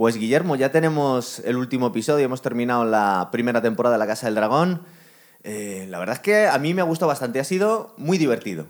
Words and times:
Pues 0.00 0.16
Guillermo, 0.16 0.56
ya 0.56 0.72
tenemos 0.72 1.40
el 1.40 1.58
último 1.58 1.88
episodio, 1.88 2.24
hemos 2.24 2.40
terminado 2.40 2.86
la 2.86 3.28
primera 3.30 3.60
temporada 3.60 3.96
de 3.96 3.98
La 3.98 4.06
Casa 4.06 4.28
del 4.28 4.34
Dragón. 4.34 4.80
Eh, 5.44 5.84
la 5.90 5.98
verdad 5.98 6.14
es 6.14 6.20
que 6.20 6.46
a 6.46 6.56
mí 6.58 6.72
me 6.72 6.80
ha 6.80 6.84
gustado 6.86 7.08
bastante, 7.08 7.38
ha 7.38 7.44
sido 7.44 7.92
muy 7.98 8.16
divertido. 8.16 8.64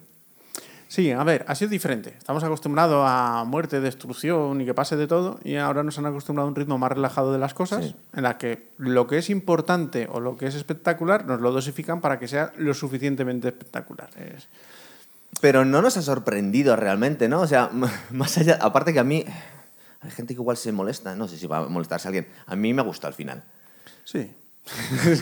Sí, 0.88 1.12
a 1.12 1.22
ver, 1.22 1.45
ha 1.46 1.54
sido 1.54 1.71
diferente. 1.71 2.16
Estamos 2.19 2.43
acostumbrados 2.43 3.05
a 3.09 3.45
muerte, 3.46 3.79
destrucción 3.80 4.61
y 4.61 4.64
que 4.64 4.74
pase 4.74 4.96
de 4.96 5.06
todo, 5.06 5.38
y 5.45 5.55
ahora 5.55 5.84
nos 5.84 5.96
han 6.01 6.06
acostumbrado 6.06 6.48
a 6.48 6.51
un 6.51 6.56
ritmo 6.56 6.79
más 6.79 6.91
relajado 6.91 7.33
de 7.33 7.38
las 7.38 7.55
cosas, 7.55 7.84
Sí. 7.84 7.97
en 8.16 8.24
la 8.24 8.37
que 8.37 8.66
lo 8.78 9.06
que 9.06 9.19
es 9.19 9.30
importante 9.30 10.09
o 10.10 10.19
lo 10.19 10.37
que 10.37 10.48
es 10.48 10.56
espectacular 10.56 11.27
nos 11.27 11.41
lo 11.41 11.52
dosifican 11.52 12.01
para 12.01 12.19
que 12.19 12.27
sea 12.27 12.51
lo 12.56 12.74
suficientemente 12.74 13.47
espectacular. 13.47 14.10
Es- 14.16 14.48
Pero 15.41 15.65
no 15.65 15.80
nos 15.80 15.97
ha 15.97 16.02
sorprendido 16.02 16.74
realmente, 16.74 17.28
¿no? 17.28 17.41
O 17.42 17.47
sea, 17.47 17.70
más 18.10 18.37
allá, 18.37 18.59
aparte 18.60 18.92
que 18.92 18.98
a 18.98 19.05
mí, 19.05 19.24
hay 20.00 20.10
gente 20.10 20.34
que 20.34 20.40
igual 20.40 20.56
se 20.56 20.72
molesta, 20.72 21.14
no 21.14 21.28
sé 21.28 21.36
si 21.38 21.46
va 21.46 21.59
a 21.59 21.66
molestarse 21.68 22.09
a 22.09 22.10
alguien. 22.10 22.27
A 22.46 22.56
mí 22.56 22.72
me 22.74 22.82
gustó 22.82 23.06
al 23.06 23.14
final. 23.14 23.42
Sí. 24.04 24.30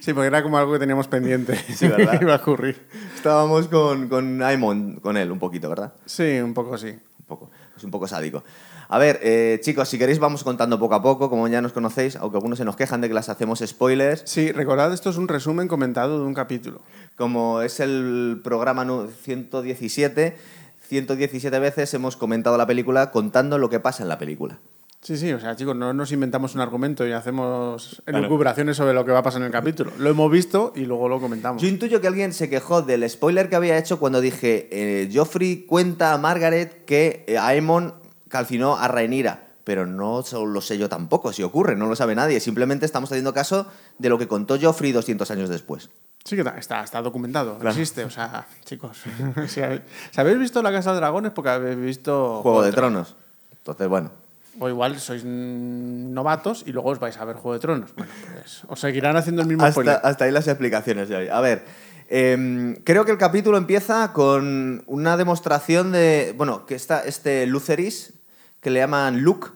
sí, 0.00 0.12
porque 0.12 0.26
era 0.26 0.42
como 0.42 0.58
algo 0.58 0.72
que 0.72 0.78
teníamos 0.78 1.08
pendiente. 1.08 1.56
Sí, 1.74 1.88
¿verdad? 1.88 2.18
Iba 2.22 2.34
a 2.34 2.38
ocurrir. 2.38 2.76
Estábamos 3.14 3.68
con, 3.68 4.08
con 4.08 4.42
Aemon, 4.42 4.96
con 5.00 5.16
él 5.16 5.30
un 5.30 5.38
poquito, 5.38 5.68
¿verdad? 5.68 5.92
Sí, 6.04 6.38
un 6.40 6.54
poco 6.54 6.78
sí. 6.78 6.88
Un 6.88 7.26
poco, 7.26 7.50
es 7.76 7.82
un 7.84 7.90
poco 7.90 8.06
sádico. 8.06 8.44
A 8.88 8.98
ver, 8.98 9.18
eh, 9.22 9.58
chicos, 9.62 9.88
si 9.88 9.98
queréis 9.98 10.20
vamos 10.20 10.44
contando 10.44 10.78
poco 10.78 10.94
a 10.94 11.02
poco, 11.02 11.28
como 11.28 11.48
ya 11.48 11.60
nos 11.60 11.72
conocéis, 11.72 12.14
aunque 12.16 12.36
algunos 12.36 12.58
se 12.58 12.64
nos 12.64 12.76
quejan 12.76 13.00
de 13.00 13.08
que 13.08 13.14
las 13.14 13.28
hacemos 13.28 13.58
spoilers. 13.66 14.22
Sí, 14.26 14.52
recordad, 14.52 14.92
esto 14.92 15.10
es 15.10 15.16
un 15.16 15.26
resumen 15.26 15.66
comentado 15.66 16.20
de 16.20 16.24
un 16.24 16.34
capítulo. 16.34 16.82
Como 17.16 17.62
es 17.62 17.80
el 17.80 18.40
programa 18.44 18.84
nu- 18.84 19.08
117, 19.10 20.36
117 20.86 21.58
veces 21.58 21.92
hemos 21.94 22.16
comentado 22.16 22.56
la 22.56 22.66
película 22.66 23.10
contando 23.10 23.58
lo 23.58 23.68
que 23.68 23.80
pasa 23.80 24.02
en 24.02 24.08
la 24.08 24.18
película. 24.18 24.58
Sí, 25.02 25.16
sí, 25.16 25.32
o 25.32 25.38
sea, 25.38 25.54
chicos, 25.54 25.76
no 25.76 25.92
nos 25.92 26.10
inventamos 26.10 26.54
un 26.56 26.60
argumento 26.62 27.06
y 27.06 27.12
hacemos 27.12 28.02
Claro. 28.04 28.18
elucubraciones 28.20 28.76
sobre 28.76 28.92
lo 28.92 29.04
que 29.04 29.12
va 29.12 29.20
a 29.20 29.22
pasar 29.22 29.40
en 29.40 29.46
el 29.46 29.52
capítulo. 29.52 29.92
Lo 29.98 30.10
hemos 30.10 30.30
visto 30.32 30.72
y 30.74 30.80
luego 30.84 31.08
lo 31.08 31.20
comentamos. 31.20 31.62
Yo 31.62 31.68
intuyo 31.68 32.00
que 32.00 32.08
alguien 32.08 32.32
se 32.32 32.48
quejó 32.50 32.82
del 32.82 33.08
spoiler 33.08 33.48
que 33.48 33.54
había 33.56 33.78
hecho 33.78 34.00
cuando 34.00 34.20
dije 34.20 34.68
eh, 34.72 35.08
Joffrey 35.14 35.64
cuenta 35.66 36.12
a 36.12 36.18
Margaret 36.18 36.84
que 36.86 37.24
eh, 37.28 37.38
Aemon 37.38 37.94
calcinó 38.28 38.76
a 38.78 38.88
Rhaenyra. 38.88 39.44
Pero 39.62 39.84
no 39.86 40.22
lo 40.46 40.60
sé 40.60 40.78
yo 40.78 40.88
tampoco, 40.88 41.32
si 41.32 41.42
ocurre, 41.42 41.74
no 41.76 41.86
lo 41.86 41.96
sabe 41.96 42.14
nadie. 42.14 42.38
Simplemente 42.40 42.86
estamos 42.86 43.10
haciendo 43.10 43.34
caso 43.34 43.66
de 43.98 44.08
lo 44.08 44.16
que 44.18 44.28
contó 44.28 44.56
Joffrey 44.60 44.92
200 44.92 45.28
años 45.32 45.48
después. 45.48 45.90
Sí 46.26 46.34
que 46.36 46.42
está, 46.58 46.82
está, 46.82 47.00
documentado, 47.00 47.54
Claro. 47.58 47.70
existe. 47.70 48.04
O 48.04 48.10
sea, 48.10 48.46
chicos, 48.64 48.98
si, 49.48 49.62
habéis, 49.62 49.80
si 50.10 50.20
habéis 50.20 50.38
visto 50.38 50.60
La 50.62 50.72
Casa 50.72 50.90
de 50.90 50.96
Dragones 50.96 51.32
porque 51.32 51.50
habéis 51.50 51.78
visto... 51.78 52.40
Juego 52.42 52.62
de 52.62 52.70
Tro- 52.72 52.74
Tronos. 52.74 53.14
Entonces, 53.58 53.88
bueno. 53.88 54.10
O 54.58 54.68
igual 54.68 54.98
sois 54.98 55.22
novatos 55.24 56.64
y 56.66 56.72
luego 56.72 56.90
os 56.90 56.98
vais 56.98 57.16
a 57.18 57.24
ver 57.24 57.36
Juego 57.36 57.54
de 57.54 57.60
Tronos. 57.60 57.94
Bueno, 57.94 58.10
pues 58.34 58.62
os 58.66 58.80
seguirán 58.80 59.16
haciendo 59.16 59.42
el 59.42 59.48
mismo 59.48 59.62
Hasta, 59.64 59.72
spoiler. 59.72 60.00
hasta 60.02 60.24
ahí 60.24 60.30
las 60.32 60.48
explicaciones 60.48 61.08
de 61.08 61.16
hoy. 61.16 61.28
A 61.28 61.40
ver, 61.40 61.64
em, 62.08 62.74
creo 62.82 63.04
que 63.04 63.12
el 63.12 63.18
capítulo 63.18 63.58
empieza 63.58 64.12
con 64.14 64.82
una 64.86 65.16
demostración 65.18 65.92
de. 65.92 66.34
Bueno, 66.36 66.64
que 66.64 66.74
está 66.74 67.04
este 67.04 67.46
Luceris, 67.46 68.14
que 68.60 68.70
le 68.70 68.80
llaman 68.80 69.20
Luke. 69.20 69.48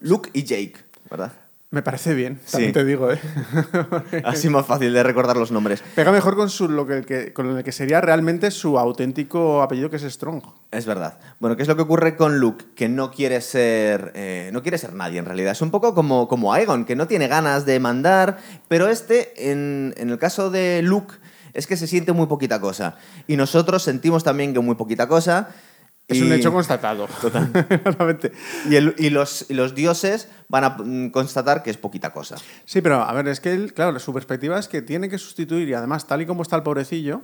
Luke, 0.00 0.30
y 0.32 0.44
Jake, 0.44 0.76
¿verdad? 1.10 1.32
Me 1.76 1.82
parece 1.82 2.14
bien, 2.14 2.40
Sí. 2.46 2.52
también 2.52 2.72
te 2.72 2.84
digo, 2.86 3.12
¿eh? 3.12 3.18
Así 4.24 4.48
más 4.48 4.64
fácil 4.64 4.94
de 4.94 5.02
recordar 5.02 5.36
los 5.36 5.50
nombres. 5.52 5.82
Pega 5.94 6.10
mejor 6.10 6.34
con, 6.34 6.48
su, 6.48 6.70
lo 6.70 6.86
que, 6.86 7.02
que- 7.02 7.34
con 7.34 7.54
el 7.54 7.62
que 7.62 7.70
sería 7.70 8.00
realmente 8.00 8.50
su 8.50 8.78
auténtico 8.78 9.60
apellido, 9.60 9.90
que 9.90 9.96
es 9.96 10.02
Strong. 10.02 10.40
Es 10.70 10.86
verdad. 10.86 11.18
Bueno, 11.38 11.54
¿qué 11.54 11.62
es 11.62 11.68
lo 11.68 11.76
que 11.76 11.82
ocurre 11.82 12.16
con 12.16 12.38
Luke? 12.38 12.64
Que 12.74 12.88
no 12.88 13.10
quiere 13.10 13.42
ser. 13.42 14.12
eh, 14.14 14.48
no 14.54 14.62
quiere 14.62 14.78
ser 14.78 14.94
nadie 14.94 15.18
en 15.18 15.26
realidad. 15.26 15.52
Es 15.52 15.60
un 15.60 15.70
poco 15.70 15.94
como, 15.94 16.28
como 16.28 16.54
Aegon, 16.54 16.86
que 16.86 16.96
no 16.96 17.06
tiene 17.06 17.28
ganas 17.28 17.66
de 17.66 17.78
mandar. 17.78 18.38
Pero 18.68 18.88
este, 18.88 19.50
en, 19.52 19.92
en 19.98 20.08
el 20.08 20.18
caso 20.18 20.50
de 20.50 20.80
Luke, 20.82 21.14
es 21.52 21.66
que 21.66 21.76
se 21.76 21.86
siente 21.86 22.12
muy 22.12 22.26
poquita 22.26 22.58
cosa. 22.58 22.96
Y 23.26 23.36
nosotros 23.36 23.82
sentimos 23.82 24.24
también 24.24 24.54
que 24.54 24.60
muy 24.60 24.76
poquita 24.76 25.08
cosa. 25.08 25.50
Es 26.08 26.18
y- 26.18 26.22
un 26.22 26.32
hecho 26.32 26.52
constatado. 26.52 27.08
Totalmente. 27.20 28.32
Y, 28.70 28.76
el- 28.76 28.94
y 28.98 29.10
los, 29.10 29.46
y 29.48 29.54
los 29.54 29.74
dioses 29.74 30.28
van 30.48 30.64
a 30.64 30.70
mm, 30.78 31.10
constatar 31.10 31.62
que 31.62 31.70
es 31.70 31.76
poquita 31.76 32.12
cosa. 32.12 32.36
Sí, 32.64 32.80
pero 32.80 33.02
a 33.02 33.12
ver, 33.12 33.28
es 33.28 33.40
que 33.40 33.52
él, 33.52 33.72
claro, 33.74 33.98
su 33.98 34.12
perspectiva 34.12 34.58
es 34.58 34.68
que 34.68 34.82
tiene 34.82 35.08
que 35.08 35.18
sustituir, 35.18 35.68
y 35.68 35.74
además, 35.74 36.06
tal 36.06 36.22
y 36.22 36.26
como 36.26 36.42
está 36.42 36.56
el 36.56 36.62
pobrecillo, 36.62 37.22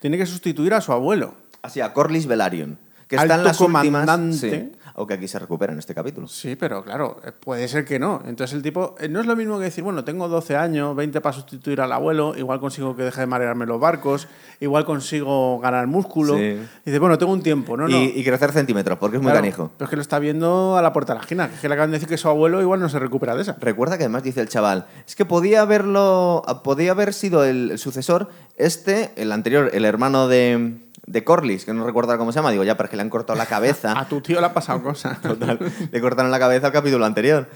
tiene 0.00 0.16
que 0.16 0.26
sustituir 0.26 0.72
a 0.74 0.80
su 0.80 0.92
abuelo. 0.92 1.34
Así, 1.62 1.80
a 1.80 1.92
Corlys 1.92 2.26
Velaryon. 2.26 2.78
Que 3.08 3.16
está 3.16 3.24
en 3.24 3.32
Alto 3.32 3.44
las 3.44 3.60
últimas. 3.60 3.84
comandante. 3.84 4.50
Sí, 4.50 4.72
aunque 4.94 5.14
aquí 5.14 5.28
se 5.28 5.38
recupera 5.38 5.72
en 5.72 5.78
este 5.78 5.94
capítulo. 5.94 6.28
Sí, 6.28 6.56
pero 6.56 6.84
claro, 6.84 7.20
eh, 7.24 7.32
puede 7.32 7.66
ser 7.68 7.84
que 7.84 7.98
no. 7.98 8.20
Entonces 8.26 8.54
el 8.54 8.62
tipo, 8.62 8.96
eh, 9.00 9.08
no 9.08 9.20
es 9.20 9.26
lo 9.26 9.34
mismo 9.34 9.58
que 9.58 9.64
decir, 9.64 9.82
bueno, 9.82 10.04
tengo 10.04 10.28
12 10.28 10.56
años, 10.56 10.94
20 10.94 11.20
para 11.20 11.32
sustituir 11.32 11.80
al 11.80 11.92
abuelo, 11.92 12.36
igual 12.36 12.60
consigo 12.60 12.94
que 12.96 13.04
deje 13.04 13.20
de 13.20 13.26
marearme 13.26 13.64
los 13.64 13.80
barcos, 13.80 14.28
igual 14.60 14.84
consigo 14.84 15.58
ganar 15.60 15.86
músculo. 15.86 16.36
Sí. 16.36 16.42
Y 16.42 16.90
dice, 16.90 16.98
bueno, 16.98 17.16
tengo 17.16 17.32
un 17.32 17.42
tiempo, 17.42 17.76
¿no? 17.76 17.88
no. 17.88 17.96
Y, 17.96 18.12
y 18.14 18.24
crecer 18.24 18.52
centímetros, 18.52 18.98
porque 18.98 19.16
es 19.16 19.22
muy 19.22 19.32
canijo. 19.32 19.70
Pero 19.78 19.86
es 19.86 19.90
que 19.90 19.96
lo 19.96 20.02
está 20.02 20.18
viendo 20.18 20.76
a 20.76 20.82
la 20.82 20.92
puerta 20.92 21.14
de 21.14 21.18
la 21.18 21.22
esquina, 21.22 21.48
que 21.48 21.54
es 21.54 21.60
que 21.60 21.68
le 21.68 21.74
acaban 21.74 21.90
de 21.90 21.96
decir 21.96 22.08
que 22.08 22.18
su 22.18 22.28
abuelo 22.28 22.60
igual 22.60 22.80
no 22.80 22.88
se 22.88 22.98
recupera 22.98 23.34
de 23.34 23.42
esa. 23.42 23.56
Recuerda 23.60 23.96
que 23.96 24.04
además 24.04 24.24
dice 24.24 24.40
el 24.40 24.48
chaval, 24.48 24.86
es 25.06 25.14
que 25.16 25.24
podía 25.24 25.62
haberlo, 25.62 26.42
podía 26.64 26.90
haber 26.90 27.14
sido 27.14 27.44
el, 27.44 27.70
el 27.70 27.78
sucesor, 27.78 28.28
este, 28.56 29.12
el 29.16 29.32
anterior, 29.32 29.70
el 29.72 29.84
hermano 29.84 30.26
de, 30.26 30.87
de 31.08 31.24
Corlys, 31.24 31.64
que 31.64 31.72
no 31.72 31.84
recuerdo 31.84 32.16
cómo 32.18 32.32
se 32.32 32.38
llama, 32.38 32.50
digo 32.50 32.64
ya, 32.64 32.76
pero 32.76 32.86
es 32.86 32.90
que 32.90 32.96
le 32.96 33.02
han 33.02 33.10
cortado 33.10 33.36
la 33.38 33.46
cabeza. 33.56 33.98
A 33.98 34.08
tu 34.08 34.20
tío 34.20 34.40
le 34.40 34.46
ha 34.46 34.54
pasado 34.54 34.82
cosas. 34.82 35.20
Total, 35.20 35.58
le 35.90 36.00
cortaron 36.00 36.30
la 36.30 36.38
cabeza 36.38 36.66
al 36.68 36.72
capítulo 36.72 37.04
anterior. 37.04 37.48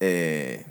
Eh, 0.00 0.64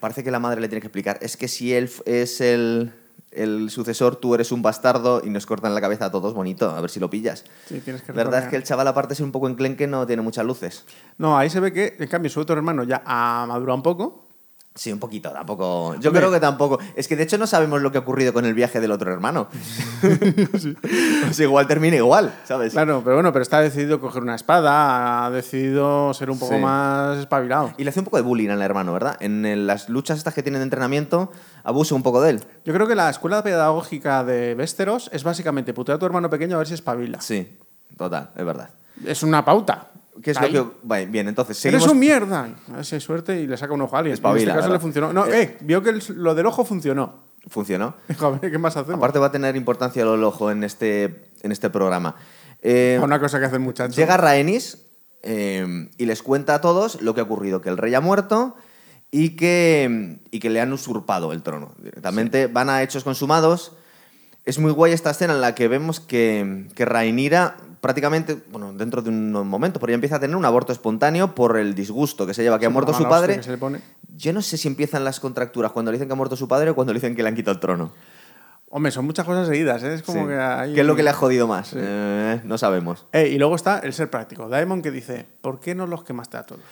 parece 0.00 0.24
que 0.24 0.30
la 0.30 0.38
madre 0.38 0.60
le 0.60 0.68
tiene 0.68 0.80
que 0.80 0.86
explicar, 0.86 1.18
es 1.20 1.36
que 1.36 1.48
si 1.48 1.74
él 1.74 1.90
es 2.06 2.40
el, 2.40 2.92
el 3.30 3.70
sucesor, 3.70 4.16
tú 4.16 4.34
eres 4.34 4.50
un 4.52 4.62
bastardo 4.62 5.22
y 5.24 5.30
nos 5.30 5.46
cortan 5.46 5.74
la 5.74 5.80
cabeza 5.80 6.06
a 6.06 6.10
todos 6.10 6.34
bonito, 6.34 6.70
a 6.70 6.80
ver 6.80 6.90
si 6.90 6.98
lo 7.00 7.10
pillas. 7.10 7.44
Sí, 7.66 7.80
tienes 7.80 8.02
que 8.02 8.12
La 8.12 8.24
verdad 8.24 8.44
es 8.44 8.48
que 8.48 8.56
el 8.56 8.62
chaval 8.64 8.88
aparte 8.88 9.14
es 9.14 9.20
un 9.20 9.32
poco 9.32 9.48
enclenque, 9.48 9.86
no 9.86 10.06
tiene 10.06 10.22
muchas 10.22 10.44
luces. 10.46 10.84
No, 11.18 11.36
ahí 11.36 11.50
se 11.50 11.60
ve 11.60 11.72
que, 11.72 11.96
en 11.98 12.08
cambio, 12.08 12.30
su 12.30 12.40
otro 12.40 12.56
hermano 12.56 12.84
ya 12.84 13.02
ha 13.04 13.44
madurado 13.46 13.76
un 13.76 13.82
poco. 13.82 14.21
Sí, 14.74 14.90
un 14.90 14.98
poquito, 14.98 15.30
tampoco. 15.30 15.94
Yo 16.00 16.08
Hombre. 16.08 16.20
creo 16.22 16.32
que 16.32 16.40
tampoco. 16.40 16.78
Es 16.96 17.06
que 17.06 17.14
de 17.14 17.24
hecho 17.24 17.36
no 17.36 17.46
sabemos 17.46 17.82
lo 17.82 17.92
que 17.92 17.98
ha 17.98 18.00
ocurrido 18.00 18.32
con 18.32 18.46
el 18.46 18.54
viaje 18.54 18.80
del 18.80 18.90
otro 18.92 19.12
hermano. 19.12 19.48
Pues 21.22 21.38
igual 21.40 21.66
termina 21.66 21.96
igual, 21.96 22.32
¿sabes? 22.44 22.72
Claro, 22.72 23.02
pero 23.04 23.16
bueno, 23.16 23.32
pero 23.32 23.42
está 23.42 23.60
decidido 23.60 24.00
coger 24.00 24.22
una 24.22 24.34
espada, 24.34 25.26
ha 25.26 25.30
decidido 25.30 26.12
ser 26.14 26.30
un 26.30 26.38
poco 26.38 26.54
Sí. 26.54 26.60
más 26.60 27.18
espabilado. 27.18 27.72
Y 27.78 27.84
le 27.84 27.90
hace 27.90 28.00
un 28.00 28.04
poco 28.04 28.16
de 28.16 28.22
bullying 28.22 28.48
al 28.50 28.62
hermano, 28.62 28.92
¿verdad? 28.92 29.16
En 29.20 29.66
las 29.66 29.88
luchas 29.88 30.18
estas 30.18 30.34
que 30.34 30.42
tienen 30.42 30.60
de 30.60 30.64
entrenamiento, 30.64 31.30
abusa 31.64 31.94
un 31.94 32.02
poco 32.02 32.20
de 32.22 32.30
él. 32.30 32.44
Yo 32.64 32.72
creo 32.72 32.86
que 32.88 32.94
la 32.94 33.08
escuela 33.10 33.42
pedagógica 33.42 34.24
de 34.24 34.54
Westeros 34.58 35.08
es 35.12 35.22
básicamente 35.24 35.72
putear 35.74 35.96
a 35.96 35.98
tu 35.98 36.06
hermano 36.06 36.28
pequeño 36.30 36.56
a 36.56 36.58
ver 36.58 36.66
si 36.68 36.74
espabila. 36.74 37.20
Sí, 37.20 37.58
total, 37.96 38.30
es 38.36 38.44
verdad. 38.44 38.70
Es 39.06 39.22
una 39.22 39.44
pauta. 39.44 39.88
¿Qué 40.22 40.32
es 40.32 40.36
Ahí. 40.38 40.52
lo 40.52 40.72
que.? 40.72 40.76
Vale, 40.82 41.06
bien, 41.06 41.28
entonces 41.28 41.56
Eres 41.64 41.80
seguimos. 41.80 41.92
un 41.94 41.98
mierda. 42.00 42.48
A 42.72 42.76
ver 42.76 42.84
si 42.84 42.96
hay 42.96 43.00
suerte 43.00 43.40
y 43.40 43.46
le 43.46 43.56
saca 43.56 43.72
un 43.72 43.80
ojo 43.82 43.96
a 43.96 44.00
alguien. 44.00 44.14
Espabila, 44.14 44.42
en 44.42 44.48
este 44.48 44.56
caso 44.58 44.68
¿verdad? 44.68 44.74
le 44.76 44.80
funcionó. 44.82 45.12
No, 45.12 45.26
eh, 45.26 45.56
vio 45.60 45.82
que 45.82 45.90
el- 45.90 46.02
lo 46.16 46.34
del 46.34 46.46
ojo 46.46 46.64
funcionó. 46.64 47.22
Funcionó. 47.48 47.94
Ver, 48.42 48.50
¿qué 48.52 48.58
más 48.58 48.76
hacemos? 48.76 48.98
Aparte 48.98 49.18
va 49.18 49.26
a 49.26 49.32
tener 49.32 49.56
importancia 49.56 50.02
el 50.02 50.22
ojo 50.22 50.50
en 50.50 50.64
este, 50.64 51.30
en 51.42 51.50
este 51.52 51.70
programa. 51.70 52.14
Eh, 52.60 53.00
Una 53.02 53.18
cosa 53.18 53.40
que 53.40 53.46
hace 53.46 53.56
el 53.56 53.62
muchacho. 53.62 53.96
Llega 53.96 54.16
Rhaenys 54.16 54.84
eh, 55.22 55.88
y 55.98 56.04
les 56.06 56.22
cuenta 56.22 56.54
a 56.56 56.60
todos 56.60 57.00
lo 57.02 57.14
que 57.14 57.20
ha 57.20 57.24
ocurrido, 57.24 57.60
que 57.60 57.68
el 57.70 57.78
rey 57.78 57.94
ha 57.94 58.00
muerto 58.00 58.54
y 59.10 59.30
que, 59.30 60.20
y 60.30 60.38
que 60.40 60.50
le 60.50 60.60
han 60.60 60.72
usurpado 60.72 61.32
el 61.32 61.42
trono. 61.42 61.74
Directamente 61.78 62.46
van 62.46 62.70
a 62.70 62.82
hechos 62.82 63.02
consumados. 63.02 63.72
Es 64.44 64.58
muy 64.58 64.72
guay 64.72 64.92
esta 64.92 65.10
escena 65.10 65.34
en 65.34 65.40
la 65.40 65.54
que 65.54 65.68
vemos 65.68 66.00
que, 66.00 66.66
que 66.74 66.84
Rhaenyra 66.84 67.56
prácticamente, 67.80 68.38
bueno, 68.50 68.72
dentro 68.72 69.02
de 69.02 69.10
un 69.10 69.32
momento, 69.32 69.80
pero 69.80 69.90
ya 69.90 69.94
empieza 69.94 70.16
a 70.16 70.20
tener 70.20 70.36
un 70.36 70.44
aborto 70.44 70.72
espontáneo 70.72 71.34
por 71.34 71.56
el 71.56 71.74
disgusto 71.74 72.26
que 72.26 72.34
se 72.34 72.42
lleva, 72.42 72.58
que 72.58 72.66
ha 72.66 72.70
muerto 72.70 72.94
su 72.94 73.08
padre. 73.08 73.36
que 73.36 73.42
se 73.42 73.50
le 73.50 73.58
pone. 73.58 73.80
Yo 74.16 74.32
no 74.32 74.40
sé 74.42 74.56
si 74.56 74.68
empiezan 74.68 75.04
las 75.04 75.18
contracturas 75.20 75.72
cuando 75.72 75.90
le 75.90 75.96
dicen 75.96 76.08
que 76.08 76.12
ha 76.12 76.16
muerto 76.16 76.36
su 76.36 76.46
padre 76.46 76.70
o 76.70 76.74
cuando 76.74 76.92
le 76.92 76.98
dicen 77.00 77.16
que 77.16 77.22
le 77.22 77.28
han 77.28 77.34
quitado 77.34 77.54
el 77.54 77.60
trono. 77.60 77.92
Hombre, 78.68 78.90
son 78.92 79.04
muchas 79.04 79.26
cosas 79.26 79.48
seguidas, 79.48 79.82
¿eh? 79.82 79.94
Es 79.94 80.02
como 80.02 80.22
Sí. 80.22 80.28
que 80.28 80.34
hay... 80.38 80.74
¿Qué 80.74 80.80
es 80.80 80.86
lo 80.86 80.96
que 80.96 81.02
le 81.02 81.10
ha 81.10 81.14
jodido 81.14 81.46
más? 81.46 81.72
Eh, 81.76 82.40
no 82.44 82.56
sabemos. 82.56 83.06
Eh, 83.12 83.28
y 83.28 83.38
luego 83.38 83.54
está 83.56 83.80
el 83.80 83.92
ser 83.92 84.08
práctico. 84.10 84.48
Daemon 84.48 84.80
que 84.80 84.90
dice, 84.90 85.26
¿por 85.42 85.60
qué 85.60 85.74
no 85.74 85.86
los 85.86 86.04
quemaste 86.04 86.36
a 86.38 86.44
todos? 86.44 86.62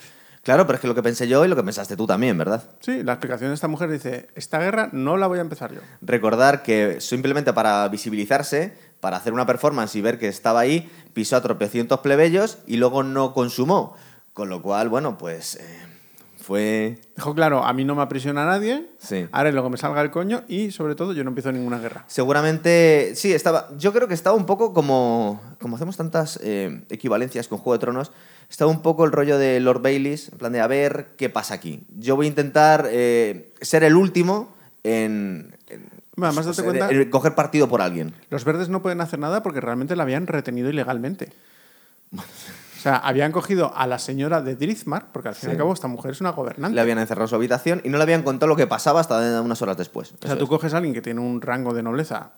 Claro, 0.43 0.67
pero 0.67 0.77
es 0.77 0.81
que 0.81 0.89
lo 0.89 0.95
que 0.95 1.03
pensé 1.03 1.29
yo 1.29 1.45
y 1.45 1.49
lo 1.49 1.57
que 1.57 1.63
pensaste 1.63 1.97
tú 1.97 2.07
también, 2.07 2.39
¿verdad? 2.39 2.65
Sí, 2.81 3.03
la 3.03 3.13
explicación 3.13 3.51
de 3.51 3.55
esta 3.55 3.69
mujer 3.69 3.91
dice, 3.91 4.29
esta 4.35 4.59
guerra 4.59 4.89
no 4.93 5.17
la 5.19 5.27
voy 5.27 5.39
a 5.39 5.43
empezar 5.43 5.73
yo. 5.73 5.81
Recordar 6.01 6.63
que 6.63 7.01
simplemente 7.03 7.53
para 7.53 7.87
visibilizarse, 7.89 8.73
para 9.01 9.19
hacer 9.19 9.33
una 9.35 9.45
performance 9.47 9.95
y 9.97 10.01
ver 10.01 10.19
que 10.19 10.29
estaba 10.29 10.61
ahí, 10.61 10.91
pisó 11.13 11.37
a 11.37 11.43
tropecientos 11.43 12.01
plebeyos 12.01 12.59
y 12.67 12.77
luego 12.79 13.03
no 13.03 13.35
consumó. 13.35 13.95
Con 14.33 14.49
lo 14.49 14.63
cual, 14.63 14.89
bueno, 14.89 15.19
pues 15.19 15.57
eh, 15.57 15.79
fue... 16.41 16.99
Dijo, 17.17 17.35
claro, 17.35 17.65
a 17.65 17.73
mí 17.75 17.85
no 17.85 17.95
me 17.95 18.01
aprisiona 18.03 18.47
nadie, 18.47 18.87
Sí. 18.99 19.27
haré 19.33 19.53
lo 19.53 19.63
que 19.63 19.69
me 19.71 19.77
salga 19.77 20.01
el 20.01 20.11
coño 20.11 20.45
y 20.49 20.71
sobre 20.71 20.95
todo 20.95 21.13
yo 21.13 21.23
no 21.23 21.31
empiezo 21.31 21.53
ninguna 21.53 21.79
guerra. 21.79 22.05
Seguramente, 22.07 23.13
sí, 23.15 23.33
estaba. 23.35 23.69
Yo 23.77 23.93
creo 23.93 24.09
que 24.09 24.15
estaba 24.15 24.37
un 24.37 24.47
poco 24.47 24.73
como. 24.73 25.41
Como 25.61 25.77
hacemos 25.77 25.97
tantas 25.99 26.39
eh, 26.43 26.85
equivalencias 26.89 27.47
con 27.49 27.59
Juego 27.59 27.75
de 27.75 27.81
Tronos, 27.81 28.13
Está 28.50 28.67
un 28.67 28.82
poco 28.82 29.05
el 29.05 29.12
rollo 29.12 29.38
de 29.38 29.61
Lord 29.61 29.81
Baileys, 29.81 30.29
en 30.32 30.38
plan 30.38 30.52
de 30.52 30.61
a 30.61 30.67
ver 30.67 31.11
qué 31.17 31.31
pasa 31.31 31.55
aquí. 31.55 31.85
Yo 31.97 32.17
voy 32.17 32.26
a 32.26 32.29
intentar 32.29 32.87
eh, 32.91 33.52
ser 33.61 33.85
el 33.85 33.94
último 33.97 34.52
en, 34.82 35.55
en- 35.69 35.88
además, 36.17 36.35
pues, 36.35 36.47
date 36.56 36.61
en- 36.61 36.64
cuenta- 36.67 36.91
en 36.91 37.11
coger 37.11 37.35
partido 37.35 37.69
por 37.69 37.81
alguien. 37.81 38.12
Los 38.29 38.44
verdes 38.44 38.69
no 38.69 38.82
pueden 38.82 39.00
hacer 39.00 39.19
nada 39.20 39.43
porque 39.43 39.61
realmente 39.61 39.94
la 39.97 40.02
habían 40.02 40.26
retenido 40.26 40.69
ilegalmente. 40.69 41.32
O 42.81 42.82
sea, 42.82 42.97
habían 42.97 43.31
cogido 43.31 43.76
a 43.76 43.87
la 43.87 43.99
señora 43.99 44.41
de 44.41 44.56
Drizmar, 44.56 45.12
porque 45.12 45.29
al 45.29 45.35
fin 45.35 45.50
y 45.50 45.53
al 45.53 45.58
cabo 45.58 45.75
esta 45.75 45.87
mujer 45.87 46.12
es 46.12 46.23
una 46.23 46.31
gobernante. 46.31 46.75
Le 46.75 46.81
habían 46.81 46.99
encerrado 46.99 47.25
en 47.26 47.29
su 47.29 47.35
habitación 47.35 47.82
y 47.85 47.91
no 47.91 47.99
le 47.99 48.05
habían 48.05 48.23
contado 48.23 48.49
lo 48.49 48.56
que 48.56 48.67
pasaba 48.67 49.00
hasta 49.00 49.43
unas 49.43 49.61
horas 49.61 49.76
después. 49.76 50.12
O 50.12 50.26
sea, 50.26 50.38
tú 50.38 50.44
es. 50.44 50.49
coges 50.49 50.73
a 50.73 50.79
alguien 50.79 50.94
que 50.94 51.03
tiene 51.03 51.20
un 51.20 51.43
rango 51.43 51.75
de 51.75 51.82
nobleza 51.82 52.31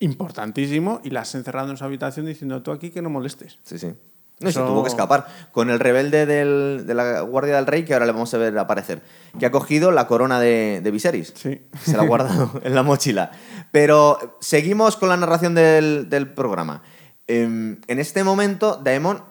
importantísimo 0.00 1.00
y 1.02 1.08
la 1.08 1.20
has 1.22 1.34
encerrado 1.34 1.70
en 1.70 1.78
su 1.78 1.84
habitación 1.84 2.26
diciendo 2.26 2.60
tú 2.62 2.72
aquí 2.72 2.90
que 2.90 3.00
no 3.00 3.08
molestes. 3.08 3.58
Sí, 3.62 3.78
sí. 3.78 3.94
No, 4.40 4.50
y 4.50 4.52
se 4.52 4.60
tuvo 4.60 4.82
que 4.82 4.88
escapar. 4.90 5.26
Con 5.52 5.70
el 5.70 5.80
rebelde 5.80 6.26
del- 6.26 6.84
de 6.86 6.94
la 6.94 7.20
Guardia 7.20 7.56
del 7.56 7.66
Rey, 7.66 7.84
que 7.84 7.94
ahora 7.94 8.04
le 8.06 8.12
vamos 8.12 8.32
a 8.34 8.38
ver 8.38 8.56
aparecer, 8.58 9.00
que 9.38 9.46
ha 9.46 9.50
cogido 9.50 9.90
la 9.92 10.06
corona 10.06 10.38
de, 10.40 10.80
de 10.82 10.90
Viserys. 10.90 11.32
Sí. 11.36 11.62
Se 11.82 11.96
la 11.96 12.02
ha 12.02 12.06
guardado 12.06 12.60
en 12.64 12.74
la 12.74 12.82
mochila. 12.82 13.30
Pero 13.72 14.36
seguimos 14.40 14.96
con 14.96 15.08
la 15.08 15.16
narración 15.16 15.54
del, 15.54 16.08
del 16.10 16.28
programa. 16.28 16.82
Em, 17.26 17.80
en 17.86 17.98
este 17.98 18.24
momento, 18.24 18.80
Daemon 18.82 19.22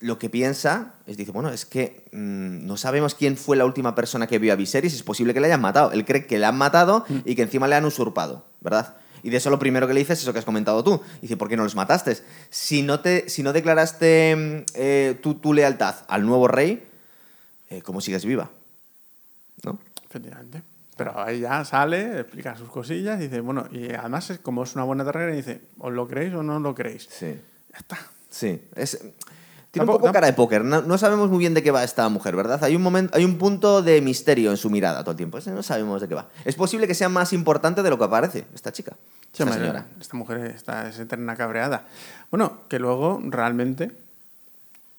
lo 0.00 0.18
que 0.18 0.28
piensa 0.28 0.92
es, 1.06 1.16
dice, 1.16 1.32
bueno, 1.32 1.48
es 1.50 1.64
que 1.64 2.04
mm, 2.12 2.66
no 2.66 2.76
sabemos 2.76 3.14
quién 3.14 3.36
fue 3.36 3.56
la 3.56 3.64
última 3.64 3.94
persona 3.94 4.26
que 4.26 4.38
vio 4.38 4.52
a 4.52 4.56
Viserys, 4.56 4.92
es 4.94 5.02
posible 5.02 5.32
que 5.32 5.40
le 5.40 5.46
hayan 5.46 5.60
matado. 5.60 5.92
Él 5.92 6.04
cree 6.04 6.26
que 6.26 6.38
le 6.38 6.44
han 6.46 6.56
matado 6.58 7.04
y 7.24 7.34
que 7.34 7.42
encima 7.42 7.66
le 7.68 7.76
han 7.76 7.84
usurpado, 7.86 8.44
¿verdad? 8.60 8.94
Y 9.22 9.30
de 9.30 9.36
eso 9.38 9.50
lo 9.50 9.58
primero 9.58 9.86
que 9.86 9.94
le 9.94 10.00
dices 10.00 10.18
es 10.18 10.24
eso 10.24 10.32
que 10.32 10.38
has 10.38 10.44
comentado 10.44 10.82
tú. 10.84 11.00
Dice, 11.20 11.36
¿por 11.36 11.48
qué 11.48 11.56
no 11.56 11.64
los 11.64 11.74
mataste? 11.74 12.16
Si 12.50 12.82
no, 12.82 13.00
te, 13.00 13.28
si 13.28 13.42
no 13.42 13.52
declaraste 13.52 14.64
eh, 14.74 15.18
tu, 15.22 15.34
tu 15.34 15.52
lealtad 15.52 15.96
al 16.08 16.24
nuevo 16.26 16.48
rey, 16.48 16.84
eh, 17.70 17.82
¿cómo 17.82 18.00
sigues 18.00 18.24
viva? 18.24 18.50
¿No? 19.64 19.78
Efectivamente. 20.04 20.62
Pero 20.96 21.18
ahí 21.20 21.40
ya 21.40 21.64
sale, 21.64 22.20
explica 22.20 22.56
sus 22.56 22.70
cosillas 22.70 23.20
y 23.20 23.24
dice, 23.24 23.40
bueno, 23.40 23.66
y 23.70 23.92
además 23.92 24.32
como 24.42 24.62
es 24.62 24.74
una 24.74 24.84
buena 24.84 25.04
terrera 25.04 25.32
y 25.32 25.36
dice, 25.36 25.60
¿os 25.78 25.92
lo 25.92 26.08
creéis 26.08 26.32
o 26.34 26.42
no 26.42 26.58
lo 26.58 26.74
creéis? 26.74 27.06
Sí. 27.10 27.34
Ya 27.72 27.78
está. 27.78 27.98
Sí, 28.30 28.62
es, 28.74 28.98
tiene 29.78 29.90
un 29.90 29.98
poco 29.98 30.12
cara 30.12 30.26
de 30.26 30.32
póker. 30.32 30.64
No, 30.64 30.82
no 30.82 30.98
sabemos 30.98 31.28
muy 31.30 31.38
bien 31.38 31.54
de 31.54 31.62
qué 31.62 31.70
va 31.70 31.84
esta 31.84 32.08
mujer, 32.08 32.34
¿verdad? 32.36 32.62
Hay 32.64 32.74
un, 32.76 32.82
momento, 32.82 33.16
hay 33.16 33.24
un 33.24 33.36
punto 33.36 33.82
de 33.82 34.00
misterio 34.00 34.50
en 34.50 34.56
su 34.56 34.70
mirada 34.70 35.00
todo 35.00 35.12
el 35.12 35.16
tiempo. 35.16 35.38
No 35.46 35.62
sabemos 35.62 36.00
de 36.00 36.08
qué 36.08 36.14
va. 36.14 36.28
Es 36.44 36.54
posible 36.54 36.86
que 36.86 36.94
sea 36.94 37.08
más 37.08 37.32
importante 37.32 37.82
de 37.82 37.90
lo 37.90 37.98
que 37.98 38.08
parece 38.08 38.46
esta 38.54 38.72
chica, 38.72 38.96
Sí, 39.32 39.42
esta 39.42 39.54
señora. 39.54 39.86
Esta 40.00 40.16
mujer 40.16 40.38
está, 40.46 40.88
es 40.88 40.98
eterna 40.98 41.36
cabreada. 41.36 41.86
Bueno, 42.30 42.60
que 42.68 42.78
luego 42.78 43.20
realmente 43.24 43.92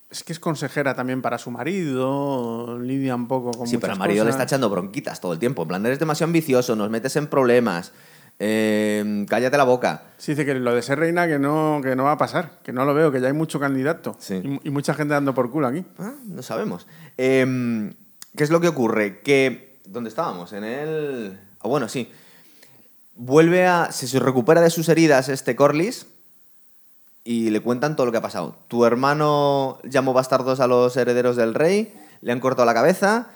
es 0.09 0.23
que 0.23 0.31
es 0.31 0.39
consejera 0.39 0.95
también 0.95 1.21
para 1.21 1.37
su 1.37 1.51
marido, 1.51 2.79
lidia 2.79 3.15
un 3.15 3.27
poco 3.27 3.51
con 3.51 3.67
Sí, 3.67 3.77
pero 3.77 3.93
al 3.93 3.99
marido 3.99 4.23
le 4.23 4.31
está 4.31 4.43
echando 4.43 4.69
bronquitas 4.69 5.19
todo 5.19 5.33
el 5.33 5.39
tiempo. 5.39 5.63
En 5.63 5.67
plan, 5.67 5.85
eres 5.85 5.99
demasiado 5.99 6.29
ambicioso, 6.29 6.75
nos 6.75 6.89
metes 6.89 7.15
en 7.15 7.27
problemas, 7.27 7.91
eh, 8.39 9.25
cállate 9.29 9.57
la 9.57 9.63
boca. 9.63 10.03
Sí, 10.17 10.33
dice 10.33 10.45
que 10.45 10.53
lo 10.55 10.73
de 10.75 10.81
ser 10.81 10.99
reina 10.99 11.27
que 11.27 11.39
no, 11.39 11.79
que 11.83 11.95
no 11.95 12.03
va 12.03 12.13
a 12.13 12.17
pasar, 12.17 12.59
que 12.63 12.71
no 12.71 12.85
lo 12.85 12.93
veo, 12.93 13.11
que 13.11 13.19
ya 13.21 13.27
hay 13.27 13.33
mucho 13.33 13.59
candidato 13.59 14.15
Sí. 14.19 14.35
y, 14.63 14.67
y 14.67 14.71
mucha 14.71 14.93
gente 14.93 15.13
dando 15.13 15.33
por 15.33 15.49
culo 15.51 15.67
aquí. 15.67 15.83
Ah, 15.99 16.13
no 16.25 16.41
sabemos. 16.41 16.87
Em, 17.17 17.93
¿Qué 18.35 18.43
es 18.43 18.49
lo 18.49 18.59
que 18.61 18.67
ocurre? 18.67 19.21
Que. 19.21 19.79
¿Dónde 19.85 20.09
estábamos? 20.09 20.53
En 20.53 20.63
el. 20.63 21.39
Ah, 21.61 21.67
bueno, 21.67 21.87
sí. 21.89 22.11
Vuelve 23.15 23.65
a. 23.65 23.91
Se 23.91 24.07
se 24.07 24.19
recupera 24.19 24.61
de 24.61 24.69
sus 24.69 24.89
heridas 24.89 25.29
este 25.29 25.55
Corlys 25.55 26.05
y 27.23 27.49
le 27.49 27.59
cuentan 27.61 27.95
todo 27.95 28.05
lo 28.05 28.11
que 28.11 28.19
ha 28.19 28.21
pasado. 28.21 28.55
Tu 28.67 28.85
hermano 28.85 29.79
llamó 29.83 30.13
bastardos 30.13 30.59
a 30.59 30.67
los 30.67 30.95
herederos 30.95 31.35
del 31.35 31.53
rey, 31.55 31.93
le 32.21 32.31
han 32.31 32.39
cortado 32.39 32.65
la 32.65 32.73
cabeza. 32.73 33.29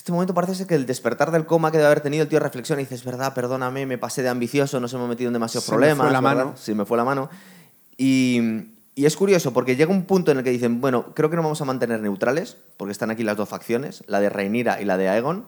Este 0.00 0.12
momento 0.12 0.32
parece 0.32 0.54
ser 0.54 0.66
que 0.66 0.74
el 0.74 0.86
despertar 0.86 1.30
del 1.30 1.44
coma 1.44 1.70
que 1.70 1.76
debe 1.76 1.88
haber 1.88 2.00
tenido 2.00 2.22
el 2.22 2.28
tío 2.30 2.40
reflexiona 2.40 2.80
y 2.80 2.86
dice, 2.86 2.94
es 2.94 3.04
verdad, 3.04 3.34
perdóname, 3.34 3.84
me 3.84 3.98
pasé 3.98 4.22
de 4.22 4.30
ambicioso, 4.30 4.80
nos 4.80 4.94
hemos 4.94 5.06
metido 5.10 5.28
en 5.28 5.34
demasiados 5.34 5.66
Se 5.66 5.72
me 5.72 5.76
problemas. 5.76 6.06
fue 6.06 6.12
la 6.14 6.20
¿verdad? 6.22 6.44
mano. 6.46 6.56
Sí, 6.56 6.74
me 6.74 6.86
fue 6.86 6.96
la 6.96 7.04
mano. 7.04 7.28
Y, 7.98 8.40
y 8.94 9.04
es 9.04 9.14
curioso 9.14 9.52
porque 9.52 9.76
llega 9.76 9.92
un 9.92 10.06
punto 10.06 10.30
en 10.32 10.38
el 10.38 10.42
que 10.44 10.48
dicen, 10.48 10.80
bueno, 10.80 11.12
creo 11.14 11.28
que 11.28 11.36
nos 11.36 11.42
vamos 11.44 11.60
a 11.60 11.66
mantener 11.66 12.00
neutrales, 12.00 12.56
porque 12.78 12.92
están 12.92 13.10
aquí 13.10 13.22
las 13.24 13.36
dos 13.36 13.46
facciones, 13.50 14.02
la 14.06 14.20
de 14.20 14.30
Rhaenyra 14.30 14.80
y 14.80 14.86
la 14.86 14.96
de 14.96 15.10
Aegon, 15.10 15.44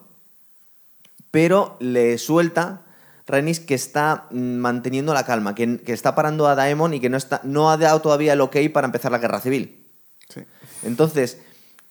pero 1.30 1.78
le 1.80 2.18
suelta 2.18 2.82
Rhaenys 3.26 3.58
que 3.58 3.72
está 3.74 4.26
mm, 4.32 4.36
manteniendo 4.58 5.14
la 5.14 5.24
calma, 5.24 5.54
que, 5.54 5.80
que 5.80 5.94
está 5.94 6.14
parando 6.14 6.46
a 6.46 6.54
Daemon 6.54 6.92
y 6.92 7.00
que 7.00 7.08
no, 7.08 7.16
está, 7.16 7.40
no 7.42 7.70
ha 7.70 7.78
dado 7.78 8.02
todavía 8.02 8.34
el 8.34 8.42
ok 8.42 8.56
para 8.70 8.84
empezar 8.84 9.12
la 9.12 9.18
guerra 9.18 9.40
civil. 9.40 9.82
Sí. 10.28 10.42
Entonces, 10.82 11.38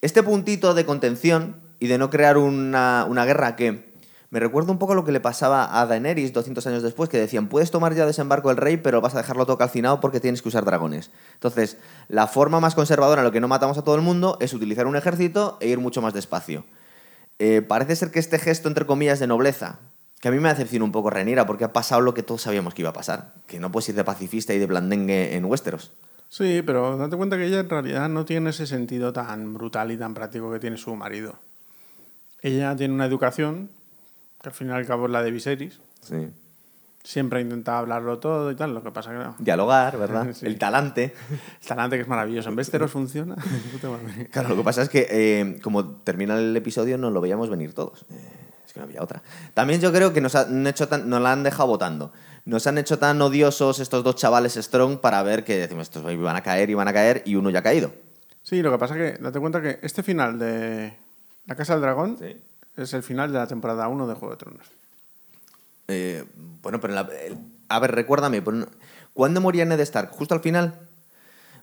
este 0.02 0.22
puntito 0.22 0.76
de 0.76 0.86
contención 0.86 1.71
y 1.82 1.88
de 1.88 1.98
no 1.98 2.12
crear 2.12 2.38
una, 2.38 3.06
una 3.10 3.26
guerra 3.26 3.56
que 3.56 3.92
me 4.30 4.40
recuerda 4.40 4.72
un 4.72 4.78
poco 4.78 4.94
lo 4.94 5.04
que 5.04 5.12
le 5.12 5.20
pasaba 5.20 5.82
a 5.82 5.86
Daenerys 5.88 6.32
200 6.32 6.66
años 6.68 6.84
después, 6.84 7.10
que 7.10 7.18
decían, 7.18 7.50
puedes 7.50 7.72
tomar 7.72 7.96
ya 7.96 8.06
desembarco 8.06 8.50
del 8.50 8.58
rey, 8.58 8.78
pero 8.78 9.02
vas 9.02 9.16
a 9.16 9.18
dejarlo 9.18 9.48
todo 9.48 9.58
calcinado 9.58 10.00
porque 10.00 10.20
tienes 10.20 10.44
que 10.44 10.50
usar 10.50 10.64
dragones. 10.64 11.10
Entonces, 11.34 11.78
la 12.08 12.28
forma 12.28 12.60
más 12.60 12.76
conservadora 12.76 13.22
en 13.22 13.26
lo 13.26 13.32
que 13.32 13.42
no 13.42 13.48
matamos 13.48 13.80
a 13.80 13.82
todo 13.82 13.96
el 13.96 14.02
mundo 14.02 14.38
es 14.40 14.54
utilizar 14.54 14.86
un 14.86 14.96
ejército 14.96 15.58
e 15.60 15.70
ir 15.70 15.80
mucho 15.80 16.04
más 16.04 16.14
despacio. 16.14 16.66
Eh, 17.40 17.64
parece 17.64 17.96
ser 17.96 18.12
que 18.12 18.20
este 18.20 18.38
gesto, 18.38 18.70
entre 18.70 18.86
comillas, 18.86 19.20
de 19.20 19.26
nobleza, 19.26 19.80
que 20.22 20.28
a 20.28 20.32
mí 20.32 20.40
me 20.40 20.50
decepciona 20.50 20.86
un 20.86 20.92
poco 20.92 21.10
Renira, 21.10 21.48
porque 21.48 21.64
ha 21.64 21.74
pasado 21.74 22.02
lo 22.02 22.14
que 22.14 22.22
todos 22.22 22.44
sabíamos 22.44 22.76
que 22.76 22.84
iba 22.84 22.92
a 22.92 22.94
pasar, 22.94 23.34
que 23.48 23.60
no 23.60 23.72
puedes 23.72 23.90
ir 23.90 23.96
de 23.96 24.04
pacifista 24.04 24.54
y 24.54 24.60
de 24.60 24.68
blandengue 24.68 25.36
en 25.36 25.46
Westeros. 25.46 25.94
Sí, 26.30 26.62
pero 26.64 26.96
date 26.96 27.18
cuenta 27.18 27.38
que 27.38 27.48
ella 27.48 27.60
en 27.60 27.70
realidad 27.70 28.08
no 28.08 28.24
tiene 28.24 28.52
ese 28.52 28.68
sentido 28.68 29.12
tan 29.12 29.56
brutal 29.56 29.92
y 29.92 29.98
tan 29.98 30.14
práctico 30.14 30.52
que 30.52 30.60
tiene 30.60 30.78
su 30.78 30.96
marido. 30.96 31.40
Ella 32.42 32.76
tiene 32.76 32.94
una 32.94 33.06
educación, 33.06 33.70
que 34.42 34.50
al 34.50 34.56
fin 34.56 34.68
y 34.70 34.72
al 34.72 34.86
cabo 34.86 35.06
es 35.06 35.12
la 35.12 35.22
de 35.24 35.32
Viserys. 35.32 35.80
Sí. 36.02 36.30
Siempre 37.04 37.40
ha 37.40 37.42
intentado 37.42 37.78
hablarlo 37.80 38.20
todo 38.20 38.52
y 38.52 38.56
tal, 38.56 38.74
lo 38.76 38.84
que 38.84 38.92
pasa 38.92 39.12
que 39.12 39.18
no. 39.18 39.36
Dialogar, 39.40 39.98
¿verdad? 39.98 40.28
Sí. 40.34 40.46
El 40.46 40.58
talante. 40.60 41.14
El 41.62 41.68
talante 41.68 41.96
que 41.96 42.04
es 42.04 42.08
maravilloso. 42.08 42.50
En 42.50 42.58
Westeros 42.58 42.92
funciona. 42.92 43.36
Claro, 44.32 44.50
lo 44.50 44.58
que 44.58 44.64
pasa 44.64 44.82
es 44.84 44.90
que 44.90 45.08
eh, 45.10 45.60
como 45.64 45.86
termina 45.88 46.38
el 46.38 46.56
episodio 46.56 46.98
no 46.98 47.10
lo 47.10 47.22
veíamos 47.22 47.50
venir 47.50 47.74
todos. 47.74 48.06
Eh, 48.12 48.16
es 48.66 48.74
que 48.74 48.80
no 48.80 48.86
había 48.86 49.02
otra. 49.04 49.22
También 49.54 49.82
yo 49.82 49.92
creo 49.92 50.14
que 50.14 50.22
nos, 50.22 50.36
han 50.36 50.66
hecho 50.68 50.88
tan- 50.88 51.10
nos 51.10 51.22
la 51.22 51.32
han 51.32 51.44
dejado 51.44 51.68
votando. 51.70 52.12
Nos 52.46 52.66
han 52.68 52.78
hecho 52.80 52.98
tan 52.98 53.22
odiosos 53.22 53.80
estos 53.80 54.04
dos 54.04 54.16
chavales 54.16 54.54
strong 54.56 54.98
para 55.00 55.22
ver 55.24 55.44
que 55.44 55.58
decimos 55.58 55.84
estos 55.84 56.12
iban 56.12 56.36
a 56.36 56.42
caer, 56.42 56.70
iban 56.72 56.88
a 56.88 56.94
caer 56.94 57.22
y 57.26 57.36
uno 57.36 57.50
ya 57.52 57.60
ha 57.60 57.64
caído. 57.64 57.94
Sí, 58.44 58.62
lo 58.64 58.72
que 58.72 58.78
pasa 58.80 58.96
es 58.98 59.18
que 59.18 59.24
date 59.24 59.40
cuenta 59.40 59.62
que 59.62 59.80
este 59.84 60.02
final 60.02 60.40
de 60.40 60.94
La 61.46 61.56
Casa 61.56 61.74
del 61.74 61.82
Dragón 61.82 62.18
Sí. 62.20 62.38
es 62.78 62.94
el 62.94 63.04
final 63.04 63.32
de 63.32 63.40
la 63.40 63.48
temporada 63.48 63.88
1 63.88 64.08
de 64.08 64.14
Juego 64.16 64.36
de 64.36 64.38
Tronos. 64.40 64.66
Eh, 65.88 66.24
bueno, 66.62 66.80
pero 66.80 66.94
en 66.94 66.96
la- 66.96 67.10
el- 67.26 67.38
a 67.68 67.80
ver, 67.80 67.92
recuérdame, 67.92 68.42
¿cuándo 69.14 69.42
moría 69.42 69.66
Ned 69.66 69.80
Stark? 69.82 70.12
¿Justo 70.12 70.34
al 70.36 70.42
final? 70.42 70.80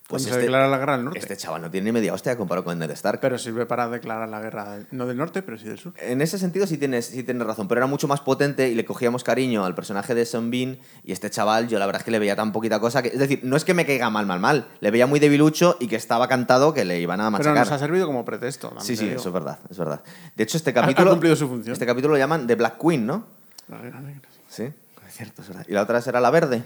Pues 0.08 0.22
se 0.22 0.34
declara 0.38 0.68
la 0.68 0.78
guerra 0.78 0.96
del 0.96 1.04
norte. 1.04 1.18
este 1.18 1.36
chaval 1.36 1.60
no 1.60 1.70
tiene 1.70 1.84
ni 1.84 1.92
media 1.92 2.14
hostia 2.14 2.34
comparado 2.34 2.64
con 2.64 2.78
Ned 2.78 2.90
Stark. 2.92 3.20
Pero 3.20 3.36
sirve 3.36 3.66
para 3.66 3.88
declarar 3.90 4.26
la 4.26 4.40
guerra, 4.40 4.78
no 4.90 5.06
del 5.06 5.18
norte, 5.18 5.42
pero 5.42 5.58
sí 5.58 5.66
del 5.68 5.78
sur. 5.78 5.92
En 5.98 6.22
ese 6.22 6.38
sentido 6.38 6.66
sí 6.66 6.78
tienes, 6.78 7.06
sí 7.06 7.22
tienes 7.24 7.46
razón, 7.46 7.68
pero 7.68 7.80
era 7.80 7.86
mucho 7.86 8.08
más 8.08 8.20
potente 8.22 8.70
y 8.70 8.74
le 8.74 8.86
cogíamos 8.86 9.22
cariño 9.22 9.66
al 9.66 9.74
personaje 9.74 10.14
de 10.14 10.24
Son 10.24 10.50
Bean 10.50 10.78
y 11.04 11.12
este 11.12 11.28
chaval 11.28 11.68
yo 11.68 11.78
la 11.78 11.84
verdad 11.84 12.00
es 12.00 12.04
que 12.06 12.10
le 12.10 12.18
veía 12.18 12.34
tan 12.36 12.52
poquita 12.52 12.80
cosa 12.80 13.02
que... 13.02 13.08
Es 13.08 13.18
decir, 13.18 13.40
no 13.42 13.54
es 13.56 13.66
que 13.66 13.74
me 13.74 13.84
caiga 13.84 14.08
mal, 14.08 14.24
mal, 14.24 14.40
mal, 14.40 14.66
le 14.80 14.90
veía 14.90 15.06
muy 15.06 15.20
debilucho 15.20 15.76
y 15.78 15.88
que 15.88 15.96
estaba 15.96 16.26
cantado 16.26 16.72
que 16.72 16.86
le 16.86 16.98
iban 17.00 17.20
a 17.20 17.24
Pero 17.24 17.32
machacar. 17.50 17.58
nos 17.66 17.72
ha 17.72 17.78
servido 17.78 18.06
como 18.06 18.24
pretexto. 18.24 18.72
sí, 18.80 18.96
sí, 18.96 19.08
eso 19.10 19.28
es 19.28 19.32
verdad, 19.34 19.58
es 19.68 19.76
verdad. 19.76 20.00
De 20.34 20.42
hecho, 20.44 20.56
este 20.56 20.70
ha 20.70 20.74
capítulo... 20.74 21.10
cumplido 21.10 21.36
su 21.36 21.48
función. 21.48 21.74
Este 21.74 21.84
capítulo 21.84 22.14
lo 22.14 22.18
llaman 22.18 22.46
The 22.46 22.54
Black 22.54 22.78
Queen, 22.80 23.06
¿no? 23.06 23.26
La 23.68 23.76
guerra 23.82 24.00
negra, 24.00 24.22
Sí, 24.48 24.64
sí. 24.68 24.72
es 25.06 25.14
cierto, 25.14 25.42
es 25.42 25.48
verdad. 25.48 25.66
Y 25.68 25.72
la 25.74 25.82
otra 25.82 26.00
será 26.00 26.18
la 26.20 26.30
verde. 26.30 26.62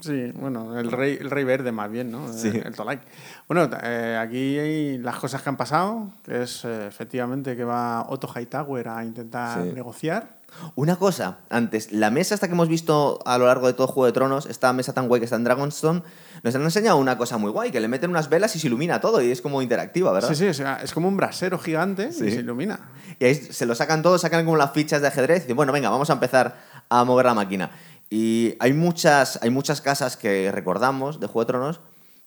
Sí, 0.00 0.32
bueno, 0.36 0.78
el 0.78 0.90
rey, 0.90 1.18
el 1.20 1.30
rey 1.30 1.44
verde 1.44 1.72
más 1.72 1.90
bien, 1.90 2.10
¿no? 2.10 2.32
Sí. 2.32 2.48
El 2.48 2.74
Tolai. 2.74 3.00
Bueno, 3.48 3.68
eh, 3.82 4.16
aquí 4.18 4.58
hay 4.58 4.98
las 4.98 5.16
cosas 5.16 5.42
que 5.42 5.48
han 5.50 5.56
pasado, 5.56 6.10
que 6.24 6.42
es 6.42 6.64
eh, 6.64 6.86
efectivamente 6.86 7.54
que 7.56 7.64
va 7.64 8.06
Otto 8.08 8.28
Hightower 8.34 8.88
a 8.88 9.04
intentar 9.04 9.62
Sí. 9.62 9.72
negociar. 9.74 10.38
Una 10.76 10.96
cosa, 10.96 11.40
antes, 11.50 11.92
la 11.92 12.10
mesa 12.10 12.34
hasta 12.34 12.46
que 12.48 12.54
hemos 12.54 12.68
visto 12.68 13.18
a 13.26 13.36
lo 13.36 13.46
largo 13.46 13.66
de 13.66 13.74
todo 13.74 13.86
Juego 13.86 14.06
de 14.06 14.12
Tronos, 14.12 14.46
esta 14.46 14.72
mesa 14.72 14.94
tan 14.94 15.06
guay 15.06 15.20
que 15.20 15.24
está 15.24 15.36
en 15.36 15.44
Dragonstone, 15.44 16.02
nos 16.42 16.54
han 16.54 16.62
enseñado 16.62 16.96
una 16.96 17.18
cosa 17.18 17.36
muy 17.36 17.50
guay, 17.50 17.70
que 17.70 17.80
le 17.80 17.88
meten 17.88 18.08
unas 18.08 18.30
velas 18.30 18.56
y 18.56 18.58
se 18.58 18.68
ilumina 18.68 18.98
todo 19.02 19.20
y 19.20 19.30
es 19.30 19.42
como 19.42 19.60
interactiva, 19.60 20.10
¿verdad? 20.12 20.30
Sí, 20.30 20.36
sí, 20.36 20.46
o 20.48 20.54
sea, 20.54 20.76
es 20.82 20.94
como 20.94 21.08
un 21.08 21.18
brasero 21.18 21.58
gigante 21.58 22.12
Sí. 22.12 22.24
y 22.26 22.30
se 22.30 22.40
ilumina. 22.40 22.80
Y 23.18 23.26
ahí 23.26 23.34
se 23.34 23.66
lo 23.66 23.74
sacan 23.74 24.00
todos, 24.00 24.22
sacan 24.22 24.46
como 24.46 24.56
las 24.56 24.72
fichas 24.72 25.02
de 25.02 25.08
ajedrez 25.08 25.40
y 25.40 25.42
dicen, 25.42 25.56
bueno, 25.56 25.72
venga, 25.72 25.90
vamos 25.90 26.08
a 26.08 26.14
empezar 26.14 26.56
a 26.88 27.04
mover 27.04 27.26
la 27.26 27.34
máquina. 27.34 27.70
Y 28.10 28.54
hay 28.60 28.72
muchas, 28.72 29.38
hay 29.42 29.50
muchas 29.50 29.80
casas 29.80 30.16
que 30.16 30.50
recordamos 30.52 31.20
de 31.20 31.26
Juego 31.26 31.40
de 31.40 31.46
Tronos 31.46 31.80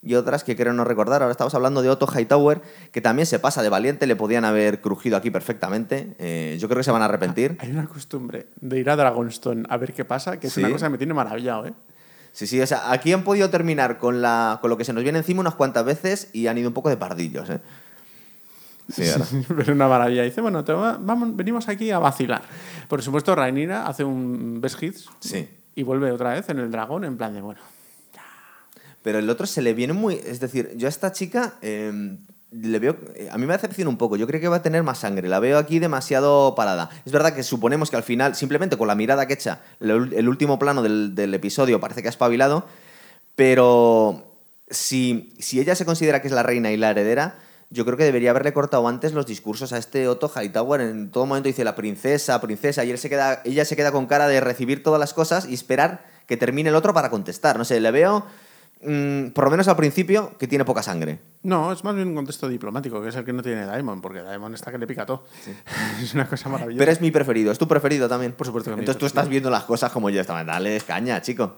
y 0.03 0.15
otras 0.15 0.43
que 0.43 0.55
creo 0.55 0.73
no 0.73 0.83
recordar. 0.83 1.21
Ahora 1.21 1.31
estamos 1.31 1.53
hablando 1.55 1.81
de 1.81 1.89
Otto 1.89 2.07
Hightower, 2.07 2.61
que 2.91 3.01
también 3.01 3.25
se 3.25 3.39
pasa 3.39 3.61
de 3.63 3.69
valiente, 3.69 4.05
le 4.07 4.15
podían 4.15 4.45
haber 4.45 4.81
crujido 4.81 5.17
aquí 5.17 5.31
perfectamente. 5.31 6.15
Eh, 6.19 6.57
yo 6.59 6.67
creo 6.67 6.77
que 6.79 6.83
se 6.83 6.91
van 6.91 7.01
a 7.01 7.05
arrepentir. 7.05 7.57
Hay 7.59 7.71
una 7.71 7.87
costumbre 7.87 8.47
de 8.59 8.79
ir 8.79 8.89
a 8.89 8.95
Dragonstone 8.95 9.63
a 9.69 9.77
ver 9.77 9.93
qué 9.93 10.05
pasa, 10.05 10.39
que 10.39 10.47
es 10.47 10.53
Sí. 10.53 10.61
una 10.61 10.71
cosa 10.71 10.85
que 10.87 10.91
me 10.91 10.97
tiene 10.97 11.13
maravillado, 11.13 11.65
¿eh? 11.67 11.73
Sí, 12.33 12.47
sí, 12.47 12.61
o 12.61 12.65
sea, 12.67 12.91
aquí 12.91 13.11
han 13.11 13.23
podido 13.23 13.49
terminar 13.49 13.97
con, 13.97 14.21
la, 14.21 14.59
con 14.61 14.69
lo 14.69 14.77
que 14.77 14.85
se 14.85 14.93
nos 14.93 15.03
viene 15.03 15.17
encima 15.17 15.41
unas 15.41 15.55
cuantas 15.55 15.83
veces 15.83 16.29
y 16.31 16.47
han 16.47 16.57
ido 16.57 16.69
un 16.69 16.73
poco 16.73 16.87
de 16.89 16.95
pardillos, 16.97 17.49
¿eh? 17.49 17.59
Sí, 18.89 19.03
ahora. 19.09 19.25
Pero 19.57 19.73
una 19.73 19.87
maravilla. 19.87 20.23
Dice, 20.23 20.41
bueno, 20.41 20.63
te 20.63 20.73
va- 20.73 20.97
vamos, 20.99 21.35
venimos 21.35 21.67
aquí 21.67 21.91
a 21.91 21.99
vacilar. 21.99 22.41
Por 22.87 23.01
supuesto, 23.01 23.35
Rhaenyra 23.35 23.85
hace 23.87 24.03
un 24.03 24.59
best 24.61 24.81
hits 24.81 25.09
Sí. 25.19 25.47
Y 25.75 25.83
vuelve 25.83 26.11
otra 26.11 26.33
vez 26.33 26.49
en 26.49 26.59
el 26.59 26.71
dragón 26.71 27.05
en 27.05 27.17
plan 27.17 27.33
de, 27.33 27.41
bueno, 27.41 27.59
Pero 29.03 29.19
el 29.19 29.29
otro 29.29 29.45
se 29.47 29.61
le 29.61 29.73
viene 29.73 29.93
muy. 29.93 30.15
Es 30.15 30.39
decir, 30.39 30.73
yo 30.75 30.87
a 30.87 30.89
esta 30.89 31.11
chica 31.11 31.55
eh, 31.61 32.17
le 32.51 32.79
veo. 32.79 32.97
eh, 33.15 33.29
A 33.31 33.37
mí 33.37 33.45
me 33.45 33.53
decepciona 33.53 33.89
un 33.89 33.97
poco. 33.97 34.15
Yo 34.17 34.27
creo 34.27 34.41
que 34.41 34.47
va 34.47 34.57
a 34.57 34.61
tener 34.61 34.83
más 34.83 34.99
sangre. 34.99 35.27
La 35.27 35.39
veo 35.39 35.57
aquí 35.57 35.79
demasiado 35.79 36.53
parada. 36.55 36.89
Es 37.05 37.11
verdad 37.11 37.33
que 37.33 37.43
suponemos 37.43 37.89
que 37.89 37.95
al 37.95 38.03
final, 38.03 38.35
simplemente 38.35 38.77
con 38.77 38.87
la 38.87 38.95
mirada 38.95 39.25
que 39.25 39.33
echa, 39.33 39.61
el, 39.79 40.29
último 40.29 40.59
plano 40.59 40.81
del, 40.81 41.15
del 41.15 41.33
episodio 41.33 41.79
parece 41.79 42.01
que 42.01 42.09
ha 42.09 42.11
espabilado. 42.11 42.65
Pero 43.35 44.35
si, 44.69 45.33
si 45.39 45.59
ella 45.59 45.75
se 45.75 45.85
considera 45.85 46.21
que 46.21 46.27
es 46.27 46.33
la 46.33 46.43
reina 46.43 46.71
y 46.71 46.77
la 46.77 46.91
heredera. 46.91 47.35
Yo 47.73 47.85
creo 47.85 47.97
que 47.97 48.03
debería 48.03 48.31
haberle 48.31 48.51
cortado 48.51 48.85
antes 48.89 49.13
los 49.13 49.25
discursos 49.25 49.71
a 49.71 49.77
este 49.77 50.09
Otto 50.09 50.29
Hightower. 50.29 50.81
En 50.81 51.09
todo 51.09 51.25
momento 51.25 51.47
dice 51.47 51.63
la 51.63 51.73
princesa, 51.73 52.39
princesa, 52.41 52.83
y 52.83 52.91
él 52.91 52.97
se 52.97 53.09
queda, 53.09 53.41
ella 53.45 53.63
se 53.63 53.77
queda 53.77 53.93
con 53.93 54.07
cara 54.07 54.27
de 54.27 54.41
recibir 54.41 54.83
todas 54.83 54.99
las 54.99 55.13
cosas 55.13 55.47
y 55.47 55.53
esperar 55.53 56.05
que 56.27 56.35
termine 56.35 56.69
el 56.69 56.75
otro 56.75 56.93
para 56.93 57.09
contestar. 57.09 57.57
No 57.57 57.63
sé, 57.63 57.79
le 57.79 57.91
veo, 57.91 58.25
mm, 58.83 59.27
por 59.27 59.45
lo 59.45 59.51
menos 59.51 59.69
al 59.69 59.77
principio, 59.77 60.37
que 60.37 60.49
tiene 60.49 60.65
poca 60.65 60.83
sangre. 60.83 61.19
No, 61.43 61.71
es 61.71 61.81
más 61.85 61.95
bien 61.95 62.09
un 62.09 62.15
contexto 62.15 62.49
diplomático, 62.49 63.01
que 63.01 63.07
es 63.07 63.15
el 63.15 63.23
que 63.23 63.31
no 63.31 63.41
tiene 63.41 63.65
Daemon, 63.65 64.01
porque 64.01 64.21
Daemon 64.21 64.53
está 64.53 64.69
que 64.69 64.77
le 64.77 64.85
pica 64.85 65.05
todo. 65.05 65.23
es 66.03 66.13
una 66.13 66.27
cosa 66.27 66.49
maravillosa. 66.49 66.77
Pero 66.77 66.91
es 66.91 66.99
mi 66.99 67.09
preferido, 67.09 67.53
es 67.53 67.57
tu 67.57 67.69
preferido 67.69 68.09
también. 68.09 68.33
Por 68.33 68.47
supuesto 68.47 68.69
que 68.69 68.79
Entonces 68.79 68.99
tú 68.99 69.05
estás 69.05 69.29
viendo 69.29 69.49
las 69.49 69.63
cosas 69.63 69.93
como 69.93 70.09
yo 70.09 70.19
estaba. 70.19 70.43
Dale 70.43 70.77
caña, 70.81 71.21
chico. 71.21 71.55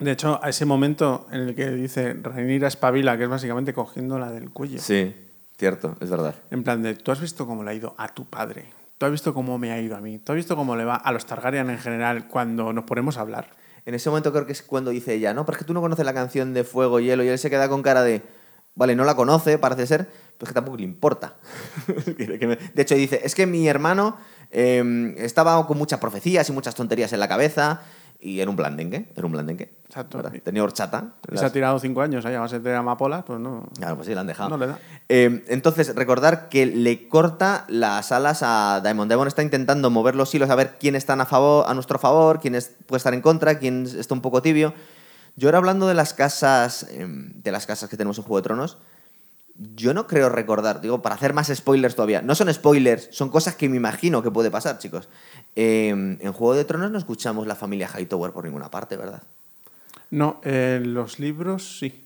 De 0.00 0.10
hecho, 0.10 0.40
a 0.42 0.48
ese 0.48 0.64
momento 0.64 1.28
en 1.30 1.42
el 1.42 1.54
que 1.54 1.70
dice 1.70 2.14
Rhaenyra 2.14 2.66
espabila, 2.66 3.16
que 3.16 3.24
es 3.24 3.30
básicamente 3.30 3.72
cogiéndola 3.72 4.32
del 4.32 4.50
cuello. 4.50 4.80
Sí, 4.80 5.14
cierto, 5.62 5.96
es 6.00 6.10
verdad. 6.10 6.34
En 6.50 6.64
plan 6.64 6.82
de, 6.82 6.96
tú 6.96 7.12
has 7.12 7.20
visto 7.20 7.46
cómo 7.46 7.62
le 7.62 7.70
ha 7.70 7.74
ido 7.74 7.94
a 7.96 8.08
tu 8.08 8.24
padre. 8.24 8.64
Tú 8.98 9.06
has 9.06 9.12
visto 9.12 9.32
cómo 9.32 9.58
me 9.58 9.70
ha 9.70 9.80
ido 9.80 9.94
a 9.94 10.00
mí. 10.00 10.18
Tú 10.18 10.32
has 10.32 10.36
visto 10.36 10.56
cómo 10.56 10.74
le 10.74 10.84
va 10.84 10.96
a 10.96 11.12
los 11.12 11.24
Targaryen 11.24 11.70
en 11.70 11.78
general 11.78 12.26
cuando 12.26 12.72
nos 12.72 12.82
ponemos 12.82 13.16
a 13.16 13.20
hablar. 13.20 13.46
En 13.86 13.94
ese 13.94 14.10
momento 14.10 14.32
creo 14.32 14.44
que 14.44 14.50
es 14.50 14.62
cuando 14.64 14.90
dice 14.90 15.14
ella, 15.14 15.32
no, 15.34 15.46
pero 15.46 15.54
es 15.54 15.58
que 15.60 15.64
tú 15.64 15.72
no 15.72 15.80
conoces 15.80 16.04
la 16.04 16.14
canción 16.14 16.52
de 16.52 16.64
Fuego 16.64 16.98
y 16.98 17.04
Hielo 17.04 17.22
y 17.22 17.28
él 17.28 17.38
se 17.38 17.48
queda 17.48 17.68
con 17.68 17.80
cara 17.80 18.02
de, 18.02 18.22
vale, 18.74 18.96
no 18.96 19.04
la 19.04 19.14
conoce, 19.14 19.56
parece 19.56 19.86
ser, 19.86 20.08
pero 20.36 20.46
es 20.46 20.48
que 20.48 20.54
tampoco 20.54 20.78
le 20.78 20.82
importa. 20.82 21.36
De 21.86 22.82
hecho 22.82 22.96
dice, 22.96 23.20
es 23.22 23.36
que 23.36 23.46
mi 23.46 23.68
hermano 23.68 24.16
eh, 24.50 25.14
estaba 25.18 25.64
con 25.64 25.78
muchas 25.78 26.00
profecías 26.00 26.48
y 26.48 26.52
muchas 26.52 26.74
tonterías 26.74 27.12
en 27.12 27.20
la 27.20 27.28
cabeza 27.28 27.82
y 28.22 28.40
era 28.40 28.48
un 28.50 28.56
blandengue, 28.56 29.08
era 29.16 29.26
un 29.26 29.32
blandengue. 29.32 29.72
Exacto. 29.86 30.18
¿verdad? 30.18 30.32
Tenía 30.42 30.62
horchata. 30.62 31.14
Y 31.30 31.36
se 31.36 31.44
ha 31.44 31.52
tirado 31.52 31.78
cinco 31.78 32.00
años 32.00 32.24
ahí 32.24 32.34
a 32.34 32.40
base 32.40 32.60
de 32.60 32.74
amapolas, 32.74 33.24
pues 33.24 33.38
no. 33.40 33.68
Claro, 33.76 33.96
pues 33.96 34.06
sí, 34.08 34.14
la 34.14 34.22
han 34.22 34.26
dejado. 34.26 34.48
No 34.48 34.56
le 34.56 34.68
da. 34.68 34.78
Eh, 35.08 35.44
entonces, 35.48 35.94
recordar 35.94 36.48
que 36.48 36.64
le 36.64 37.08
corta 37.08 37.66
las 37.68 38.10
alas 38.12 38.42
a 38.42 38.80
Daemon. 38.82 39.08
Daemon 39.08 39.28
está 39.28 39.42
intentando 39.42 39.90
mover 39.90 40.14
los 40.14 40.34
hilos 40.34 40.48
a 40.48 40.54
ver 40.54 40.76
quién 40.80 40.94
están 40.96 41.20
a, 41.20 41.26
favor, 41.26 41.66
a 41.68 41.74
nuestro 41.74 41.98
favor, 41.98 42.40
quién 42.40 42.54
es- 42.54 42.72
puede 42.86 42.98
estar 42.98 43.12
en 43.12 43.20
contra, 43.20 43.58
quién 43.58 43.84
está 43.84 44.14
un 44.14 44.22
poco 44.22 44.40
tibio. 44.40 44.72
Yo 45.36 45.48
ahora 45.48 45.58
hablando 45.58 45.86
de 45.86 45.94
las 45.94 46.14
casas, 46.14 46.86
eh, 46.90 47.06
de 47.08 47.52
las 47.52 47.66
casas 47.66 47.90
que 47.90 47.96
tenemos 47.96 48.16
en 48.18 48.24
Juego 48.24 48.36
de 48.38 48.42
Tronos, 48.44 48.78
yo 49.74 49.94
no 49.94 50.06
creo 50.06 50.28
recordar, 50.28 50.80
digo, 50.80 51.02
para 51.02 51.14
hacer 51.14 51.34
más 51.34 51.48
spoilers 51.54 51.94
todavía. 51.94 52.22
No 52.22 52.34
son 52.34 52.52
spoilers, 52.52 53.08
son 53.12 53.28
cosas 53.28 53.54
que 53.56 53.68
me 53.68 53.76
imagino 53.76 54.22
que 54.22 54.30
puede 54.30 54.50
pasar, 54.50 54.78
chicos. 54.78 55.08
Eh, 55.56 55.88
en 55.90 56.32
Juego 56.32 56.54
de 56.54 56.64
Tronos 56.64 56.90
no 56.90 56.98
escuchamos 56.98 57.46
la 57.46 57.54
familia 57.54 57.88
Hightower 57.88 58.32
por 58.32 58.44
ninguna 58.44 58.70
parte, 58.70 58.96
¿verdad? 58.96 59.22
No, 60.10 60.40
en 60.44 60.94
los 60.94 61.18
libros 61.18 61.78
sí. 61.78 61.98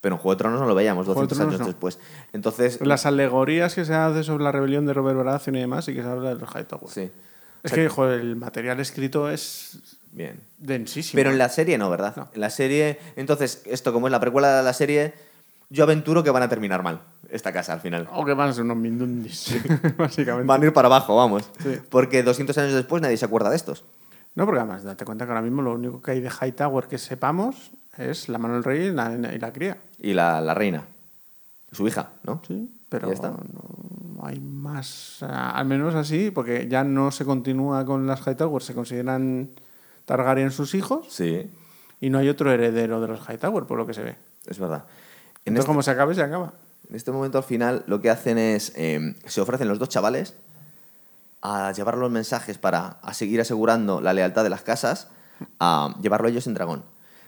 Pero 0.00 0.14
en 0.14 0.20
Juego 0.20 0.34
de 0.34 0.38
Tronos 0.38 0.60
no 0.60 0.66
lo 0.66 0.74
veíamos 0.74 1.06
Juego 1.06 1.22
de 1.22 1.26
200 1.26 1.38
Tronos 1.38 1.54
años 1.54 1.60
no. 1.60 1.66
después. 1.66 1.98
Entonces, 2.32 2.80
Las 2.80 3.04
alegorías 3.06 3.74
que 3.74 3.84
se 3.84 3.94
hacen 3.94 4.22
sobre 4.24 4.44
la 4.44 4.52
rebelión 4.52 4.86
de 4.86 4.92
Robert 4.94 5.16
Baratheon 5.18 5.56
y 5.56 5.60
demás, 5.60 5.88
y 5.88 5.94
que 5.94 6.02
se 6.02 6.08
habla 6.08 6.30
de 6.30 6.36
los 6.36 6.48
Hightower. 6.54 6.88
sí, 6.88 7.10
Es 7.64 7.72
que, 7.72 7.88
joder, 7.88 8.20
el 8.20 8.36
material 8.36 8.78
escrito 8.80 9.28
es 9.28 9.78
bien. 10.12 10.40
densísimo. 10.58 11.18
Pero 11.18 11.30
en 11.30 11.38
la 11.38 11.48
serie 11.48 11.76
no, 11.78 11.90
¿verdad? 11.90 12.14
No. 12.16 12.28
En 12.32 12.40
la 12.40 12.50
serie, 12.50 12.98
entonces, 13.16 13.62
esto 13.66 13.92
como 13.92 14.06
es 14.06 14.12
la 14.12 14.20
precuela 14.20 14.56
de 14.56 14.62
la 14.62 14.72
serie, 14.72 15.14
yo 15.70 15.84
aventuro 15.84 16.22
que 16.22 16.30
van 16.30 16.42
a 16.42 16.48
terminar 16.48 16.82
mal 16.82 17.00
esta 17.30 17.52
casa 17.52 17.72
al 17.74 17.80
final. 17.80 18.08
O 18.12 18.24
que 18.24 18.32
van 18.34 18.48
a 18.50 18.52
ser 18.52 18.64
unos 18.64 18.76
mindundis, 18.76 19.54
básicamente. 19.98 20.46
Van 20.46 20.62
a 20.62 20.66
ir 20.66 20.72
para 20.72 20.86
abajo, 20.86 21.16
vamos. 21.16 21.50
Sí. 21.62 21.76
Porque 21.90 22.22
200 22.22 22.56
años 22.58 22.72
después 22.74 23.02
nadie 23.02 23.16
se 23.16 23.24
acuerda 23.24 23.50
de 23.50 23.56
estos. 23.56 23.84
No, 24.34 24.44
porque 24.46 24.60
además, 24.60 24.84
date 24.84 25.04
cuenta 25.04 25.24
que 25.26 25.32
ahora 25.32 25.42
mismo 25.42 25.62
lo 25.62 25.72
único 25.74 26.00
que 26.00 26.12
hay 26.12 26.20
de 26.20 26.30
Hightower 26.30 26.86
que 26.86 26.96
sepamos 26.98 27.70
es 27.96 28.28
la 28.28 28.38
mano 28.38 28.54
del 28.54 28.64
rey 28.64 28.86
y 28.86 28.92
la, 28.92 29.12
y 29.34 29.38
la 29.38 29.52
cría. 29.52 29.78
Y 29.98 30.12
la, 30.12 30.40
la 30.40 30.54
reina, 30.54 30.84
su 31.72 31.86
hija, 31.88 32.10
¿no? 32.22 32.40
Sí, 32.46 32.70
pero 32.88 33.08
Ya 33.08 33.14
está. 33.14 33.30
no 33.30 34.24
hay 34.24 34.38
más, 34.40 35.18
ah, 35.22 35.50
al 35.50 35.66
menos 35.66 35.94
así, 35.94 36.30
porque 36.30 36.66
ya 36.68 36.84
no 36.84 37.10
se 37.10 37.24
continúa 37.24 37.84
con 37.84 38.06
las 38.06 38.20
Hightower, 38.26 38.62
se 38.62 38.74
consideran 38.74 39.50
Targaryen 40.06 40.50
sus 40.50 40.74
hijos 40.74 41.06
Sí, 41.10 41.50
y 42.00 42.08
no 42.10 42.18
hay 42.18 42.28
otro 42.28 42.50
heredero 42.52 43.00
de 43.00 43.08
los 43.08 43.20
Hightower, 43.28 43.64
por 43.64 43.76
lo 43.78 43.86
que 43.86 43.94
se 43.94 44.02
ve. 44.02 44.16
es 44.46 44.58
verdad. 44.58 44.84
En 45.44 45.52
Entonces, 45.52 45.60
este, 45.60 45.66
como 45.66 45.82
se 45.82 45.90
acabe, 45.90 46.14
se 46.14 46.22
acaba. 46.22 46.52
en 46.88 46.96
este 46.96 47.10
momento 47.10 47.38
al 47.38 47.44
final 47.44 47.84
lo 47.86 48.00
que 48.00 48.10
hacen 48.10 48.38
es, 48.38 48.72
eh, 48.76 49.14
se 49.26 49.40
ofrecen 49.40 49.68
los 49.68 49.78
dos 49.78 49.88
chavales 49.88 50.34
a 51.42 51.72
llevar 51.72 51.96
los 51.96 52.10
mensajes 52.10 52.58
para 52.58 52.98
a 53.02 53.14
seguir 53.14 53.40
asegurando 53.40 54.00
la 54.00 54.12
lealtad 54.12 54.42
de 54.44 54.50
las 54.50 54.62
casas, 54.62 55.08
a 55.60 55.94
llevarlo 56.00 56.28
ellos 56.28 56.46
en 56.46 56.54
dragón. 56.54 56.82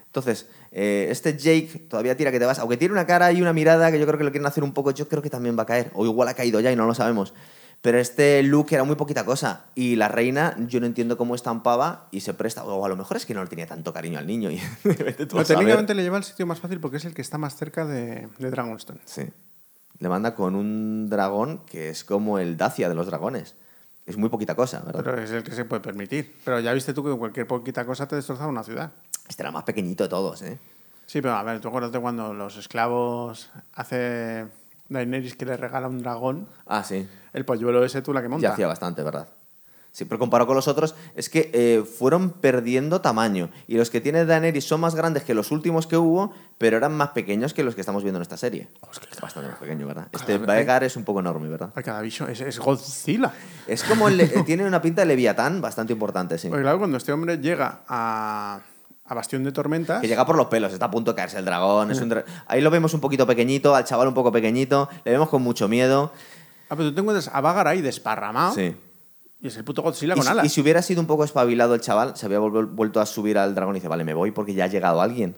Entonces, 0.05 0.47
eh, 0.73 1.07
este 1.09 1.37
Jake 1.37 1.85
todavía 1.89 2.17
tira 2.17 2.31
que 2.31 2.39
te 2.39 2.45
vas, 2.45 2.59
aunque 2.59 2.75
tiene 2.75 2.93
una 2.93 3.07
cara 3.07 3.31
y 3.31 3.41
una 3.41 3.53
mirada 3.53 3.91
que 3.91 3.99
yo 3.99 4.05
creo 4.05 4.17
que 4.17 4.25
lo 4.25 4.31
quieren 4.31 4.45
hacer 4.45 4.63
un 4.63 4.73
poco, 4.73 4.91
yo 4.91 5.07
creo 5.07 5.21
que 5.21 5.29
también 5.29 5.57
va 5.57 5.63
a 5.63 5.65
caer, 5.65 5.89
o 5.93 6.05
igual 6.05 6.27
ha 6.27 6.33
caído 6.33 6.59
ya 6.59 6.71
y 6.71 6.75
no 6.75 6.85
lo 6.85 6.93
sabemos. 6.93 7.33
Pero 7.81 7.97
este 7.97 8.43
Luke 8.43 8.75
era 8.75 8.83
muy 8.83 8.95
poquita 8.95 9.25
cosa 9.25 9.65
y 9.73 9.95
la 9.95 10.07
reina 10.07 10.55
yo 10.67 10.79
no 10.79 10.85
entiendo 10.85 11.17
cómo 11.17 11.33
estampaba 11.33 12.07
y 12.11 12.21
se 12.21 12.35
presta, 12.35 12.63
o 12.63 12.85
a 12.85 12.89
lo 12.89 12.95
mejor 12.95 13.17
es 13.17 13.25
que 13.25 13.33
no 13.33 13.43
le 13.43 13.49
tenía 13.49 13.65
tanto 13.65 13.91
cariño 13.91 14.19
al 14.19 14.27
niño. 14.27 14.51
Y, 14.51 14.61
No, 15.33 15.43
técnicamente 15.43 15.95
le 15.95 16.03
lleva 16.03 16.17
al 16.17 16.23
sitio 16.23 16.45
más 16.45 16.59
fácil 16.59 16.79
porque 16.79 16.97
es 16.97 17.05
el 17.05 17.15
que 17.15 17.23
está 17.23 17.39
más 17.39 17.55
cerca 17.55 17.85
de, 17.85 18.29
de 18.37 18.51
Dragonstone. 18.51 18.99
Sí. 19.05 19.23
Le 19.97 20.09
manda 20.09 20.35
con 20.35 20.55
un 20.55 21.09
dragón 21.09 21.61
que 21.65 21.89
es 21.89 22.03
como 22.03 22.37
el 22.37 22.55
Dacia 22.55 22.87
de 22.87 22.95
los 22.95 23.07
dragones. 23.07 23.55
Es 24.05 24.17
muy 24.17 24.29
poquita 24.29 24.55
cosa, 24.55 24.81
¿verdad? 24.81 25.01
Pero 25.03 25.21
es 25.21 25.31
el 25.31 25.43
que 25.43 25.51
se 25.51 25.65
puede 25.65 25.81
permitir. 25.81 26.35
Pero 26.43 26.59
ya 26.59 26.73
viste 26.73 26.93
tú 26.93 27.03
que 27.03 27.09
con 27.09 27.19
cualquier 27.19 27.47
poquita 27.47 27.85
cosa 27.85 28.07
te 28.07 28.15
destrozaba 28.15 28.49
una 28.49 28.63
ciudad. 28.63 28.91
Este 29.27 29.41
era 29.43 29.51
más 29.51 29.63
pequeñito 29.63 30.03
de 30.03 30.09
todos, 30.09 30.41
¿eh? 30.41 30.59
Sí, 31.05 31.21
pero 31.21 31.35
a 31.35 31.43
ver, 31.43 31.59
tú 31.59 31.67
acuérdate 31.67 31.99
cuando 31.99 32.33
los 32.33 32.57
esclavos 32.57 33.51
hace 33.73 34.47
Daenerys 34.91 35.35
que 35.35 35.45
le 35.45 35.57
regala 35.57 35.87
un 35.87 36.01
dragón, 36.01 36.47
Ah, 36.67 36.83
sí. 36.83 37.07
el 37.33 37.45
polluelo 37.45 37.83
ese 37.85 38.01
tú 38.01 38.13
la 38.13 38.21
que 38.21 38.27
monta. 38.29 38.47
Ya 38.47 38.53
hacía 38.53 38.67
bastante, 38.67 39.01
¿verdad? 39.03 39.27
Sí, 39.93 40.05
pero 40.05 40.19
comparado 40.19 40.47
con 40.47 40.55
los 40.55 40.69
otros, 40.69 40.95
es 41.15 41.27
que 41.29 41.49
eh, 41.53 41.83
fueron 41.83 42.29
perdiendo 42.29 43.01
tamaño. 43.01 43.49
Y 43.67 43.75
los 43.75 43.89
que 43.89 43.99
tiene 43.99 44.23
Daenerys 44.25 44.63
son 44.63 44.79
más 44.79 44.95
grandes 44.95 45.23
que 45.23 45.33
los 45.33 45.51
últimos 45.51 45.85
que 45.85 45.97
hubo, 45.97 46.33
pero 46.57 46.77
eran 46.77 46.95
más 46.95 47.09
pequeños 47.09 47.53
que 47.53 47.61
los 47.61 47.75
que 47.75 47.81
estamos 47.81 48.01
viendo 48.01 48.17
en 48.17 48.21
esta 48.21 48.37
serie. 48.37 48.69
Bastante 49.21 49.49
más 49.49 49.57
pequeño, 49.59 49.85
¿verdad? 49.87 50.07
Este 50.13 50.35
Cada- 50.35 50.45
Vaegar 50.45 50.85
es 50.85 50.95
un 50.95 51.03
poco 51.03 51.19
enorme, 51.19 51.49
¿verdad? 51.49 51.71
Ay, 51.75 51.83
cada 51.83 51.99
bicho 52.01 52.25
es, 52.29 52.39
es 52.39 52.57
Godzilla. 52.59 53.33
Es 53.67 53.83
como 53.83 54.07
eh, 54.07 54.43
tiene 54.45 54.65
una 54.65 54.81
pinta 54.81 55.01
de 55.01 55.07
Leviatán 55.07 55.59
bastante 55.59 55.91
importante, 55.91 56.37
sí. 56.37 56.47
Porque 56.47 56.63
claro, 56.63 56.77
cuando 56.79 56.95
este 56.95 57.11
hombre 57.11 57.37
llega 57.39 57.81
a, 57.85 58.61
a 59.11 59.13
Bastión 59.13 59.43
de 59.43 59.51
Tormentas, 59.51 59.99
Que 59.99 60.07
llega 60.07 60.25
por 60.25 60.37
los 60.37 60.47
pelos, 60.47 60.71
está 60.71 60.85
a 60.85 60.91
punto 60.91 61.11
de 61.11 61.15
caerse 61.17 61.37
el 61.37 61.43
dragón. 61.43 61.91
Es 61.91 61.99
un 61.99 62.09
dra- 62.09 62.23
Ahí 62.47 62.61
lo 62.61 62.69
vemos 62.71 62.93
un 62.93 63.01
poquito 63.01 63.27
pequeñito, 63.27 63.75
al 63.75 63.83
chaval 63.83 64.07
un 64.07 64.13
poco 64.13 64.31
pequeñito, 64.31 64.87
le 65.03 65.11
vemos 65.11 65.27
con 65.27 65.41
mucho 65.41 65.67
miedo. 65.67 66.13
ah, 66.69 66.75
pero 66.77 66.89
tú 66.89 66.95
te 66.95 67.01
encuentras 67.01 67.29
a 67.33 67.41
Vagar 67.41 67.67
ahí 67.67 67.81
desparramado 67.81 68.55
Sí. 68.55 68.73
y 69.41 69.47
es 69.47 69.57
el 69.57 69.65
puto 69.65 69.81
Godzilla 69.81 70.13
Y, 70.13 70.15
con 70.15 70.23
si- 70.25 70.31
alas. 70.31 70.45
y 70.45 70.49
si 70.49 70.61
hubiera 70.61 70.81
sido 70.81 71.01
un 71.01 71.07
poco 71.07 71.25
espabilado 71.25 71.75
el 71.75 71.81
chaval, 71.81 72.15
se 72.15 72.25
había 72.25 72.39
vuelto 72.39 73.01
a 73.01 73.05
subir 73.05 73.37
al 73.37 73.53
dragón 73.53 73.75
y 73.75 73.79
dice, 73.79 73.89
vale, 73.89 74.05
me 74.05 74.13
voy 74.13 74.31
porque 74.31 74.53
ya 74.53 74.63
ha 74.63 74.67
llegado 74.67 75.01
alguien. 75.01 75.35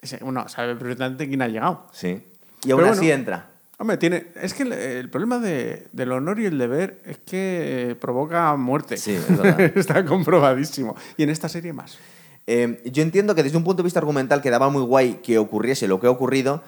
Ese- 0.00 0.18
Bueno, 0.22 0.48
sabe 0.48 0.76
perfectamente 0.76 1.26
quién 1.28 1.42
ha 1.42 1.48
llegado. 1.48 1.88
Sí. 1.92 2.22
Y 2.64 2.70
aún 2.70 2.80
Pero 2.82 2.92
así 2.92 3.00
bueno. 3.06 3.14
entra. 3.14 3.46
Hombre, 3.76 3.96
tiene, 3.96 4.28
es 4.40 4.54
que 4.54 4.62
el, 4.62 4.72
el 4.72 5.10
problema 5.10 5.40
de- 5.40 5.88
del 5.90 6.12
honor 6.12 6.38
y 6.38 6.46
el 6.46 6.56
deber 6.58 7.02
es 7.04 7.18
que 7.18 7.90
eh, 7.90 7.94
provoca 7.96 8.54
muerte. 8.54 8.96
Sí, 8.96 9.14
es 9.14 9.36
verdad. 9.36 9.60
Está 9.76 10.04
comprobadísimo. 10.04 10.94
Y 11.16 11.24
en 11.24 11.30
esta 11.30 11.48
serie 11.48 11.72
más. 11.72 11.98
Eh, 12.46 12.82
yo 12.92 13.02
entiendo 13.02 13.34
que 13.34 13.42
desde 13.42 13.56
un 13.56 13.64
punto 13.64 13.82
de 13.82 13.86
vista 13.86 13.98
argumental 14.00 14.42
quedaba 14.42 14.68
muy 14.68 14.82
guay 14.82 15.14
que 15.22 15.38
ocurriese 15.38 15.88
lo 15.88 15.98
que 16.00 16.06
ha 16.06 16.10
ocurrido, 16.10 16.62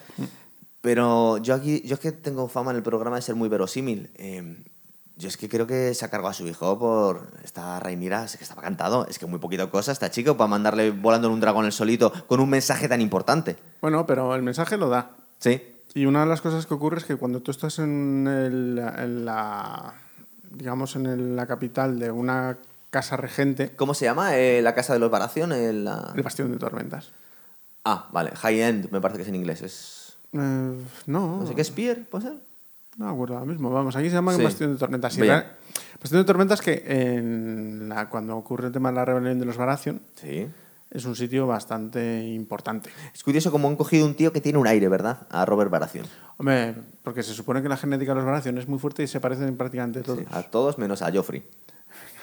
pero 0.80 1.38
yo 1.38 1.54
aquí, 1.54 1.82
yo 1.84 1.94
es 1.94 2.00
que 2.00 2.12
tengo 2.12 2.48
fama 2.48 2.70
en 2.70 2.78
el 2.78 2.82
programa 2.82 3.16
de 3.16 3.22
ser 3.22 3.34
muy 3.34 3.48
verosímil. 3.48 4.10
Eh, 4.16 4.56
yo 5.18 5.28
es 5.28 5.36
que 5.36 5.48
creo 5.48 5.66
que 5.66 5.94
se 5.94 6.04
ha 6.04 6.08
cargado 6.10 6.30
a 6.30 6.34
su 6.34 6.46
hijo 6.46 6.78
por 6.78 7.28
esta 7.42 7.80
Rhaenyra, 7.80 8.24
es 8.24 8.36
que 8.36 8.44
estaba 8.44 8.60
cantado. 8.62 9.06
Es 9.08 9.18
que 9.18 9.26
muy 9.26 9.38
poquita 9.38 9.66
cosa 9.68 9.90
está 9.92 10.10
chico 10.10 10.36
para 10.36 10.48
mandarle 10.48 10.90
volando 10.90 11.28
en 11.28 11.34
un 11.34 11.40
dragón 11.40 11.64
el 11.64 11.72
solito 11.72 12.12
con 12.26 12.38
un 12.40 12.50
mensaje 12.50 12.86
tan 12.88 13.00
importante. 13.00 13.56
Bueno, 13.80 14.06
pero 14.06 14.34
el 14.34 14.42
mensaje 14.42 14.76
lo 14.76 14.88
da. 14.88 15.10
Sí, 15.38 15.60
Y 15.94 16.04
una 16.04 16.20
de 16.20 16.26
las 16.26 16.42
cosas 16.42 16.66
que 16.66 16.74
ocurre 16.74 16.98
es 16.98 17.04
que 17.04 17.16
cuando 17.16 17.40
tú 17.40 17.50
estás 17.50 17.78
en, 17.78 18.26
el- 18.28 18.78
en 18.78 19.24
la, 19.24 19.94
digamos, 20.50 20.94
en 20.96 21.06
el- 21.06 21.34
la 21.36 21.46
capital 21.46 21.98
de 21.98 22.10
una 22.10 22.58
casa 22.96 23.16
regente, 23.18 23.76
¿Cómo 23.76 23.92
se 23.92 24.06
llama? 24.06 24.36
Eh, 24.38 24.62
la 24.62 24.74
casa 24.74 24.94
de 24.94 24.98
los 24.98 25.10
Baratheon. 25.10 25.52
eh, 25.52 25.72
la- 25.72 26.12
el 26.16 26.22
Bastión 26.22 26.50
de 26.50 26.56
Tormentas. 26.58 27.10
Ah, 27.84 28.08
vale. 28.10 28.30
High 28.34 28.60
End, 28.62 28.90
me 28.90 29.00
parece 29.02 29.18
que 29.18 29.22
es 29.24 29.28
en 29.28 29.34
inglés. 29.34 29.60
Es. 29.60 30.16
Eh, 30.32 30.38
no, 30.38 31.40
No 31.40 31.46
sé 31.46 31.54
qué 31.54 31.62
Spear, 31.62 31.98
¿puede 32.10 32.24
ser? 32.24 32.34
no 32.96 33.04
me 33.06 33.12
acuerdo 33.12 33.34
ahora 33.34 33.46
mismo. 33.46 33.70
Vamos, 33.70 33.94
aquí 33.96 34.08
se 34.08 34.14
llama 34.14 34.34
Sí. 34.34 34.42
Bastión 34.42 34.72
de 34.72 34.78
Tormentas. 34.78 35.12
Sí. 35.12 35.20
Bastión 35.20 36.22
de 36.22 36.24
Tormentas 36.24 36.60
que 36.62 36.82
en 36.86 37.88
la- 37.90 38.08
cuando 38.08 38.34
ocurre 38.36 38.68
el 38.68 38.72
tema 38.72 38.88
de 38.88 38.94
la 38.96 39.04
rebelión 39.04 39.38
de 39.38 39.44
los 39.44 39.56
Baratheon 39.58 40.00
Sí. 40.14 40.46
es 40.90 41.04
un 41.04 41.14
sitio 41.16 41.46
bastante 41.46 42.24
importante. 42.26 42.88
Es 43.14 43.22
curioso 43.22 43.50
cómo 43.52 43.68
han 43.68 43.76
cogido 43.76 44.06
un 44.06 44.14
tío 44.14 44.32
que 44.32 44.40
tiene 44.40 44.58
un 44.58 44.66
aire, 44.66 44.88
¿verdad? 44.88 45.18
A 45.30 45.44
Robert 45.44 45.70
Baratheon. 45.70 46.06
Hombre, 46.38 46.74
porque 47.02 47.22
se 47.22 47.34
supone 47.34 47.62
que 47.62 47.68
la 47.68 47.76
genética 47.76 48.12
de 48.12 48.16
los 48.16 48.24
Baratheon 48.24 48.56
es 48.58 48.66
muy 48.68 48.78
fuerte 48.78 49.02
y 49.02 49.06
se 49.06 49.20
parecen 49.20 49.56
prácticamente 49.56 50.00
todos. 50.02 50.18
Sí, 50.20 50.24
a 50.32 50.42
todos 50.42 50.78
menos 50.78 51.02
a 51.02 51.12
Joffrey. 51.12 51.42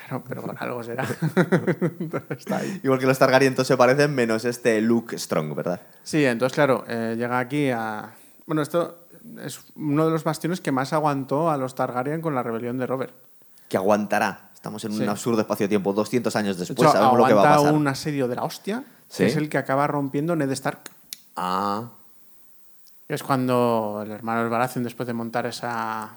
Claro, 0.08 0.24
pero 0.28 0.42
por 0.42 0.56
algo 0.62 0.84
será. 0.84 1.04
Está 2.30 2.58
ahí. 2.58 2.82
Igual 2.84 3.00
que 3.00 3.06
los 3.06 3.18
Targaryen 3.20 3.54
todos 3.56 3.68
se 3.68 3.78
parecen, 3.78 4.14
menos 4.14 4.46
este 4.46 4.82
Luke 4.82 5.18
Strong, 5.18 5.56
¿verdad? 5.56 5.82
Sí, 6.04 6.26
entonces, 6.26 6.54
claro, 6.56 6.84
eh, 6.88 7.16
llega 7.18 7.40
aquí 7.40 7.70
a. 7.70 8.14
Bueno, 8.46 8.62
esto 8.62 8.98
es 9.42 9.62
uno 9.76 10.06
de 10.06 10.12
los 10.12 10.24
bastiones 10.24 10.60
que 10.62 10.72
más 10.72 10.92
aguantó 10.94 11.50
a 11.50 11.58
los 11.58 11.76
Targaryen 11.76 12.22
con 12.22 12.36
la 12.36 12.44
rebelión 12.44 12.78
de 12.78 12.86
Robert. 12.88 13.14
Que 13.70 13.78
aguantará. 13.78 14.50
Estamos 14.54 14.84
en 14.86 14.94
Sí. 14.94 15.04
un 15.04 15.10
absurdo 15.10 15.42
espacio-tiempo. 15.42 15.94
200 15.94 16.36
años 16.36 16.58
De 16.58 16.66
después 16.66 16.88
hecho, 16.90 16.92
sabemos 16.98 17.18
lo 17.18 17.26
que 17.26 17.34
va 17.34 17.54
a 17.54 17.58
pasar. 17.58 17.74
un 17.74 17.88
asedio 17.88 18.28
de 18.28 18.36
la 18.36 18.44
hostia, 18.44 18.84
Sí. 19.10 19.18
que 19.24 19.26
es 19.28 19.36
el 19.38 19.50
que 19.50 19.58
acaba 19.58 19.88
rompiendo 19.88 20.36
Ned 20.36 20.52
Stark. 20.52 20.80
Ah, 21.36 21.90
es 23.08 23.24
cuando 23.24 24.02
el 24.06 24.12
hermano 24.12 24.50
Baratheon, 24.50 24.84
después 24.84 25.08
de 25.08 25.14
montar 25.14 25.46
esa, 25.46 26.12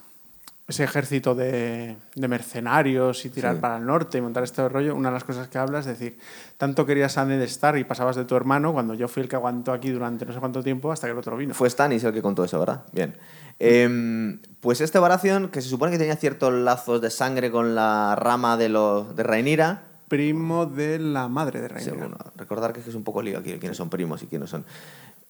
ese 0.69 0.83
ejército 0.83 1.35
de, 1.37 1.97
de 2.17 2.29
mercenarios 2.29 3.25
y 3.25 3.31
tirar 3.31 3.55
Sí. 3.55 3.61
para 3.61 3.77
el 3.77 3.87
norte 3.87 4.19
y 4.19 4.21
montar 4.21 4.43
este 4.43 4.69
rollo, 4.69 4.97
una 4.97 5.11
de 5.11 5.15
las 5.15 5.23
cosas 5.25 5.47
que 5.47 5.59
hablas 5.59 5.87
es 5.87 5.99
decir, 5.99 6.19
tanto 6.57 6.85
querías 6.85 7.17
a 7.19 7.25
Ned 7.25 7.41
Stark 7.43 7.79
y 7.79 7.85
pasabas 7.85 8.17
de 8.17 8.25
tu 8.25 8.35
hermano 8.35 8.73
cuando 8.73 8.95
yo 8.95 9.07
fui 9.07 9.23
el 9.23 9.29
que 9.29 9.37
aguantó 9.37 9.73
aquí 9.73 9.91
durante 9.91 10.27
no 10.27 10.33
sé 10.33 10.41
cuánto 10.41 10.63
tiempo 10.65 10.91
hasta 10.91 11.07
que 11.07 11.13
el 11.13 11.19
otro 11.19 11.37
vino. 11.37 11.55
fue 11.55 11.71
Stannis 11.71 12.03
el 12.03 12.13
que 12.13 12.21
contó 12.23 12.43
eso, 12.43 12.59
¿verdad? 12.59 12.83
Bien. 12.93 13.17
Em, 13.61 14.41
pues 14.61 14.81
este 14.81 14.99
Baratheon, 14.99 15.49
que 15.49 15.63
se 15.63 15.69
supone 15.69 15.93
que 15.93 15.99
tenía 15.99 16.17
ciertos 16.17 16.53
lazos 16.53 17.01
de 17.01 17.11
sangre 17.11 17.51
con 17.53 17.75
la 17.77 18.17
rama 18.17 18.57
de, 18.57 18.69
los 18.69 19.15
de 19.15 19.23
Rhaenyra, 19.23 19.83
Primo 20.09 20.67
de 20.67 20.99
la 20.99 21.29
madre 21.29 21.61
de 21.61 21.69
Rhaenyra. 21.69 21.95
Seguro. 21.97 22.17
Recordar 22.37 22.73
que 22.73 22.81
es 22.81 22.95
un 22.95 23.03
poco 23.05 23.23
lío 23.23 23.39
aquí, 23.39 23.53
quiénes 23.59 23.77
son 23.77 23.89
primos 23.89 24.23
y 24.23 24.27
quiénes 24.27 24.51
son. 24.51 24.65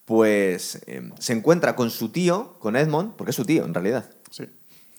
Pues 0.05 0.81
em, 0.87 1.11
se 1.19 1.33
encuentra 1.33 1.75
con 1.75 1.89
su 1.89 2.09
tío, 2.09 2.55
con 2.59 2.75
Edmond, 2.75 3.13
porque 3.15 3.31
es 3.31 3.35
su 3.35 3.43
tío 3.43 3.65
en 3.65 3.73
realidad. 3.73 4.05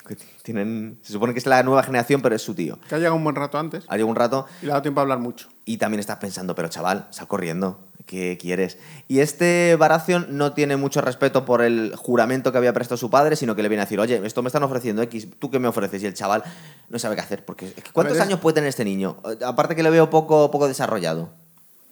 Que 0.08 0.16
Tienen, 0.42 0.98
se 1.02 1.12
supone 1.12 1.32
que 1.34 1.38
es 1.38 1.46
la 1.46 1.62
nueva 1.62 1.82
generación, 1.84 2.20
pero 2.22 2.34
es 2.34 2.42
su 2.42 2.54
tío. 2.54 2.78
Que 2.88 2.94
ha 2.94 2.98
llegado 2.98 3.14
un 3.16 3.22
buen 3.24 3.36
rato 3.36 3.58
antes 3.58 3.84
Ha 3.88 3.92
llegado 3.92 4.08
un 4.10 4.16
rato 4.16 4.46
y 4.62 4.66
le 4.66 4.72
ha 4.72 4.74
dado 4.74 4.82
tiempo 4.82 5.00
a 5.00 5.02
hablar 5.02 5.18
mucho. 5.20 5.48
y 5.64 5.76
también 5.76 6.00
estás 6.00 6.16
pensando, 6.16 6.54
pero 6.54 6.68
chaval, 6.68 7.06
sal 7.10 7.28
corriendo. 7.28 7.84
¿Qué 8.06 8.38
quieres? 8.40 8.78
Y 9.06 9.18
este 9.18 9.76
Baratheon 9.78 10.28
no 10.38 10.54
tiene 10.54 10.78
mucho 10.78 11.02
respeto 11.02 11.44
por 11.44 11.60
el 11.60 11.94
juramento 11.94 12.50
que 12.52 12.56
había 12.56 12.72
prestado 12.72 12.96
su 12.96 13.10
padre, 13.10 13.36
sino 13.36 13.54
que 13.54 13.62
le 13.62 13.68
viene 13.68 13.82
a 13.82 13.84
decir, 13.84 14.00
oye, 14.00 14.18
esto 14.24 14.40
me 14.42 14.46
están 14.48 14.62
ofreciendo 14.62 15.02
X, 15.02 15.28
¿tú 15.38 15.50
qué 15.50 15.58
me 15.58 15.68
ofreces? 15.68 16.02
Y 16.02 16.06
el 16.06 16.14
chaval 16.14 16.42
no 16.88 16.98
sabe 16.98 17.16
qué 17.16 17.20
hacer, 17.20 17.44
porque 17.44 17.66
es 17.66 17.74
que 17.84 17.92
¿cuántos 17.92 18.16
es- 18.16 18.22
años 18.22 18.40
puede 18.40 18.54
tener 18.54 18.68
este 18.68 18.82
niño? 18.86 19.18
Aparte 19.44 19.76
que 19.76 19.82
le 19.82 19.90
veo 19.90 20.08
poco, 20.08 20.50
poco 20.50 20.66
desarrollado. 20.68 21.28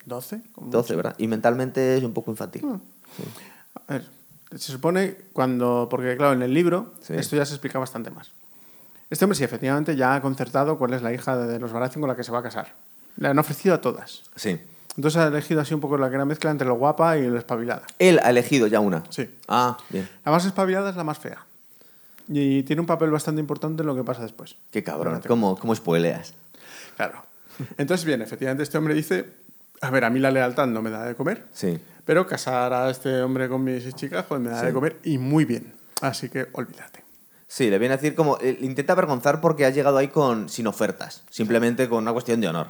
¿12? 0.08 0.40
Como 0.54 0.70
12, 0.70 0.96
¿verdad? 0.96 1.14
Y 1.18 1.26
mentalmente 1.26 1.98
es 1.98 2.02
un 2.02 2.14
poco 2.14 2.30
infantil. 2.30 2.64
A 3.86 3.92
ver, 3.92 4.04
se 4.52 4.72
supone 4.72 5.16
cuando. 5.32 5.88
Porque, 5.90 6.16
claro, 6.16 6.32
en 6.34 6.42
el 6.42 6.52
libro 6.54 6.92
Sí. 7.02 7.14
esto 7.14 7.36
ya 7.36 7.44
se 7.46 7.54
explica 7.54 7.78
bastante 7.78 8.10
más. 8.10 8.30
Este 9.10 9.24
hombre, 9.24 9.36
sí, 9.36 9.44
efectivamente, 9.44 9.94
ya 9.96 10.14
ha 10.14 10.20
concertado 10.20 10.78
cuál 10.78 10.92
es 10.94 11.02
la 11.02 11.12
hija 11.12 11.36
de 11.36 11.58
los 11.60 11.72
Baratheon 11.72 12.00
con 12.02 12.08
la 12.08 12.16
que 12.16 12.24
se 12.24 12.32
va 12.32 12.40
a 12.40 12.42
casar. 12.42 12.72
Le 13.16 13.28
han 13.28 13.38
ofrecido 13.38 13.74
a 13.74 13.80
todas. 13.80 14.22
Sí. 14.34 14.58
Entonces 14.96 15.20
ha 15.20 15.26
elegido 15.28 15.60
así 15.60 15.74
un 15.74 15.80
poco 15.80 15.96
la 15.98 16.08
gran 16.08 16.26
mezcla 16.26 16.50
entre 16.50 16.66
lo 16.66 16.74
guapa 16.74 17.16
y 17.18 17.26
lo 17.28 17.38
espabilada. 17.38 17.82
Él 17.98 18.18
ha 18.22 18.30
elegido 18.30 18.66
ya 18.66 18.80
una. 18.80 19.04
Sí. 19.10 19.28
Ah, 19.46 19.76
bien. 19.90 20.08
La 20.24 20.32
más 20.32 20.44
espabilada 20.44 20.90
es 20.90 20.96
la 20.96 21.04
más 21.04 21.18
fea. 21.18 21.44
Y 22.28 22.62
tiene 22.64 22.80
un 22.80 22.86
papel 22.86 23.10
bastante 23.10 23.40
importante 23.40 23.82
en 23.82 23.86
lo 23.86 23.94
que 23.94 24.02
pasa 24.02 24.22
después. 24.22 24.56
Qué 24.72 24.82
cabrón. 24.82 25.22
¿Cómo, 25.28 25.56
cómo 25.58 25.74
spoileas? 25.74 26.34
Claro. 26.96 27.22
Entonces, 27.78 28.04
bien, 28.04 28.22
efectivamente, 28.22 28.62
este 28.64 28.78
hombre 28.78 28.94
dice: 28.94 29.30
A 29.80 29.90
ver, 29.90 30.04
a 30.04 30.10
mí 30.10 30.18
la 30.20 30.30
lealtad 30.30 30.66
no 30.66 30.82
me 30.82 30.90
da 30.90 31.04
de 31.04 31.14
comer, 31.14 31.44
Sí. 31.52 31.78
pero 32.04 32.26
casar 32.26 32.72
a 32.72 32.90
este 32.90 33.20
hombre 33.22 33.48
con 33.48 33.62
mis 33.64 33.94
chicas, 33.94 34.24
pues 34.28 34.40
me 34.40 34.50
da 34.50 34.60
Sí. 34.60 34.66
de 34.66 34.72
comer 34.72 34.96
y 35.04 35.18
muy 35.18 35.44
bien. 35.44 35.74
Así 36.02 36.28
que 36.28 36.46
olvídate. 36.52 37.04
Sí, 37.48 37.70
le 37.70 37.78
viene 37.78 37.94
a 37.94 37.96
decir 37.96 38.14
como. 38.14 38.38
eh, 38.40 38.58
intenta 38.60 38.92
avergonzar 38.94 39.40
porque 39.40 39.64
ha 39.64 39.70
llegado 39.70 39.96
ahí 39.98 40.08
con, 40.08 40.48
sin 40.48 40.66
ofertas. 40.66 41.22
Simplemente 41.30 41.88
con 41.88 42.02
una 42.02 42.12
cuestión 42.12 42.40
de 42.40 42.48
honor. 42.48 42.68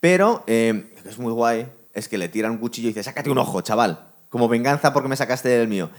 Pero, 0.00 0.42
eh, 0.46 0.92
es 1.04 1.18
muy 1.18 1.32
guay, 1.32 1.68
es 1.94 2.08
que 2.08 2.18
le 2.18 2.28
tira 2.28 2.50
un 2.50 2.58
cuchillo 2.58 2.88
y 2.88 2.92
dice: 2.92 3.02
Sácate 3.04 3.30
un 3.30 3.38
ojo, 3.38 3.60
chaval. 3.60 4.00
Como 4.28 4.48
venganza 4.48 4.92
porque 4.92 5.08
me 5.08 5.16
sacaste 5.16 5.48
del 5.48 5.68
mío. 5.68 5.90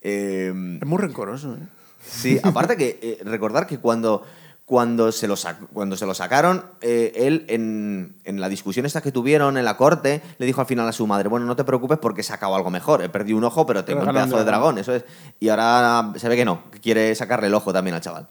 Eh, 0.00 0.48
Es 0.80 0.86
muy 0.88 0.98
rencoroso, 0.98 1.54
¿eh? 1.54 1.58
Sí, 2.06 2.38
aparte 2.42 2.76
que 2.76 2.98
eh, 3.02 3.18
recordar 3.24 3.66
que 3.66 3.78
cuando, 3.78 4.24
cuando, 4.64 5.12
se, 5.12 5.28
lo 5.28 5.34
cuando 5.72 5.96
se 5.96 6.06
lo 6.06 6.14
sacaron, 6.14 6.64
eh, 6.80 7.12
él 7.16 7.44
en, 7.48 8.16
en 8.24 8.40
la 8.40 8.48
discusión 8.48 8.86
esta 8.86 9.02
que 9.02 9.12
tuvieron 9.12 9.58
en 9.58 9.64
la 9.64 9.76
corte, 9.76 10.22
le 10.38 10.46
dijo 10.46 10.62
al 10.62 10.66
final 10.66 10.88
a 10.88 10.92
su 10.92 11.06
madre, 11.06 11.28
bueno, 11.28 11.44
no 11.44 11.54
te 11.54 11.64
preocupes 11.64 11.98
porque 11.98 12.22
he 12.22 12.24
sacado 12.24 12.54
algo 12.54 12.70
mejor, 12.70 13.02
he 13.02 13.10
perdido 13.10 13.36
un 13.36 13.44
ojo, 13.44 13.66
pero 13.66 13.84
tengo 13.84 14.00
un 14.00 14.06
Regala 14.06 14.24
un 14.24 14.30
pedazo 14.30 14.44
de 14.44 14.50
dragón". 14.50 14.78
eso 14.78 14.94
es. 14.94 15.04
Y 15.38 15.50
ahora 15.50 16.12
se 16.16 16.28
ve 16.28 16.36
que 16.36 16.44
no, 16.46 16.70
que 16.70 16.80
quiere 16.80 17.14
sacarle 17.14 17.48
el 17.48 17.54
ojo 17.54 17.72
también 17.72 17.94
al 17.94 18.00
chaval. 18.00 18.26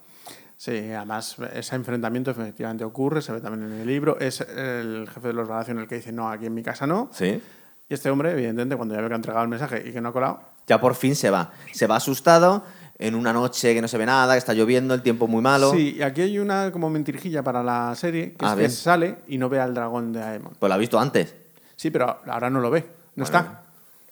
Sí, 0.58 0.92
además 0.92 1.36
ese 1.54 1.76
enfrentamiento 1.76 2.32
efectivamente 2.32 2.84
ocurre, 2.84 3.22
se 3.22 3.34
ve 3.34 3.42
también 3.42 3.72
en 3.72 3.82
el 3.82 3.88
libro. 3.88 4.18
Es 4.20 4.42
el 4.42 5.08
jefe 5.14 5.28
de 5.28 5.34
los 5.34 5.48
Baratheon 5.48 5.80
el 5.80 5.88
que 5.88 5.96
dice, 5.96 6.12
no, 6.12 6.30
aquí 6.30 6.46
en 6.46 6.54
mi 6.54 6.64
casa 6.64 6.88
no. 6.88 7.10
Sí. 7.12 7.42
Y 7.90 7.94
este 7.94 8.10
hombre, 8.10 8.32
evidentemente, 8.32 8.78
cuando 8.78 8.96
ya 8.96 9.02
ve 9.02 9.08
que 9.08 9.14
ha 9.14 9.18
entregado 9.18 9.44
el 9.44 9.50
mensaje 9.50 9.84
y 9.86 9.92
que 9.92 10.00
no 10.00 10.10
ha 10.10 10.14
colado, 10.14 10.40
Ya 10.66 10.80
por 10.80 10.96
fin 10.96 11.16
se 11.16 11.30
va. 11.30 11.52
Se 11.74 11.86
va 11.86 11.98
asustado 11.98 12.64
en 13.00 13.16
una 13.16 13.34
noche 13.34 13.74
que 13.74 13.82
no 13.82 13.88
se 13.88 13.98
ve 13.98 14.06
nada, 14.06 14.34
que 14.34 14.38
está 14.40 14.54
lloviendo, 14.54 14.94
el 14.94 15.02
tiempo 15.02 15.28
muy 15.28 15.42
malo. 15.42 15.72
Sí, 15.72 15.96
y 15.98 16.02
aquí 16.04 16.22
hay 16.22 16.40
una 16.40 16.72
como 16.72 16.90
mentirijilla 16.90 17.44
para 17.44 17.64
la 17.64 17.94
serie, 17.96 18.34
que 18.34 18.46
Ah, 18.46 18.52
es 18.52 18.58
bien. 18.58 18.70
que 18.70 18.76
sale 18.76 19.16
y 19.28 19.38
no 19.38 19.50
ve 19.50 19.60
al 19.60 19.74
dragón 19.74 20.14
de 20.14 20.22
Aemon. 20.22 20.54
Pues 20.60 20.70
lo 20.70 20.74
ha 20.76 20.78
visto 20.78 21.00
antes. 21.00 21.34
Sí, 21.76 21.90
pero 21.92 22.20
ahora 22.28 22.50
no 22.50 22.60
lo 22.62 22.70
ve, 22.70 22.82
no 23.16 23.24
Bueno. 23.24 23.26
está. 23.26 23.62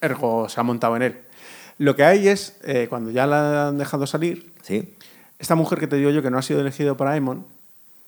Ergo 0.01 0.49
se 0.49 0.59
ha 0.59 0.63
montado 0.63 0.95
en 0.95 1.03
él. 1.03 1.17
Lo 1.77 1.95
que 1.95 2.03
hay 2.03 2.27
es, 2.27 2.57
eh, 2.63 2.87
cuando 2.89 3.11
ya 3.11 3.25
la 3.27 3.67
han 3.69 3.77
dejado 3.77 4.05
salir, 4.07 4.51
Sí. 4.63 4.95
esta 5.39 5.55
mujer 5.55 5.79
que 5.79 5.87
te 5.87 5.95
digo 5.95 6.09
yo 6.09 6.21
que 6.21 6.29
no 6.31 6.37
ha 6.37 6.41
sido 6.41 6.59
elegido 6.61 6.97
por 6.97 7.07
Aemon, 7.07 7.45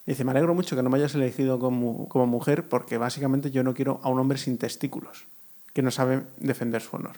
dice, 0.06 0.24
me 0.24 0.32
alegro 0.32 0.54
mucho 0.54 0.76
que 0.76 0.84
no 0.84 0.90
me 0.90 0.98
hayas 0.98 1.16
elegido 1.16 1.60
como, 1.60 2.10
como 2.10 2.28
mujer 2.28 2.68
porque 2.68 2.98
básicamente 2.98 3.52
yo 3.52 3.64
no 3.64 3.74
quiero 3.74 4.00
a 4.04 4.10
un 4.10 4.20
hombre 4.20 4.38
sin 4.38 4.58
testículos, 4.58 5.26
que 5.74 5.82
no 5.82 5.92
sabe 5.92 6.24
defender 6.40 6.82
su 6.82 6.96
honor. 6.96 7.16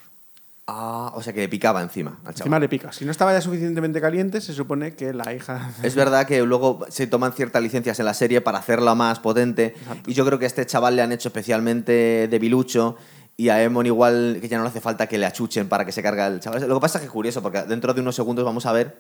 Ah, 0.68 1.12
o 1.14 1.22
sea 1.22 1.32
que 1.32 1.42
le 1.42 1.50
picaba 1.50 1.84
encima 1.84 2.12
al 2.12 2.34
chaval. 2.34 2.38
Encima 2.38 2.60
le 2.60 2.70
pica. 2.70 2.92
Si 2.92 3.06
no 3.06 3.12
estaba 3.12 3.34
ya 3.34 3.42
suficientemente 3.42 4.02
caliente, 4.02 4.42
se 4.42 4.52
supone 4.52 4.96
que 4.96 5.14
la 5.14 5.32
hija... 5.32 5.72
Es 5.84 5.94
verdad 5.94 6.26
que 6.26 6.42
luego 6.42 6.88
se 6.90 7.06
toman 7.06 7.34
ciertas 7.34 7.62
licencias 7.62 8.00
en 8.00 8.06
la 8.06 8.16
serie 8.16 8.42
para 8.42 8.58
hacerla 8.58 8.96
más 8.96 9.20
potente. 9.20 9.76
Y 10.08 10.14
yo 10.14 10.26
creo 10.26 10.40
que 10.40 10.46
a 10.46 10.48
este 10.48 10.66
chaval 10.66 10.96
le 10.96 11.04
han 11.04 11.12
hecho 11.12 11.30
especialmente 11.30 12.28
debilucho. 12.32 12.98
Y 13.38 13.50
a 13.50 13.62
Emon 13.62 13.86
igual 13.86 14.40
que 14.42 14.48
ya 14.48 14.58
no 14.58 14.64
le 14.64 14.70
hace 14.70 14.82
falta 14.82 15.06
que 15.06 15.20
le 15.20 15.28
achuchen 15.28 15.70
para 15.70 15.86
que 15.86 15.92
se 15.92 16.02
carga 16.02 16.26
el 16.26 16.40
chaval. 16.40 16.68
Lo 16.68 16.76
que 16.76 16.82
pasa 16.82 16.98
es 16.98 17.02
que 17.02 17.08
es 17.08 17.12
curioso, 17.12 17.44
porque 17.44 17.62
dentro 17.64 17.94
de 17.94 18.02
unos 18.02 18.16
segundos 18.16 18.44
vamos 18.44 18.66
a 18.66 18.72
ver 18.72 18.98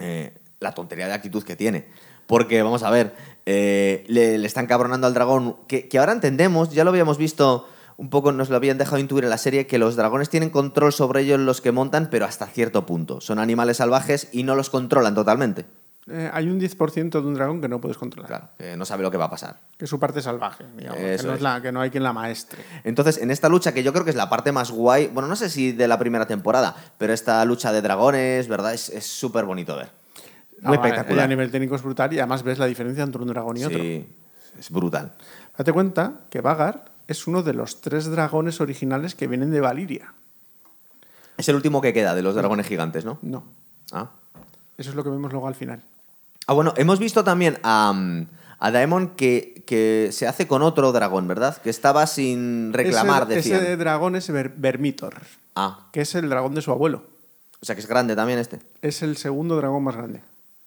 eh, 0.00 0.34
la 0.58 0.72
tontería 0.72 1.06
de 1.06 1.12
actitud 1.12 1.44
que 1.44 1.54
tiene. 1.54 1.86
Porque, 2.26 2.62
vamos 2.62 2.82
a 2.82 2.90
ver, 2.90 3.14
eh, 3.46 4.04
le, 4.08 4.38
le 4.38 4.46
están 4.46 4.66
cabronando 4.66 5.06
al 5.06 5.14
dragón, 5.14 5.56
que, 5.68 5.88
que 5.88 5.98
ahora 5.98 6.12
entendemos, 6.12 6.72
ya 6.72 6.82
lo 6.82 6.90
habíamos 6.90 7.16
visto 7.16 7.68
un 7.98 8.10
poco, 8.10 8.32
nos 8.32 8.48
lo 8.48 8.56
habían 8.56 8.78
dejado 8.78 8.98
intuir 8.98 9.24
en 9.24 9.30
la 9.30 9.38
serie, 9.38 9.66
que 9.66 9.76
los 9.78 9.96
dragones 9.96 10.30
tienen 10.30 10.50
control 10.50 10.92
sobre 10.92 11.20
ellos 11.22 11.38
los 11.40 11.60
que 11.60 11.72
montan, 11.72 12.08
pero 12.10 12.24
hasta 12.24 12.46
cierto 12.46 12.86
punto. 12.86 13.20
Son 13.20 13.38
animales 13.38 13.76
salvajes 13.76 14.28
y 14.32 14.44
no 14.44 14.54
los 14.54 14.70
controlan 14.70 15.14
totalmente. 15.14 15.66
Eh, 16.10 16.30
hay 16.32 16.48
un 16.48 16.58
10% 16.58 17.10
de 17.10 17.18
un 17.18 17.34
dragón 17.34 17.60
que 17.60 17.68
no 17.68 17.80
puedes 17.82 17.98
controlar. 17.98 18.28
Claro, 18.28 18.48
que 18.56 18.76
no 18.78 18.86
sabe 18.86 19.02
lo 19.02 19.10
que 19.10 19.18
va 19.18 19.26
a 19.26 19.30
pasar. 19.30 19.56
Que 19.76 19.84
es 19.84 19.90
su 19.90 20.00
parte 20.00 20.22
salvaje, 20.22 20.64
digamos. 20.78 20.98
Que 20.98 21.18
no, 21.22 21.34
es 21.34 21.42
la, 21.42 21.60
que 21.60 21.70
no 21.70 21.82
hay 21.82 21.90
quien 21.90 22.02
la 22.02 22.14
maestre. 22.14 22.62
Entonces, 22.84 23.18
en 23.18 23.30
esta 23.30 23.50
lucha, 23.50 23.74
que 23.74 23.82
yo 23.82 23.92
creo 23.92 24.04
que 24.04 24.10
es 24.10 24.16
la 24.16 24.30
parte 24.30 24.50
más 24.52 24.70
guay, 24.70 25.08
bueno, 25.08 25.28
no 25.28 25.36
sé 25.36 25.50
si 25.50 25.72
de 25.72 25.86
la 25.86 25.98
primera 25.98 26.26
temporada, 26.26 26.74
pero 26.96 27.12
esta 27.12 27.44
lucha 27.44 27.72
de 27.72 27.82
dragones, 27.82 28.48
¿verdad? 28.48 28.72
Es 28.72 28.90
súper 29.06 29.44
bonito 29.44 29.76
ver. 29.76 29.88
Muy 30.62 30.76
Ah, 30.76 30.80
espectacular. 30.80 31.24
A 31.24 31.28
nivel 31.28 31.50
técnico 31.50 31.74
es 31.76 31.82
brutal 31.82 32.12
y 32.12 32.18
además 32.18 32.42
ves 32.42 32.58
la 32.58 32.66
diferencia 32.66 33.04
entre 33.04 33.20
un 33.20 33.28
dragón 33.28 33.56
y 33.56 33.64
otro. 33.64 33.78
Sí, 33.78 34.06
es 34.58 34.70
brutal. 34.70 35.12
Date 35.56 35.72
cuenta 35.72 36.20
que 36.30 36.40
Vagar 36.40 36.84
es 37.08 37.26
uno 37.26 37.42
de 37.42 37.54
los 37.54 37.80
tres 37.80 38.06
dragones 38.06 38.60
originales 38.60 39.14
que 39.16 39.26
vienen 39.26 39.50
de 39.50 39.60
Valiria. 39.60 40.12
Es 41.36 41.48
el 41.48 41.56
último 41.56 41.80
que 41.80 41.92
queda 41.92 42.14
de 42.14 42.22
los 42.22 42.34
dragones 42.34 42.66
gigantes, 42.66 43.04
¿no? 43.04 43.18
No, 43.22 43.44
Ah. 43.92 44.10
eso 44.76 44.90
es 44.90 44.96
lo 44.96 45.02
que 45.02 45.10
vemos 45.10 45.32
luego 45.32 45.48
al 45.48 45.54
final. 45.54 45.80
Ah, 46.46 46.52
bueno, 46.52 46.72
hemos 46.76 46.98
visto 46.98 47.24
también 47.24 47.58
a, 47.62 47.94
a 48.58 48.70
Daemon 48.70 49.08
que, 49.16 49.62
que 49.66 50.10
se 50.12 50.26
hace 50.26 50.46
con 50.46 50.62
otro 50.62 50.92
dragón, 50.92 51.26
¿verdad? 51.28 51.56
Que 51.62 51.70
estaba 51.70 52.06
sin 52.06 52.72
reclamar, 52.72 53.26
decían. 53.26 53.60
ese 53.62 53.76
dragón 53.76 54.16
es 54.16 54.28
Ver- 54.30 54.52
Vermitor, 54.56 55.14
Ah, 55.56 55.80
que 55.92 56.02
es 56.02 56.14
el 56.14 56.28
dragón 56.28 56.54
de 56.54 56.62
su 56.62 56.70
abuelo. 56.70 57.02
o 57.60 57.66
sea 57.66 57.74
que 57.74 57.80
es 57.80 57.88
grande 57.88 58.14
también 58.14 58.38
este. 58.38 58.60
Es 58.82 59.02
el 59.02 59.16
segundo 59.16 59.56
dragón 59.56 59.82
más 59.84 59.96
grande. 59.96 60.20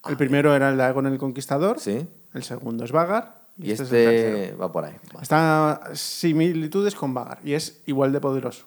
Ah, 0.04 0.10
el 0.10 0.18
primero 0.18 0.56
era 0.56 0.70
el 0.70 0.78
Dagon 0.78 1.06
el 1.06 1.18
Conquistador, 1.20 1.80
Sí. 1.80 2.06
el 2.34 2.44
segundo 2.44 2.84
es 2.86 2.92
Vagar 2.92 3.41
y, 3.62 3.72
este, 3.72 3.84
es 3.84 3.92
este 3.92 4.56
va 4.56 4.72
por 4.72 4.86
ahí. 4.86 4.96
Vale. 5.14 5.24
Está 5.24 5.82
similitudes 5.94 6.96
con 6.96 7.14
Vagar 7.14 7.40
y 7.44 7.54
es 7.54 7.82
igual 7.86 8.12
de 8.12 8.20
poderoso. 8.20 8.66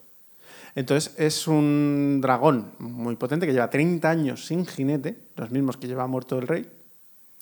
Entonces 0.74 1.14
es 1.18 1.46
un 1.46 2.18
dragón 2.20 2.72
muy 2.78 3.16
potente 3.16 3.46
que 3.46 3.52
lleva 3.52 3.70
30 3.70 4.08
años 4.10 4.46
sin 4.46 4.66
jinete, 4.66 5.18
los 5.36 5.50
mismos 5.50 5.76
que 5.76 5.86
lleva 5.86 6.06
muerto 6.06 6.38
el 6.38 6.48
rey. 6.48 6.68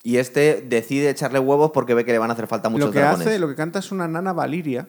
Y 0.03 0.17
este 0.17 0.63
decide 0.63 1.09
echarle 1.11 1.39
huevos 1.39 1.71
porque 1.73 1.95
ve 1.95 2.05
que 2.05 2.13
le 2.13 2.19
van 2.19 2.31
a 2.31 2.35
hacer 2.35 2.47
falta 2.47 2.69
muchos 2.69 2.89
lo 2.89 2.93
que 2.93 2.99
dragones. 2.99 3.27
hace, 3.27 3.39
lo 3.39 3.49
que 3.49 3.55
canta 3.55 3.79
es 3.79 3.93
una 3.93 4.09
nana 4.09 4.33
Valiria, 4.33 4.89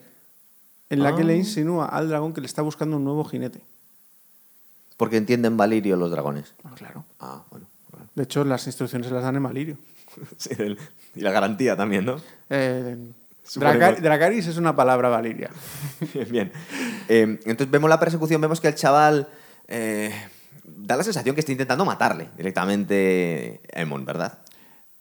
en 0.89 1.03
la 1.03 1.15
que 1.15 1.21
Ah. 1.21 1.25
le 1.25 1.37
insinúa 1.37 1.85
al 1.85 2.09
dragón 2.09 2.33
que 2.33 2.41
le 2.41 2.47
está 2.47 2.61
buscando 2.61 2.97
un 2.97 3.03
nuevo 3.03 3.23
jinete. 3.23 3.61
Porque 4.97 5.17
entienden 5.17 5.55
Valirio 5.55 5.95
los 5.97 6.11
dragones. 6.11 6.53
Ah, 6.63 6.71
claro. 6.75 7.05
Ah, 7.19 7.43
bueno. 7.49 7.67
bueno. 7.91 8.07
De 8.15 8.23
hecho, 8.23 8.43
las 8.43 8.65
instrucciones 8.67 9.07
se 9.07 9.13
las 9.13 9.23
dan 9.23 9.35
en 9.35 9.43
Valirio. 9.43 9.77
Sí, 10.37 10.49
el- 10.57 10.77
y 11.15 11.21
la 11.21 11.31
garantía 11.31 11.75
también, 11.75 12.05
¿no? 12.05 12.17
Eh. 12.49 12.97
Dracar- 13.55 13.99
Dracaris 13.99 14.47
es 14.47 14.57
una 14.57 14.75
palabra 14.75 15.09
Valiria. 15.09 15.49
Bien, 16.13 16.27
bien. 16.31 16.51
Eh, 17.09 17.39
entonces 17.45 17.69
vemos 17.69 17.89
la 17.89 17.99
persecución, 17.99 18.39
vemos 18.39 18.61
que 18.61 18.69
el 18.69 18.75
chaval 18.75 19.27
eh, 19.67 20.13
da 20.63 20.95
la 20.95 21.03
sensación 21.03 21.35
que 21.35 21.41
está 21.41 21.51
intentando 21.51 21.83
matarle 21.85 22.29
directamente 22.37 23.59
a 23.75 23.81
Emon, 23.81 24.05
¿verdad? 24.05 24.39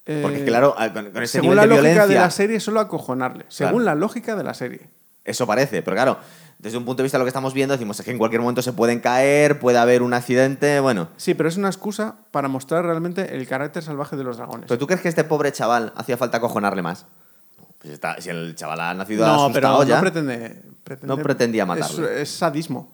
Porque 0.05 0.45
claro, 0.45 0.75
con, 0.93 1.13
con 1.13 1.23
ese 1.23 1.35
según 1.39 1.51
nivel 1.51 1.57
la 1.57 1.63
de 1.63 1.69
lógica 1.69 1.83
violencia, 1.91 2.07
de 2.07 2.15
la 2.25 2.31
serie, 2.31 2.59
solo 2.61 2.81
acojonarle. 2.81 3.45
Según 3.49 3.85
la 3.85 3.95
lógica 3.95 4.35
de 4.35 4.43
la 4.43 4.53
serie. 4.55 4.81
eso 5.25 5.47
parece, 5.47 5.81
pero 5.83 5.95
claro, 5.95 6.19
desde 6.63 6.79
un 6.79 6.85
punto 6.85 7.03
de 7.03 7.05
vista 7.05 7.19
de 7.19 7.21
lo 7.21 7.25
que 7.25 7.31
estamos 7.31 7.53
viendo, 7.55 7.73
decimos 7.75 7.99
es 7.99 8.05
que 8.05 8.13
en 8.13 8.19
cualquier 8.19 8.41
momento 8.41 8.63
se 8.63 8.73
pueden 8.73 9.01
caer, 9.01 9.59
puede 9.59 9.79
haber 9.79 10.01
un 10.03 10.15
accidente, 10.15 10.79
bueno. 10.81 11.09
Sí, 11.17 11.35
pero 11.35 11.49
es 11.49 11.57
una 11.57 11.69
excusa 11.69 12.15
para 12.31 12.47
mostrar 12.49 12.85
realmente 12.85 13.35
el 13.37 13.47
carácter 13.49 13.83
salvaje 13.83 14.17
de 14.17 14.25
los 14.25 14.37
dragones. 14.37 14.67
¿Pero 14.69 14.79
tú 14.79 14.87
crees 14.87 15.01
que 15.03 15.09
este 15.09 15.25
pobre 15.25 15.51
chaval 15.53 15.93
hacía 15.97 16.17
falta 16.17 16.37
acojonarle 16.39 16.81
más? 16.83 17.05
No, 17.59 17.67
pues 17.79 17.93
está- 17.95 18.21
si 18.21 18.31
el 18.31 18.55
chaval 18.55 18.81
ha 18.81 18.95
nacido 18.95 19.27
no, 19.27 19.47
asustado 19.47 19.53
pero 19.53 19.83
ya, 19.89 19.97
no 19.97 20.01
pretende, 20.03 20.63
pretende- 20.85 21.07
No 21.09 21.17
pretendía 21.19 21.63
es- 21.65 21.69
matarle. 21.69 22.23
Es, 22.23 22.31
sadismo. 22.31 22.93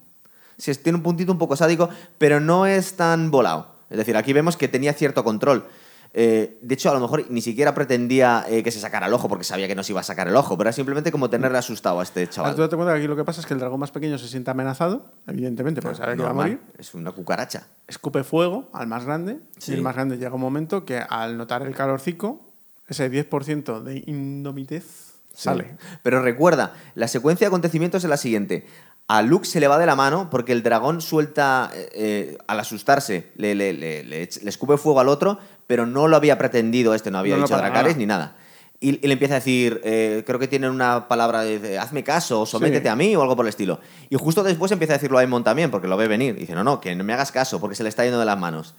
sí, 0.57 0.71
es- 0.71 0.83
tiene 0.83 0.97
un 0.97 1.03
puntito 1.03 1.31
un 1.31 1.39
poco 1.39 1.55
sádico, 1.55 1.91
pero 2.17 2.41
no 2.41 2.65
es 2.67 2.97
tan 2.97 3.31
volado. 3.31 3.77
Es 3.91 3.99
decir, 3.99 4.17
aquí 4.17 4.33
vemos 4.33 4.57
que 4.57 4.69
tenía 4.69 4.93
cierto 4.95 5.23
control. 5.25 5.67
Eh, 6.15 6.59
de 6.63 6.75
hecho, 6.75 6.91
a 6.91 6.95
lo 6.95 7.01
mejor 7.01 7.25
ni 7.31 7.41
siquiera 7.43 7.75
pretendía 7.75 8.45
eh, 8.49 8.63
que 8.63 8.71
se 8.71 8.81
sacara 8.81 9.07
el 9.07 9.13
ojo 9.15 9.29
porque 9.29 9.45
sabía 9.45 9.69
que 9.69 9.75
no 9.75 9.83
se 9.83 9.93
iba 9.93 10.01
a 10.01 10.05
sacar 10.05 10.27
el 10.27 10.35
ojo, 10.37 10.57
pero 10.57 10.69
era 10.69 10.73
simplemente 10.75 11.13
como 11.13 11.29
tenerle 11.31 11.59
asustado 11.59 12.01
a 12.01 12.03
este 12.03 12.27
chaval. 12.29 12.55
tú 12.55 12.63
date 12.63 12.77
cuenta 12.77 12.93
que 12.95 12.99
aquí 13.01 13.07
lo 13.09 13.15
que 13.17 13.25
pasa 13.25 13.41
es 13.41 13.47
que 13.47 13.55
el 13.55 13.61
dragón 13.61 13.79
más 13.81 13.91
pequeño 13.91 14.19
se 14.19 14.27
siente 14.29 14.51
amenazado, 14.51 15.05
evidentemente, 15.27 15.83
porque 15.83 15.99
sabe 15.99 16.17
que 16.17 16.23
va 16.23 16.31
a 16.31 16.35
morir. 16.35 16.61
Es 16.79 16.95
una 16.95 17.13
cucaracha. 17.13 17.67
Escupe 17.87 18.25
fuego 18.25 18.69
al 18.73 18.87
más 18.87 19.05
grande. 19.05 19.39
Sí. 19.59 19.73
Y 19.73 19.75
el 19.77 19.83
más 19.83 19.95
grande 19.95 20.17
llega 20.19 20.35
un 20.35 20.41
momento 20.41 20.85
que 20.85 20.99
al 20.99 21.37
notar 21.37 21.63
el 21.63 21.75
calorcico, 21.75 22.41
ese 22.89 23.11
10% 23.11 23.83
de 23.83 24.03
indomitez 24.07 25.15
sale. 25.33 25.77
Pero 26.03 26.23
recuerda, 26.23 26.73
la 26.95 27.07
secuencia 27.07 27.45
de 27.45 27.49
acontecimientos 27.49 28.03
es 28.03 28.11
la 28.11 28.17
siguiente. 28.17 28.67
A 29.07 29.23
Luke 29.23 29.47
se 29.47 29.61
le 29.61 29.69
va 29.69 29.79
de 29.79 29.87
la 29.87 29.95
mano 29.97 30.29
porque 30.31 30.53
el 30.53 30.63
dragón 30.63 31.01
suelta, 31.01 31.71
eh, 31.75 32.37
al 32.47 32.61
asustarse, 32.61 33.31
le, 33.37 33.55
le- 33.55 33.73
le 33.73 34.23
escupe 34.25 34.77
fuego 34.77 35.01
al 35.01 35.09
otro, 35.09 35.39
pero 35.69 35.87
no 35.87 36.09
lo 36.09 36.17
había 36.17 36.37
pretendido 36.39 36.95
este, 36.95 37.13
no 37.13 37.19
había 37.19 37.35
No, 37.35 37.43
no, 37.43 37.47
dicho 37.47 37.55
para 37.57 37.69
Dracarys 37.71 37.97
ni 37.97 38.07
nada. 38.07 38.35
Y, 38.81 39.05
y 39.05 39.07
le 39.09 39.13
empieza 39.13 39.35
a 39.35 39.39
decir, 39.41 39.81
eh, 39.85 40.23
creo 40.27 40.39
que 40.39 40.47
tienen 40.49 40.71
una 40.71 41.07
palabra 41.09 41.43
de, 41.43 41.79
hazme 41.79 42.03
caso, 42.05 42.47
sométete 42.47 42.83
Sí. 42.85 42.89
a 42.89 42.97
mí 42.97 43.15
o 43.17 43.23
algo 43.23 43.35
por 43.37 43.45
el 43.45 43.51
estilo. 43.51 43.81
Y 44.09 44.17
justo 44.17 44.43
después 44.43 44.71
empieza 44.73 44.95
a 44.95 44.97
decirlo 44.97 45.19
a 45.19 45.21
Aemon 45.21 45.43
también, 45.45 45.71
porque 45.71 45.89
lo 45.89 45.97
ve 45.97 46.07
venir. 46.09 46.35
Y 46.37 46.41
dice, 46.41 46.55
no, 46.55 46.63
no, 46.65 46.81
que 46.81 46.95
no 46.95 47.03
me 47.05 47.13
hagas 47.13 47.31
caso, 47.33 47.61
porque 47.61 47.75
se 47.77 47.83
le 47.83 47.89
está 47.89 48.05
yendo 48.05 48.19
de 48.21 48.25
las 48.27 48.39
manos. 48.39 48.75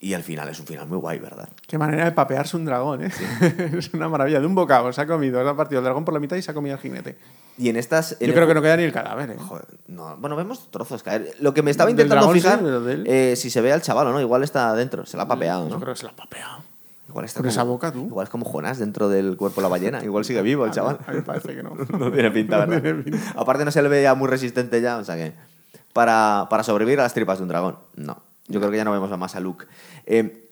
Y 0.00 0.12
al 0.12 0.22
final 0.22 0.48
es 0.50 0.60
un 0.60 0.66
final 0.66 0.86
muy 0.86 0.98
guay, 0.98 1.18
¿verdad? 1.18 1.48
Qué 1.66 1.78
manera 1.78 2.04
de 2.04 2.12
papearse 2.12 2.56
un 2.58 2.64
dragón, 2.66 3.04
¿eh? 3.04 3.10
es 3.78 3.94
una 3.94 4.08
maravilla. 4.08 4.38
De 4.40 4.46
un 4.46 4.54
bocado 4.54 4.92
se 4.92 5.00
ha 5.00 5.06
comido, 5.06 5.42
se 5.42 5.48
ha 5.48 5.54
partido 5.56 5.78
el 5.78 5.84
dragón 5.84 6.04
por 6.04 6.12
la 6.12 6.20
mitad 6.20 6.36
y 6.36 6.42
se 6.42 6.50
ha 6.50 6.54
comido 6.54 6.74
el 6.74 6.80
jinete. 6.80 7.16
Y 7.56 7.70
en 7.70 7.76
estas... 7.76 8.12
en 8.12 8.18
Yo 8.20 8.26
el- 8.26 8.34
creo 8.34 8.46
que 8.48 8.54
no 8.54 8.60
queda 8.60 8.76
ni 8.76 8.82
el 8.82 8.92
cadáver, 8.92 9.30
¿eh? 9.30 9.36
Joder, 9.38 9.64
no, 9.86 10.16
bueno, 10.18 10.36
vemos 10.36 10.70
trozos 10.70 11.02
caer. 11.02 11.34
Lo 11.40 11.54
que 11.54 11.62
me 11.62 11.70
estaba 11.70 11.88
Del 11.90 11.92
intentando 12.00 12.26
sí, 12.34 12.40
fijar, 12.40 12.58
pero 12.60 12.80
de 12.82 12.92
él. 12.92 13.04
eh, 13.06 13.34
si 13.36 13.48
se 13.48 13.60
ve 13.62 13.72
al 13.72 13.80
chaval 13.80 14.08
o 14.08 14.12
no, 14.12 14.20
igual 14.20 14.42
está 14.42 14.68
adentro, 14.70 15.06
se 15.06 15.16
la 15.16 15.22
ha 15.22 15.28
papeado, 15.28 15.68
Yo 15.68 15.74
¿no? 15.76 15.80
creo 15.80 15.94
que 15.94 16.00
se 16.00 16.04
la 16.06 16.12
ha 16.12 16.16
papeado. 16.16 16.58
Igual 17.08 17.24
está 17.24 17.38
Con 17.38 17.44
como- 17.44 17.50
esa 17.52 17.62
boca, 17.62 17.92
tú. 17.92 18.06
Igual 18.06 18.24
es 18.24 18.30
como 18.30 18.44
Jonás 18.44 18.78
dentro 18.78 19.08
del 19.08 19.36
cuerpo 19.38 19.60
de 19.60 19.62
la 19.62 19.68
ballena, 19.68 20.04
igual 20.04 20.24
sigue 20.26 20.42
vivo 20.42 20.66
el 20.66 20.72
chaval. 20.72 20.98
A 21.06 21.10
mí 21.12 21.18
me 21.18 21.22
parece 21.22 21.54
que 21.54 21.62
no. 21.62 21.70
No 21.98 22.10
tiene 22.12 22.30
pinta, 22.30 22.56
No 22.58 22.66
¿verdad? 22.66 22.82
tiene 22.82 23.02
pinta. 23.04 23.18
Aparte 23.36 23.64
no 23.64 23.70
se 23.70 23.80
le 23.80 23.88
ve 23.88 24.02
ya 24.02 24.14
muy 24.14 24.28
resistente 24.28 24.82
ya, 24.82 24.98
o 24.98 25.04
sea 25.04 25.14
que... 25.16 25.32
Para, 25.94 26.48
para 26.50 26.62
sobrevivir 26.64 26.98
a 27.00 27.04
las 27.04 27.14
tripas 27.14 27.38
de 27.38 27.42
un 27.44 27.48
dragón, 27.48 27.76
no. 27.94 28.18
Yo 28.48 28.60
creo 28.60 28.70
que 28.70 28.76
ya 28.76 28.84
no 28.84 28.92
vemos 28.92 29.16
más 29.18 29.34
a 29.36 29.40
Luke. 29.40 29.66
Eh, 30.06 30.48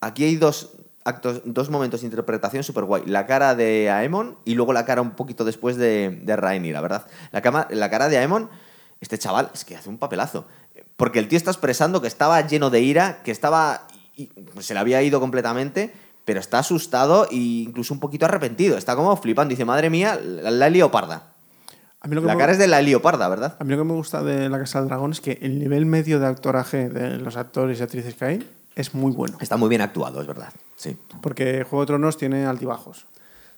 aquí 0.00 0.24
hay 0.24 0.36
dos 0.36 0.72
actos, 1.04 1.42
dos 1.44 1.70
momentos 1.70 2.00
de 2.00 2.06
interpretación 2.06 2.64
súper 2.64 2.84
guay. 2.84 3.02
La 3.06 3.26
cara 3.26 3.54
de 3.54 3.90
Aemon 3.90 4.36
y 4.44 4.54
luego 4.54 4.72
la 4.72 4.84
cara 4.84 5.02
un 5.02 5.12
poquito 5.12 5.44
después 5.44 5.76
de, 5.76 6.20
de 6.22 6.36
Rhaenyra, 6.36 6.80
¿verdad? 6.80 7.06
La, 7.32 7.68
la 7.70 7.90
cara 7.90 8.08
de 8.08 8.18
Aemon, 8.18 8.48
este 9.00 9.18
chaval, 9.18 9.50
es 9.54 9.64
que 9.64 9.76
hace 9.76 9.88
un 9.88 9.98
papelazo. 9.98 10.46
Porque 10.96 11.18
el 11.18 11.28
tío 11.28 11.36
está 11.36 11.50
expresando 11.50 12.00
que 12.00 12.08
estaba 12.08 12.40
lleno 12.46 12.70
de 12.70 12.80
ira, 12.80 13.22
que 13.22 13.30
estaba... 13.30 13.86
y- 14.16 14.30
se 14.60 14.72
le 14.72 14.80
había 14.80 15.02
ido 15.02 15.20
completamente, 15.20 15.92
pero 16.24 16.40
está 16.40 16.58
asustado 16.60 17.28
e 17.30 17.36
incluso 17.36 17.92
un 17.92 18.00
poquito 18.00 18.24
arrepentido. 18.24 18.78
Está 18.78 18.96
como 18.96 19.14
flipando. 19.16 19.50
Dice, 19.50 19.66
madre 19.66 19.90
mía, 19.90 20.18
la, 20.22 20.50
la 20.50 20.70
leoparda. 20.70 21.14
A 21.14 21.20
mí, 21.20 21.20
lo 21.20 21.26
que 21.26 21.35
La 22.14 22.20
me, 22.20 22.36
cara 22.38 22.52
es 22.52 22.58
de 22.58 22.68
la 22.68 22.80
leoparda, 22.82 23.28
¿verdad? 23.28 23.56
a 23.58 23.64
mí 23.64 23.70
lo 23.72 23.78
que 23.78 23.84
me 23.84 23.92
gusta 23.94 24.22
de 24.22 24.48
La 24.48 24.58
Casa 24.58 24.80
del 24.80 24.88
Dragón 24.88 25.12
es 25.12 25.20
que 25.20 25.38
el 25.42 25.58
nivel 25.58 25.86
medio 25.86 26.20
de 26.20 26.26
actoraje 26.26 26.88
de 26.88 27.18
los 27.18 27.36
actores 27.36 27.80
y 27.80 27.82
actrices 27.82 28.14
que 28.14 28.24
hay 28.24 28.50
es 28.74 28.94
muy 28.94 29.12
bueno. 29.12 29.38
Está 29.40 29.56
muy 29.56 29.68
bien 29.68 29.80
actuado, 29.80 30.20
es 30.20 30.26
verdad. 30.26 30.52
Sí. 30.76 30.96
Porque 31.22 31.64
Juego 31.64 31.82
de 31.82 31.86
Tronos 31.86 32.16
tiene 32.16 32.44
altibajos. 32.46 33.06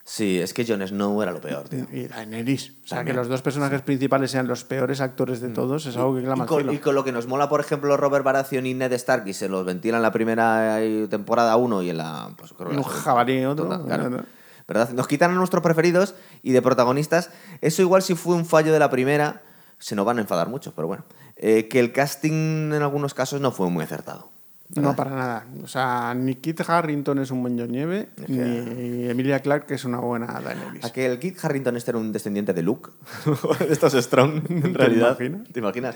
Sí, 0.04 0.38
es 0.38 0.54
que 0.54 0.64
Jon 0.66 0.80
Snow 0.86 1.20
era 1.20 1.32
lo 1.32 1.40
peor, 1.42 1.68
tío. 1.68 1.84
Y 1.92 2.06
Daenerys. 2.06 2.70
O 2.70 2.86
sea, 2.88 2.98
También. 2.98 3.14
que 3.14 3.18
los 3.20 3.28
dos 3.28 3.42
personajes 3.42 3.82
principales 3.82 4.30
sean 4.30 4.46
los 4.48 4.64
peores 4.64 5.02
actores 5.02 5.42
de 5.42 5.50
todos 5.50 5.84
es 5.84 5.98
algo 5.98 6.14
que 6.16 6.22
clama 6.22 6.44
Y 6.44 6.46
con, 6.46 6.58
cielo. 6.60 6.72
y 6.72 6.78
con 6.78 6.94
lo 6.94 7.04
que 7.04 7.12
nos 7.12 7.26
mola, 7.26 7.50
por 7.50 7.60
ejemplo, 7.60 7.94
Robert 7.98 8.24
Baratheon 8.24 8.64
y 8.64 8.72
Ned 8.72 8.90
Stark, 8.94 9.26
y 9.28 9.34
se 9.34 9.50
los 9.50 9.66
ventilan 9.66 9.98
en 9.98 10.02
la 10.04 10.12
primera 10.12 10.82
eh, 10.82 11.08
temporada 11.10 11.56
uno 11.56 11.82
y 11.82 11.90
en 11.90 11.98
la. 11.98 12.30
Pues, 12.38 12.54
creo 12.54 12.68
que 12.70 12.74
la 12.76 12.80
un 12.80 12.84
segunda. 12.84 13.02
jabalí 13.02 13.44
otro. 13.44 13.64
Total, 13.66 13.84
claro. 13.84 14.22
¿Verdad? 14.68 14.90
Nos 14.90 15.08
quitan 15.08 15.30
a 15.30 15.34
nuestros 15.34 15.62
preferidos 15.62 16.14
y 16.42 16.52
de 16.52 16.60
protagonistas. 16.62 17.30
Eso 17.62 17.80
igual 17.82 18.02
si 18.02 18.14
fue 18.14 18.34
un 18.36 18.44
fallo 18.44 18.72
de 18.72 18.78
la 18.78 18.90
primera, 18.90 19.40
se 19.78 19.96
nos 19.96 20.04
van 20.04 20.18
a 20.18 20.20
enfadar 20.20 20.48
mucho, 20.48 20.72
pero 20.76 20.86
bueno. 20.86 21.04
Eh, 21.36 21.68
que 21.68 21.80
el 21.80 21.92
casting 21.92 22.72
en 22.72 22.82
algunos 22.82 23.14
casos 23.14 23.40
no 23.40 23.50
fue 23.50 23.70
muy 23.70 23.82
acertado. 23.84 24.28
No, 24.74 24.94
para 24.94 25.12
nada. 25.12 25.46
O 25.64 25.66
sea, 25.66 26.12
ni 26.14 26.34
Kit 26.34 26.60
Harrington 26.68 27.18
es 27.20 27.30
un 27.30 27.40
buen 27.40 27.58
John 27.58 27.72
Nieve, 27.72 28.10
Es 28.18 28.26
que- 28.26 28.32
ni 28.32 29.08
Emilia 29.08 29.40
Clarke 29.40 29.70
es 29.74 29.86
una 29.86 29.98
buena 30.00 30.26
Daenerys. 30.26 30.84
¿A 30.84 30.92
que 30.92 31.06
el 31.06 31.18
Kit 31.18 31.42
Harrington 31.42 31.74
este 31.78 31.92
era 31.92 31.98
un 31.98 32.12
descendiente 32.12 32.52
de 32.52 32.62
Luke? 32.62 32.90
estos 33.70 33.94
Strong, 33.94 34.42
en 34.50 34.62
¿Te 34.62 34.68
realidad. 34.78 35.16
imaginas? 35.18 35.48
¿Te 35.50 35.60
imaginas? 35.60 35.94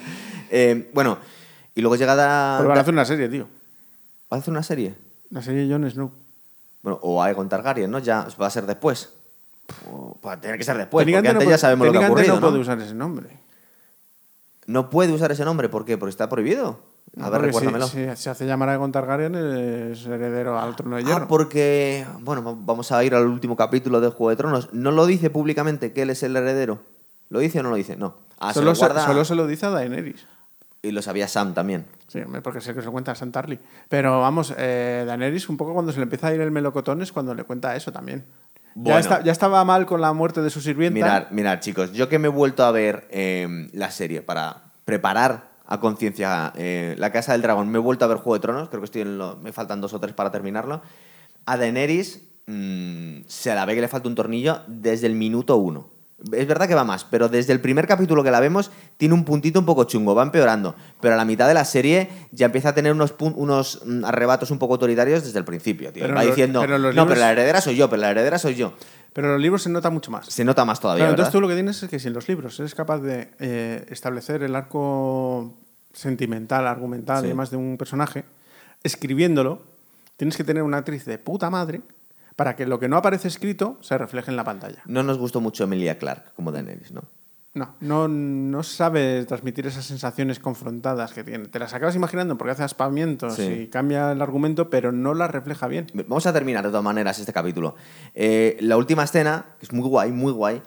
Eh, 0.50 0.90
bueno, 0.94 1.18
y 1.74 1.82
luego 1.82 1.96
llegada... 1.96 2.56
Pero 2.56 2.70
van 2.70 2.78
a 2.78 2.80
hacer 2.80 2.94
una 2.94 3.04
serie, 3.04 3.28
tío. 3.28 3.46
¿Va 4.32 4.38
a 4.38 4.40
hacer 4.40 4.50
una 4.52 4.62
serie? 4.62 4.94
La 5.28 5.42
serie 5.42 5.70
Jon 5.70 5.90
Snow. 5.90 6.10
Bueno, 6.82 6.98
o 7.02 7.22
Aegon 7.22 7.48
Targaryen, 7.48 7.90
¿no? 7.90 7.98
Ya 8.00 8.26
va 8.40 8.46
a 8.46 8.50
ser 8.50 8.66
después. 8.66 9.10
Va 10.26 10.32
a 10.32 10.40
tener 10.40 10.58
que 10.58 10.64
ser 10.64 10.76
después, 10.76 11.04
porque 11.04 11.16
antes 11.16 11.34
no 11.34 11.40
ya 11.40 11.44
puede- 11.46 11.58
sabemos 11.58 11.86
lo 11.86 11.92
que 11.92 11.98
ha 12.04 12.08
ocurrido, 12.08 12.34
no 12.34 12.40
¿no? 12.40 12.46
puede 12.48 12.60
usar 12.60 12.80
ese 12.80 12.94
nombre. 12.94 13.38
No 14.66 14.90
puede 14.90 15.12
usar 15.12 15.30
ese 15.32 15.44
nombre, 15.44 15.68
¿por 15.68 15.84
qué? 15.84 15.98
Porque 15.98 16.10
está 16.10 16.28
prohibido. 16.28 16.78
A 17.16 17.22
No, 17.24 17.30
ver, 17.30 17.40
recuérdamelo. 17.42 17.86
Si, 17.86 18.04
si 18.10 18.16
se 18.16 18.30
hace 18.30 18.46
llamar 18.46 18.68
a 18.68 18.72
Aegon 18.72 18.92
Targaryen, 18.92 19.34
es 19.34 20.06
heredero 20.06 20.58
al 20.58 20.76
trono 20.76 20.96
de 20.96 21.04
hierro. 21.04 21.24
Ah, 21.24 21.28
porque, 21.28 22.06
bueno, 22.20 22.42
va- 22.44 22.54
vamos 22.56 22.90
a 22.92 23.02
ir 23.04 23.14
al 23.14 23.26
último 23.26 23.56
capítulo 23.56 24.00
de 24.00 24.08
Juego 24.08 24.30
de 24.30 24.36
Tronos. 24.36 24.72
¿No 24.72 24.90
lo 24.92 25.06
dice 25.06 25.30
públicamente 25.30 25.92
que 25.92 26.02
él 26.02 26.10
es 26.10 26.22
el 26.22 26.36
heredero? 26.36 26.78
¿Lo 27.28 27.40
dice 27.40 27.60
o 27.60 27.62
no 27.62 27.70
lo 27.70 27.76
dice? 27.76 27.96
No. 27.96 28.14
Ah, 28.38 28.52
solo, 28.54 28.74
se 28.74 28.82
lo 28.82 28.86
guarda... 28.88 29.00
se, 29.02 29.06
solo 29.08 29.24
se 29.24 29.34
lo 29.34 29.46
dice 29.46 29.66
a 29.66 29.70
Daenerys. 29.70 30.26
Y 30.82 30.90
lo 30.90 31.00
sabía 31.00 31.28
Sam 31.28 31.54
también. 31.54 31.86
Sí, 32.08 32.20
porque 32.42 32.60
sé 32.60 32.74
que 32.74 32.80
se 32.80 32.86
lo 32.86 32.92
cuenta 32.92 33.12
a 33.12 33.14
Santarli. 33.14 33.58
Pero 33.88 34.20
vamos, 34.20 34.52
eh, 34.58 35.04
Daenerys, 35.06 35.48
un 35.48 35.56
poco 35.56 35.72
cuando 35.74 35.92
se 35.92 35.98
le 35.98 36.04
empieza 36.04 36.26
a 36.28 36.34
ir 36.34 36.40
el 36.40 36.50
melocotón 36.50 37.00
es 37.02 37.12
cuando 37.12 37.34
le 37.34 37.44
cuenta 37.44 37.76
eso 37.76 37.92
también. 37.92 38.24
Bueno. 38.74 38.96
Ya, 38.98 39.00
está- 39.00 39.22
ya 39.22 39.30
estaba 39.32 39.64
mal 39.64 39.86
con 39.86 40.00
la 40.00 40.12
muerte 40.12 40.42
de 40.42 40.50
su 40.50 40.60
sirvienta. 40.60 40.94
Mirad, 40.94 41.30
mirad, 41.30 41.60
chicos, 41.60 41.92
yo 41.92 42.08
que 42.08 42.18
me 42.18 42.26
he 42.28 42.30
vuelto 42.30 42.64
a 42.64 42.72
ver 42.72 43.06
eh, 43.10 43.68
la 43.72 43.90
serie 43.92 44.22
para 44.22 44.62
preparar 44.84 45.50
a 45.66 45.78
conciencia 45.78 46.52
eh, 46.56 46.96
La 46.98 47.12
Casa 47.12 47.32
del 47.32 47.42
Dragón, 47.42 47.68
me 47.70 47.78
he 47.78 47.80
vuelto 47.80 48.04
a 48.04 48.08
ver 48.08 48.16
Juego 48.18 48.34
de 48.34 48.40
Tronos, 48.40 48.68
creo 48.68 48.80
que 48.80 48.86
estoy 48.86 49.02
en 49.02 49.18
lo- 49.18 49.36
me 49.36 49.52
faltan 49.52 49.80
dos 49.80 49.92
o 49.94 50.00
tres 50.00 50.14
para 50.14 50.32
terminarlo. 50.32 50.82
A 51.46 51.56
Daenerys 51.56 52.22
mm, 52.46 53.20
se 53.28 53.54
la 53.54 53.64
ve 53.66 53.76
que 53.76 53.80
le 53.82 53.88
falta 53.88 54.08
un 54.08 54.16
tornillo 54.16 54.62
desde 54.66 55.06
el 55.06 55.14
minuto 55.14 55.56
uno. 55.58 55.90
Es 56.32 56.46
verdad 56.46 56.68
que 56.68 56.74
va 56.74 56.84
más, 56.84 57.04
pero 57.04 57.28
desde 57.28 57.52
el 57.52 57.60
primer 57.60 57.86
capítulo 57.88 58.22
que 58.22 58.30
la 58.30 58.38
vemos 58.40 58.70
tiene 58.96 59.14
un 59.14 59.24
puntito 59.24 59.58
un 59.58 59.66
poco 59.66 59.84
chungo, 59.84 60.14
va 60.14 60.22
empeorando. 60.22 60.74
Pero 61.00 61.14
a 61.14 61.16
la 61.16 61.24
mitad 61.24 61.48
de 61.48 61.54
la 61.54 61.64
serie 61.64 62.08
ya 62.30 62.46
empieza 62.46 62.68
a 62.68 62.74
tener 62.74 62.92
unos, 62.92 63.14
unos 63.18 63.82
mm, 63.84 64.04
arrebatos 64.04 64.50
un 64.50 64.58
poco 64.58 64.74
autoritarios 64.74 65.24
desde 65.24 65.38
el 65.38 65.44
principio. 65.44 65.92
tío. 65.92 66.02
Pero 66.02 66.14
Va 66.14 66.22
lo- 66.22 66.28
diciendo, 66.28 66.60
pero 66.60 66.78
no, 66.78 67.06
pero 67.08 67.20
la 67.20 67.32
heredera 67.32 67.60
soy 67.60 67.74
yo, 67.76 67.90
pero 67.90 68.02
la 68.02 68.10
heredera 68.10 68.38
soy 68.38 68.54
yo. 68.54 68.72
Pero 69.12 69.26
en 69.28 69.32
los 69.34 69.42
libros 69.42 69.62
se 69.62 69.68
nota 69.70 69.90
mucho 69.90 70.10
más. 70.10 70.26
Se 70.26 70.44
nota 70.44 70.64
más 70.64 70.80
todavía, 70.80 71.02
Claro, 71.04 71.12
entonces 71.12 71.32
tú 71.32 71.40
lo 71.40 71.48
que 71.48 71.54
tienes 71.54 71.82
es 71.82 71.90
que 71.90 71.98
si 71.98 72.08
en 72.08 72.14
los 72.14 72.28
libros 72.28 72.58
eres 72.60 72.74
capaz 72.74 72.98
de 73.00 73.28
eh, 73.40 73.84
establecer 73.90 74.42
el 74.42 74.54
arco 74.56 75.52
sentimental, 75.92 76.66
argumental 76.66 77.20
Sí. 77.20 77.26
y 77.26 77.28
demás 77.28 77.50
de 77.50 77.56
un 77.58 77.76
personaje, 77.76 78.24
escribiéndolo, 78.82 79.60
tienes 80.16 80.36
que 80.36 80.44
tener 80.44 80.62
una 80.62 80.78
actriz 80.78 81.04
de 81.04 81.18
puta 81.18 81.50
madre 81.50 81.82
para 82.36 82.56
que 82.56 82.66
lo 82.66 82.78
que 82.80 82.88
no 82.88 82.96
aparece 82.96 83.28
escrito 83.28 83.78
se 83.80 83.96
refleje 83.98 84.30
en 84.30 84.36
la 84.36 84.44
pantalla. 84.44 84.82
No 84.86 85.02
nos 85.02 85.18
gustó 85.18 85.40
mucho 85.40 85.64
Emilia 85.64 85.98
Clark 85.98 86.32
como 86.34 86.52
Daenerys, 86.52 86.92
¿no? 86.92 87.02
No, 87.54 87.74
no, 87.80 88.08
no 88.08 88.62
sabe 88.62 89.26
transmitir 89.26 89.66
esas 89.66 89.84
sensaciones 89.84 90.38
confrontadas 90.38 91.12
que 91.12 91.22
tiene. 91.22 91.48
Te 91.48 91.58
las 91.58 91.74
acabas 91.74 91.94
imaginando 91.94 92.38
porque 92.38 92.52
hace 92.52 92.62
aspamientos 92.62 93.34
Sí. 93.34 93.42
y 93.42 93.66
cambia 93.66 94.12
el 94.12 94.22
argumento, 94.22 94.70
pero 94.70 94.90
no 94.90 95.12
las 95.12 95.30
refleja 95.30 95.66
bien. 95.68 95.86
Vamos 95.92 96.24
a 96.26 96.32
terminar 96.32 96.64
de 96.64 96.70
todas 96.70 96.82
maneras 96.84 97.18
este 97.18 97.34
capítulo. 97.34 97.74
Eh, 98.14 98.56
la 98.60 98.78
última 98.78 99.04
escena, 99.04 99.44
que 99.60 99.66
es 99.66 99.72
muy 99.74 99.86
guay, 99.86 100.12
muy 100.12 100.32
guay, 100.32 100.62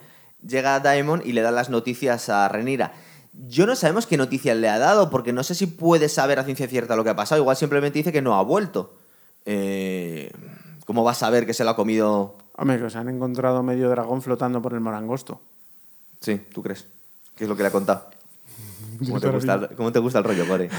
llega 0.48 0.80
Daemon 0.80 1.24
y 1.26 1.32
le 1.34 1.42
da 1.42 1.50
las 1.50 1.72
noticias 1.72 2.30
a 2.30 2.48
Renira. 2.50 2.94
Yo 3.34 3.66
no 3.66 3.76
sabemos 3.76 4.06
qué 4.06 4.16
noticias 4.16 4.56
le 4.56 4.70
ha 4.70 4.78
dado, 4.78 5.10
porque 5.10 5.34
no 5.34 5.42
sé 5.42 5.56
si 5.56 5.66
puede 5.66 6.08
saber 6.08 6.38
a 6.38 6.44
ciencia 6.44 6.68
cierta 6.68 6.96
lo 6.96 7.04
que 7.04 7.10
ha 7.10 7.16
pasado. 7.16 7.42
Igual 7.42 7.58
simplemente 7.58 7.98
dice 7.98 8.12
que 8.14 8.22
no 8.22 8.36
ha 8.36 8.44
vuelto. 8.44 8.94
Eh, 9.48 10.32
¿Cómo 10.86 11.04
va 11.04 11.12
a 11.12 11.16
saber 11.16 11.46
que 11.46 11.54
se 11.54 11.64
lo 11.64 11.72
ha 11.72 11.76
comido? 11.76 12.36
Hombre, 12.58 12.80
que 12.80 12.90
se 12.90 12.98
han 12.98 13.10
encontrado 13.10 13.62
medio 13.64 13.90
dragón 13.90 14.22
flotando 14.22 14.62
por 14.62 14.74
el 14.74 14.80
morangosto. 14.80 15.42
Sí, 16.22 16.40
¿tú 16.54 16.64
crees? 16.64 16.88
¿Qué 17.36 17.44
es 17.44 17.50
lo 17.50 17.56
que 17.58 17.64
le 17.64 17.68
ha 17.70 17.72
contado? 17.72 18.08
¿Cómo 19.06 19.20
te, 19.20 19.30
gusta, 19.30 19.54
el- 19.56 19.70
cómo 19.76 19.92
te 19.92 20.00
gusta 20.00 20.20
el 20.20 20.24
rollo, 20.24 20.48
Core? 20.48 20.70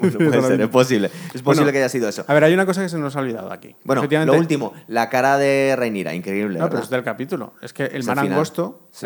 Bueno, 0.00 0.18
puede 0.18 0.42
ser, 0.42 0.60
es 0.62 0.68
posible. 0.68 1.06
Es 1.08 1.42
posible 1.42 1.42
Bueno, 1.64 1.72
que 1.72 1.78
haya 1.78 1.88
sido 1.90 2.08
eso. 2.08 2.24
A 2.26 2.32
ver, 2.32 2.44
hay 2.44 2.54
una 2.54 2.64
cosa 2.64 2.80
que 2.82 2.88
se 2.88 2.96
nos 2.96 3.14
ha 3.16 3.20
olvidado 3.20 3.52
aquí. 3.52 3.74
Bueno, 3.84 4.02
lo 4.24 4.34
último, 4.34 4.72
la 4.88 5.10
cara 5.10 5.36
de 5.36 5.74
Reinira, 5.76 6.14
increíble. 6.14 6.54
No, 6.58 6.64
pero 6.66 6.74
¿verdad? 6.76 6.84
es 6.84 6.90
del 6.90 7.04
capítulo. 7.04 7.52
Es 7.60 7.72
que 7.74 7.84
el 7.84 8.02
Sí. 8.02 8.10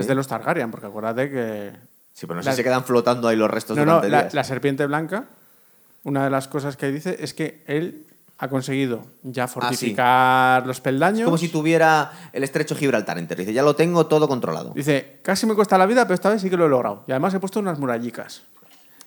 es 0.00 0.06
de 0.06 0.14
los 0.14 0.28
Targaryen, 0.28 0.70
porque 0.70 0.86
acuérdate 0.86 1.30
que. 1.30 1.72
Sí, 2.12 2.26
pero 2.26 2.36
no 2.36 2.42
sé 2.44 2.50
si 2.50 2.56
se 2.58 2.64
quedan 2.64 2.84
flotando 2.84 3.26
ahí 3.26 3.36
los 3.36 3.50
restos 3.50 3.76
No, 3.76 3.84
no, 3.84 3.94
durante 3.94 4.10
la, 4.10 4.28
la 4.30 4.44
serpiente 4.44 4.86
blanca, 4.86 5.24
una 6.04 6.22
de 6.22 6.30
las 6.30 6.46
cosas 6.46 6.76
que 6.76 6.92
dice 6.92 7.16
es 7.18 7.34
que 7.34 7.64
él 7.66 8.03
ha 8.38 8.48
conseguido 8.48 9.06
ya 9.22 9.46
fortificar 9.46 10.66
los 10.66 10.80
peldaños. 10.80 11.20
Ah, 11.20 11.22
Es 11.22 11.24
como 11.26 11.38
si 11.38 11.48
tuviera 11.48 12.12
el 12.32 12.42
estrecho 12.44 12.74
Gibraltar 12.74 13.18
entero. 13.18 13.40
Dice, 13.40 13.52
ya 13.52 13.62
lo 13.62 13.76
tengo 13.76 14.06
todo 14.06 14.28
controlado. 14.28 14.72
Dice, 14.74 15.20
casi 15.22 15.46
me 15.46 15.54
cuesta 15.54 15.78
la 15.78 15.86
vida, 15.86 16.04
pero 16.04 16.14
esta 16.14 16.30
vez 16.30 16.42
sí 16.42 16.50
que 16.50 16.56
lo 16.56 16.66
he 16.66 16.68
logrado. 16.68 17.04
Y 17.06 17.12
además 17.12 17.32
he 17.34 17.40
puesto 17.40 17.60
unas 17.60 17.78
murallicas. 17.78 18.42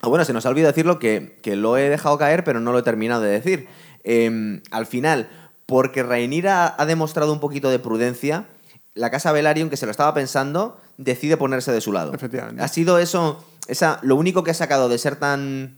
Ah, 0.02 0.08
bueno, 0.08 0.24
se 0.26 0.34
nos 0.34 0.46
ha 0.46 0.50
olvidado 0.50 0.72
decirlo 0.72 1.00
que, 1.00 1.40
que 1.42 1.56
lo 1.56 1.78
he 1.78 1.90
dejado 1.90 2.18
caer, 2.18 2.44
pero 2.44 2.60
no 2.60 2.72
lo 2.72 2.80
he 2.80 2.84
terminado 2.84 3.22
de 3.22 3.30
decir. 3.30 3.68
Eh, 4.04 4.62
al 4.72 4.86
final, 4.86 5.28
porque 5.66 6.04
Rhaenyra 6.04 6.76
ha 6.78 6.86
demostrado 6.86 7.34
un 7.34 7.40
poquito 7.40 7.70
de 7.70 7.80
prudencia, 7.80 8.46
la 8.94 9.12
casa 9.12 9.32
Velaryon, 9.32 9.70
que 9.70 9.78
se 9.78 9.86
lo 9.86 9.92
estaba 9.92 10.14
pensando, 10.14 10.80
decide 10.98 11.36
ponerse 11.38 11.72
de 11.72 11.82
su 11.82 11.92
lado. 11.92 12.14
Efectivamente. 12.14 12.64
Ha 12.64 12.68
sido 12.68 13.00
eso, 13.00 13.44
esa, 13.68 14.00
lo 14.02 14.16
único 14.16 14.44
que 14.44 14.52
ha 14.52 14.56
sacado 14.56 14.88
de 14.88 14.98
ser 14.98 15.18
tan 15.18 15.78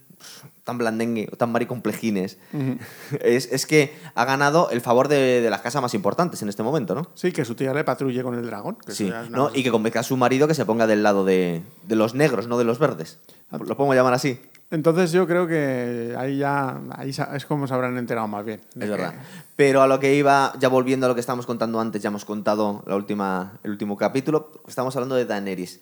tan 0.70 0.78
blandengue 0.78 1.28
o 1.34 1.36
tan 1.36 1.52
maricomplejines 1.52 2.38
es, 3.22 3.52
es 3.52 3.66
que 3.66 3.92
ha 4.14 4.24
ganado 4.26 4.70
el 4.70 4.82
favor 4.82 5.08
de, 5.08 5.42
de 5.42 5.50
las 5.50 5.62
casas 5.62 5.82
más 5.82 5.94
importantes 5.96 6.42
en 6.44 6.50
este 6.50 6.62
momento, 6.62 6.94
¿no? 6.94 7.10
Sí, 7.16 7.32
que 7.32 7.44
su 7.44 7.56
tía 7.56 7.74
le 7.74 7.84
patrulle 7.84 8.22
con 8.22 8.36
el 8.36 8.46
dragón. 8.46 8.78
que 8.86 8.92
Sí, 8.92 9.12
¿no? 9.32 9.50
y 9.54 9.64
que 9.64 9.72
convenzca 9.72 10.02
a 10.02 10.04
su 10.04 10.16
marido 10.18 10.48
que 10.48 10.54
se 10.54 10.66
ponga 10.66 10.86
del 10.86 11.02
lado 11.02 11.26
de, 11.26 11.64
de 11.88 11.96
los 11.96 12.14
negros, 12.14 12.48
no 12.48 12.58
de 12.60 12.66
los 12.66 12.78
verdes. 12.78 13.18
Lo 13.52 13.76
podemos 13.76 13.96
llamar 13.96 14.14
así. 14.14 14.40
Entonces 14.72 15.12
yo 15.12 15.26
creo 15.26 15.48
que 15.48 16.14
ahí 16.16 16.38
ya 16.38 16.80
ahí 16.92 17.10
es 17.10 17.46
como 17.48 17.66
se 17.66 17.74
habrán 17.74 17.98
enterado 17.98 18.28
más 18.28 18.46
bien. 18.46 18.62
Es 18.76 18.84
que- 18.84 18.90
verdad. 18.90 19.16
Pero 19.56 19.82
a 19.82 19.88
lo 19.88 20.00
que 20.00 20.14
iba, 20.14 20.54
ya 20.60 20.70
volviendo 20.70 21.08
a 21.08 21.10
lo 21.10 21.16
que 21.16 21.22
estábamos 21.22 21.48
contando 21.48 21.80
antes, 21.80 22.02
ya 22.04 22.10
hemos 22.10 22.24
contado 22.26 22.84
la 22.86 22.96
última, 22.96 23.54
el 23.64 23.72
último 23.72 23.98
capítulo, 23.98 24.52
estamos 24.68 24.96
hablando 24.96 25.16
de 25.16 25.26
Daenerys. 25.26 25.80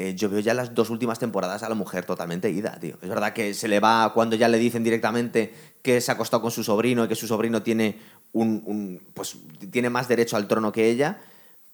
Eh, 0.00 0.14
yo 0.14 0.28
veo 0.30 0.38
ya 0.38 0.54
las 0.54 0.76
dos 0.76 0.90
últimas 0.90 1.18
temporadas 1.18 1.64
a 1.64 1.68
la 1.68 1.74
mujer 1.74 2.04
totalmente 2.04 2.48
ida, 2.50 2.78
tío. 2.80 2.96
Es 3.02 3.08
verdad 3.08 3.32
que 3.32 3.52
se 3.52 3.66
le 3.66 3.80
va 3.80 4.12
cuando 4.14 4.36
ya 4.36 4.46
le 4.48 4.56
dicen 4.56 4.84
directamente 4.84 5.52
que 5.82 6.00
se 6.00 6.12
ha 6.12 6.14
acostado 6.14 6.40
con 6.40 6.52
su 6.52 6.62
sobrino 6.62 7.04
y 7.04 7.08
que 7.08 7.16
su 7.16 7.26
sobrino 7.26 7.62
tiene 7.62 7.98
un, 8.32 8.62
un- 8.64 9.02
pues 9.12 9.36
tiene 9.72 9.90
más 9.90 10.06
derecho 10.06 10.36
al 10.36 10.46
trono 10.46 10.70
que 10.70 10.88
ella, 10.88 11.18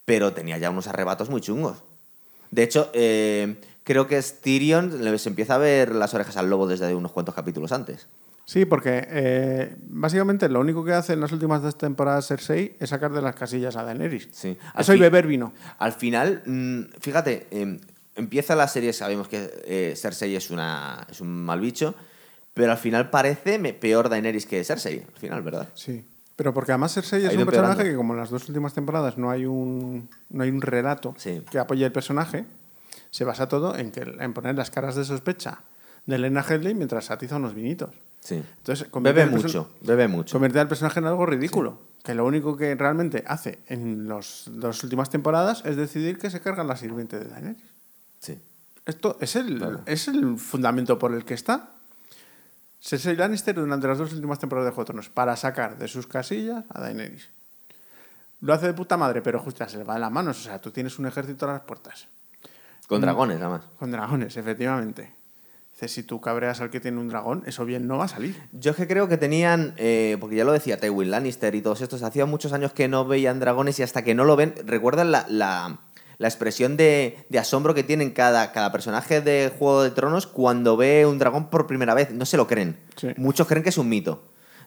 pero 0.07 0.33
tenía 0.33 0.57
ya 0.57 0.71
unos 0.71 0.87
arrebatos 0.87 1.29
muy 1.29 1.43
chungos. 1.43 1.83
De 2.51 2.63
hecho, 2.63 2.91
eh, 2.95 3.57
creo 3.83 4.07
que 4.07 4.17
es 4.17 4.41
Tyrion 4.41 5.05
le 5.05 5.19
se 5.19 5.29
empieza 5.29 5.57
a 5.57 5.59
ver 5.59 5.95
las 5.95 6.15
orejas 6.15 6.39
al 6.39 6.49
lobo 6.49 6.67
desde 6.67 6.95
unos 6.95 7.13
cuantos 7.13 7.35
capítulos 7.35 7.73
antes. 7.73 8.07
Sí, 8.47 8.65
porque 8.65 9.07
eh, 9.07 9.77
básicamente 9.89 10.49
lo 10.49 10.61
único 10.61 10.83
que 10.83 10.93
hace 10.95 11.13
en 11.13 11.21
las 11.21 11.33
últimas 11.33 11.61
dos 11.63 11.77
temporadas 11.77 12.27
Cersei 12.29 12.75
es 12.81 12.89
sacar 12.89 13.13
de 13.13 13.21
las 13.21 13.35
casillas 13.35 13.77
a 13.77 13.83
Daenerys. 13.85 14.29
Sí. 14.33 14.57
Eso 14.79 14.95
y 14.95 14.99
beber 14.99 15.27
vino. 15.27 15.53
Al 15.79 15.93
final, 15.93 16.43
mm, 16.47 17.01
fíjate, 17.01 17.49
em, 17.51 17.79
empieza 18.17 18.55
la 18.55 18.69
serie, 18.69 18.93
sabemos 18.93 19.29
que 19.29 19.51
eh, 19.65 19.95
Cersei 19.97 20.35
es, 20.37 20.51
una, 20.51 21.07
es 21.11 21.21
un 21.21 21.29
mal 21.45 21.61
bicho, 21.61 21.95
pero 22.53 22.73
al 22.73 22.79
final 22.79 23.11
parece 23.11 23.59
peor 23.75 24.09
Daenerys 24.09 24.47
que 24.47 24.63
Cersei, 24.65 25.01
al 25.13 25.21
final, 25.21 25.43
¿verdad? 25.43 25.69
Sí. 25.75 26.05
Pero 26.37 26.53
porque 26.53 26.73
además 26.73 26.93
Cersei 26.95 27.25
Ha 27.27 27.31
es 27.31 27.37
un 27.37 27.45
personaje 27.45 27.73
empeorando. 27.73 27.85
que 27.93 27.97
como 27.97 28.15
en 28.15 28.21
las 28.21 28.31
dos 28.31 28.49
últimas 28.49 28.75
temporadas 28.75 29.19
no 29.19 29.31
hay 29.31 29.47
un, 29.47 30.09
no 30.31 30.43
hay 30.43 30.51
un 30.51 30.61
relato 30.63 31.15
Sí. 31.17 31.43
que 31.51 31.59
apoye 31.59 31.85
el 31.85 31.93
personaje, 31.93 32.45
se 33.11 33.25
basa 33.25 33.49
todo 33.49 33.77
en, 33.77 33.93
que, 33.93 34.01
en 34.01 34.33
poner 34.35 34.55
las 34.57 34.71
caras 34.71 34.97
de 34.97 35.05
sospecha 35.05 35.61
de 36.07 36.19
Lena 36.19 36.45
Headley 36.49 36.75
mientras 36.75 37.11
atiza 37.11 37.37
unos 37.37 37.55
vinitos. 37.55 37.91
Sí. 38.21 38.43
Entonces, 38.59 38.89
Bebe 38.93 39.27
mucho, 39.27 39.71
bebe 39.83 40.09
mucho. 40.09 40.33
Convierte 40.33 40.59
al 40.59 40.67
personaje 40.69 40.99
en 40.99 41.07
algo 41.07 41.27
ridículo. 41.27 41.79
Que 42.03 42.15
lo 42.15 42.25
único 42.27 42.57
que 42.57 42.75
realmente 42.75 43.23
hace 43.27 43.59
en 43.67 44.09
las 44.09 44.45
dos 44.51 44.83
últimas 44.83 45.11
temporadas 45.11 45.63
es 45.65 45.77
decidir 45.77 46.19
que 46.19 46.31
se 46.31 46.41
cargan 46.41 46.67
la 46.67 46.77
sirviente 46.77 47.19
de 47.19 47.27
Daenerys. 47.27 47.63
Sí. 48.25 48.39
Esto 48.87 49.17
es 49.21 49.37
el, 49.37 49.59
Claro. 49.59 49.81
es 49.87 50.09
el 50.09 50.39
fundamento 50.39 50.99
por 50.99 51.13
el 51.15 51.25
que 51.25 51.35
está. 51.35 51.71
Cersei 52.81 53.17
Lannister 53.17 53.55
durante 53.55 53.87
las 53.89 53.97
dos 53.99 54.13
últimas 54.13 54.39
temporadas 54.39 54.71
de 54.71 54.75
Juego 54.75 54.85
de 54.85 54.87
Tronos 54.93 55.09
para 55.09 55.37
sacar 55.37 55.79
de 55.79 55.89
sus 55.89 56.07
casillas 56.07 56.65
a 56.69 56.81
Daenerys. 56.81 57.29
Lo 58.41 58.53
hace 58.53 58.67
de 58.67 58.75
puta 58.75 58.97
madre, 58.99 59.23
pero 59.23 59.39
justo 59.41 59.67
se 59.69 59.79
le 59.79 59.85
va 59.85 59.95
de 59.95 60.01
las 60.01 60.11
manos. 60.13 60.39
O 60.39 60.43
sea, 60.43 60.61
tú 60.61 60.71
tienes 60.71 60.99
un 60.99 61.07
ejército 61.07 61.49
a 61.49 61.53
las 61.55 61.63
puertas. 61.63 62.09
Con 62.87 63.01
dragones, 63.01 63.41
además. 63.41 63.63
Con 63.79 63.91
dragones, 63.91 64.37
efectivamente. 64.37 65.15
Dice, 65.73 65.89
si 65.89 66.03
tú 66.03 66.21
cabreas 66.21 66.61
al 66.61 66.69
que 66.69 66.79
tiene 66.79 67.01
un 67.01 67.09
dragón, 67.09 67.43
eso 67.47 67.65
bien 67.65 67.87
no 67.87 67.97
va 67.97 68.05
a 68.05 68.09
salir. 68.09 68.37
Yo 68.53 68.73
es 68.73 68.77
que 68.77 68.87
creo 68.87 69.09
que 69.09 69.17
tenían, 69.17 69.73
eh, 69.79 70.19
porque 70.21 70.37
ya 70.37 70.45
lo 70.45 70.53
decía 70.53 70.79
Tywin 70.79 71.11
Lannister 71.11 71.55
y 71.55 71.63
todos 71.63 71.81
estos, 71.81 72.03
hacía 72.03 72.27
muchos 72.27 72.53
años 72.53 72.73
que 72.75 72.87
no 72.87 73.07
veían 73.07 73.41
dragones 73.41 73.79
y 73.79 73.83
hasta 73.83 74.05
que 74.05 74.15
no 74.15 74.25
lo 74.25 74.37
ven, 74.37 74.55
recuerdan 74.67 75.11
la, 75.11 75.25
la- 75.31 75.79
la 76.19 76.29
expresión 76.29 76.77
de, 76.77 77.19
de 77.29 77.39
asombro 77.39 77.75
que 77.75 77.83
tienen 77.83 78.11
cada, 78.13 78.53
cada 78.53 78.71
personaje 78.73 79.21
de 79.21 79.53
Juego 79.59 79.83
de 79.83 79.91
Tronos 79.91 80.27
cuando 80.27 80.77
ve 80.77 81.07
un 81.07 81.19
dragón 81.19 81.51
por 81.51 81.67
primera 81.67 81.95
vez. 81.95 82.11
No 82.13 82.25
se 82.27 82.37
lo 82.37 82.47
creen. 82.47 82.77
Sí. 82.97 83.09
Muchos 83.17 83.47
creen 83.47 83.63
que 83.63 83.71
es 83.71 83.79
un 83.79 83.89
mito. 83.89 84.23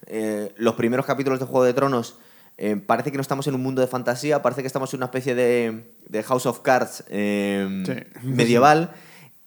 Eh, 0.06 0.54
los 0.58 0.76
primeros 0.76 1.06
capítulos 1.06 1.40
de 1.40 1.46
Juego 1.46 1.64
de 1.66 1.74
Tronos 1.74 2.16
eh, 2.58 2.76
parece 2.76 3.12
que 3.12 3.18
no 3.18 3.22
estamos 3.22 3.46
en 3.48 3.56
un 3.56 3.62
mundo 3.64 3.82
de 3.82 3.88
fantasía, 3.88 4.42
parece 4.42 4.62
que 4.62 4.68
estamos 4.68 4.94
en 4.94 5.00
una 5.00 5.06
especie 5.08 5.36
de, 5.36 5.92
de 6.08 6.24
House 6.24 6.46
of 6.46 6.60
Cards 6.62 7.04
eh, 7.10 7.84
Sí. 7.86 7.94
medieval. 8.28 8.92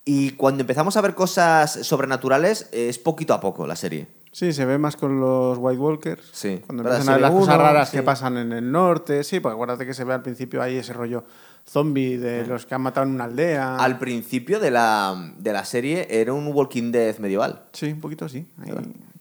Y 0.03 0.31
cuando 0.31 0.61
empezamos 0.61 0.97
a 0.97 1.01
ver 1.01 1.13
cosas 1.13 1.71
sobrenaturales, 1.83 2.67
es 2.71 2.97
poquito 2.97 3.33
a 3.33 3.39
poco 3.41 3.67
la 3.67 3.75
serie. 3.75 4.07
Sí, 4.31 4.53
se 4.53 4.65
ve 4.65 4.77
más 4.77 4.95
con 4.95 5.19
los 5.19 5.57
White 5.57 5.79
Walkers. 5.79 6.29
Sí. 6.31 6.61
Cuando 6.65 6.83
empiezan 6.83 7.09
a 7.09 7.11
ver 7.13 7.21
las 7.21 7.31
cosas 7.31 7.57
raras 7.57 7.89
sí. 7.89 7.97
que 7.97 8.03
pasan 8.03 8.37
en 8.37 8.53
el 8.53 8.71
norte. 8.71 9.23
Sí, 9.23 9.39
pues 9.41 9.53
acuérdate 9.53 9.85
que 9.85 9.93
se 9.93 10.05
ve 10.05 10.13
al 10.13 10.21
principio 10.21 10.61
ahí 10.61 10.77
ese 10.77 10.93
rollo 10.93 11.25
zombie 11.67 12.17
de 12.17 12.45
los 12.47 12.65
que 12.65 12.73
han 12.73 12.81
matado 12.81 13.05
en 13.05 13.13
una 13.13 13.25
aldea. 13.25 13.75
Al 13.75 13.99
principio 13.99 14.59
de 14.59 14.71
la, 14.71 15.33
de 15.37 15.53
la 15.53 15.65
serie 15.65 16.07
era 16.09 16.33
un 16.33 16.47
Walking 16.47 16.91
Dead 16.91 17.17
medieval. 17.17 17.63
Sí, 17.73 17.91
un 17.91 17.99
poquito 17.99 18.29
sí. 18.29 18.47
ahí, 18.61 18.71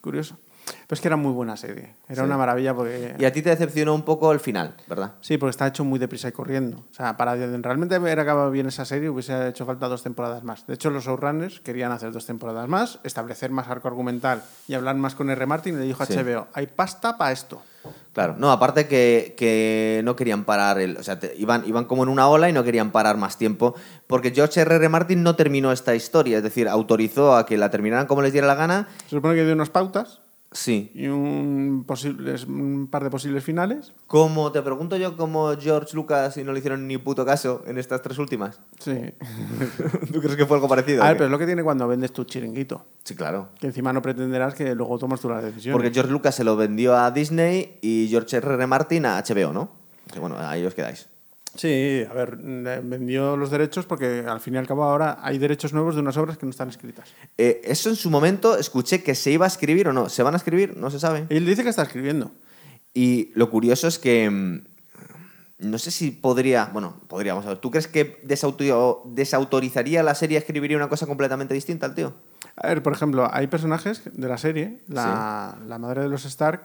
curioso. 0.01 0.37
Pero 0.87 0.95
es 0.97 1.01
que 1.01 1.09
era 1.09 1.17
muy 1.17 1.33
buena 1.33 1.57
serie. 1.57 1.95
Era 2.09 2.23
Sí. 2.23 2.27
una 2.27 2.37
maravilla 2.37 2.75
porque... 2.75 3.15
Y 3.19 3.25
a 3.25 3.33
ti 3.33 3.43
te 3.43 3.51
decepcionó 3.51 3.95
un 3.95 4.03
poco 4.03 4.33
el 4.33 4.41
final, 4.41 4.75
¿verdad? 4.89 5.13
Sí, 5.21 5.39
porque 5.39 5.51
está 5.51 5.67
hecho 5.67 5.85
muy 5.85 5.99
deprisa 5.99 6.29
y 6.29 6.33
corriendo. 6.33 6.79
O 6.91 6.95
sea, 6.95 7.17
para 7.17 7.35
realmente 7.35 7.95
haber 7.95 8.19
acabado 8.21 8.51
bien 8.51 8.67
esa 8.67 8.85
serie 8.85 9.09
hubiese 9.11 9.49
hecho 9.49 9.65
falta 9.67 9.89
dos 9.89 10.03
temporadas 10.03 10.43
más. 10.45 10.67
De 10.67 10.75
hecho, 10.75 10.91
los 10.91 11.05
showrunners 11.05 11.61
querían 11.61 11.93
hacer 11.93 12.13
dos 12.13 12.27
temporadas 12.27 12.69
más, 12.69 12.99
establecer 13.05 13.51
más 13.51 13.69
arco 13.69 13.89
argumental 13.89 14.43
y 14.69 14.75
hablar 14.75 14.97
más 14.97 15.15
con 15.15 15.31
R. 15.31 15.47
Martin 15.47 15.75
y 15.75 15.79
le 15.79 15.85
dijo 15.85 16.03
a 16.03 16.07
Sí. 16.07 16.15
HBO, 16.15 16.49
hay 16.55 16.67
pasta 16.67 17.17
para 17.19 17.33
esto. 17.33 17.63
Claro, 18.13 18.35
no, 18.37 18.51
aparte 18.51 18.87
que, 18.89 19.35
que 19.39 20.03
no 20.05 20.17
querían 20.17 20.45
parar, 20.45 20.79
el, 20.81 20.97
o 20.99 21.03
sea, 21.03 21.19
te- 21.19 21.33
iban, 21.39 21.63
iban 21.67 21.85
como 21.87 22.03
en 22.03 22.09
una 22.11 22.29
ola 22.29 22.49
y 22.51 22.53
no 22.53 22.63
querían 22.65 22.91
parar 22.91 23.17
más 23.17 23.39
tiempo, 23.39 23.75
porque 24.07 24.33
George 24.33 24.61
R. 24.61 24.75
R. 24.75 24.89
Martin 24.91 25.23
no 25.23 25.37
terminó 25.37 25.73
esta 25.73 25.95
historia, 25.95 26.39
es 26.39 26.43
decir, 26.43 26.69
autorizó 26.69 27.37
a 27.37 27.47
que 27.47 27.57
la 27.57 27.71
terminaran 27.71 28.07
como 28.07 28.21
les 28.21 28.33
diera 28.33 28.47
la 28.49 28.57
gana, 28.57 28.89
Se 29.05 29.11
supone 29.17 29.35
que 29.37 29.45
dio 29.45 29.55
unas 29.55 29.71
pautas 29.71 30.21
sí. 30.53 30.91
y 30.95 31.07
un, 31.09 31.85
posibles, 31.87 32.45
un 32.45 32.89
par 32.91 33.05
de 33.05 33.11
posibles 33.11 33.45
finales. 33.45 33.93
Como 34.07 34.53
te 34.53 34.63
pregunto 34.63 34.97
yo, 34.97 35.17
como 35.17 35.57
George 35.57 35.95
Lucas 35.95 36.37
y 36.37 36.45
no 36.45 36.53
le 36.53 36.59
hicieron 36.59 36.87
ni 36.87 36.99
puto 36.99 37.25
caso 37.25 37.63
en 37.67 37.79
estas 37.79 38.03
tres 38.03 38.19
últimas. 38.19 38.61
Sí. 38.79 38.93
¿Tú 40.13 40.21
crees 40.21 40.37
que 40.37 40.47
fue 40.47 40.57
algo 40.57 40.69
parecido? 40.69 41.03
A 41.03 41.09
ver, 41.09 41.17
pero 41.17 41.27
es 41.27 41.31
lo 41.31 41.39
que 41.39 41.47
tiene 41.47 41.63
cuando 41.63 41.87
vendes 41.87 42.13
tu 42.13 42.25
chiringuito. 42.25 42.85
Sí, 43.05 43.15
claro. 43.15 43.49
Que 43.59 43.69
encima 43.69 43.93
no 43.93 44.03
pretenderás 44.03 44.55
que 44.55 44.75
luego 44.75 44.99
tomas 44.99 45.21
tú 45.21 45.29
la 45.29 45.41
decisión. 45.41 45.73
Porque 45.73 45.91
George 45.91 46.11
Lucas 46.11 46.35
se 46.35 46.45
lo 46.45 46.57
vendió 46.57 46.97
a 46.97 47.11
Disney 47.11 47.79
y 47.83 48.09
George 48.09 48.37
R. 48.37 48.55
R. 48.55 48.67
Martin 48.67 49.07
a 49.07 49.23
HBO, 49.23 49.53
¿no? 49.53 49.73
Que 50.13 50.19
bueno, 50.19 50.37
ahí 50.39 50.65
os 50.65 50.75
quedáis. 50.75 51.09
Sí, 51.57 52.05
a 52.09 52.13
ver, 52.15 52.37
vendió 52.37 53.37
los 53.37 53.51
derechos 53.51 53.85
porque 53.85 54.25
al 54.27 54.41
fin 54.41 54.55
y 54.55 54.57
al 54.59 54.67
cabo 54.69 54.85
ahora 54.85 55.19
hay 55.21 55.39
derechos 55.39 55.73
nuevos 55.73 55.95
de 55.97 56.01
unas 56.01 56.17
obras 56.17 56.39
que 56.39 56.47
no 56.47 56.51
están 56.51 56.69
escritas. 56.69 57.09
Eh, 57.39 57.61
eso 57.65 57.89
en 57.91 57.97
su 57.97 58.09
momento 58.11 58.57
escuché 58.57 59.03
que 59.03 59.15
se 59.15 59.33
iba 59.33 59.47
a 59.47 59.49
escribir 59.49 59.89
o 59.89 59.93
no. 59.93 60.09
¿Se 60.09 60.23
van 60.23 60.35
a 60.35 60.37
escribir? 60.37 60.77
No 60.77 60.91
se 60.91 61.01
sabe. 61.01 61.27
Él 61.29 61.45
dice 61.47 61.63
que 61.65 61.71
está 61.71 61.83
escribiendo. 61.83 62.31
Y 62.95 63.31
lo 63.35 63.51
curioso 63.51 63.89
es 63.89 63.99
que 63.99 64.31
mm, 64.31 64.63
No 65.59 65.79
sé 65.79 65.91
si 65.91 66.11
podría. 66.13 66.71
Bueno, 66.73 66.95
podríamos 67.09 67.45
a 67.45 67.49
ver. 67.51 67.59
¿Tú 67.59 67.71
crees 67.71 67.87
que 67.89 68.23
desauto- 68.25 69.03
desautorizaría 69.07 70.03
la 70.03 70.15
serie 70.15 70.39
escribiría 70.39 70.77
una 70.77 70.89
cosa 70.89 71.07
completamente 71.07 71.53
distinta 71.53 71.85
al 71.87 71.95
tío? 71.95 72.15
A 72.57 72.69
ver, 72.69 72.83
por 72.83 72.93
ejemplo, 72.93 73.29
hay 73.33 73.47
personajes 73.49 74.03
de 74.13 74.29
la 74.29 74.39
serie, 74.39 74.81
la, 74.89 75.59
la 75.67 75.79
madre 75.79 76.03
de 76.03 76.09
los 76.09 76.25
Stark 76.25 76.63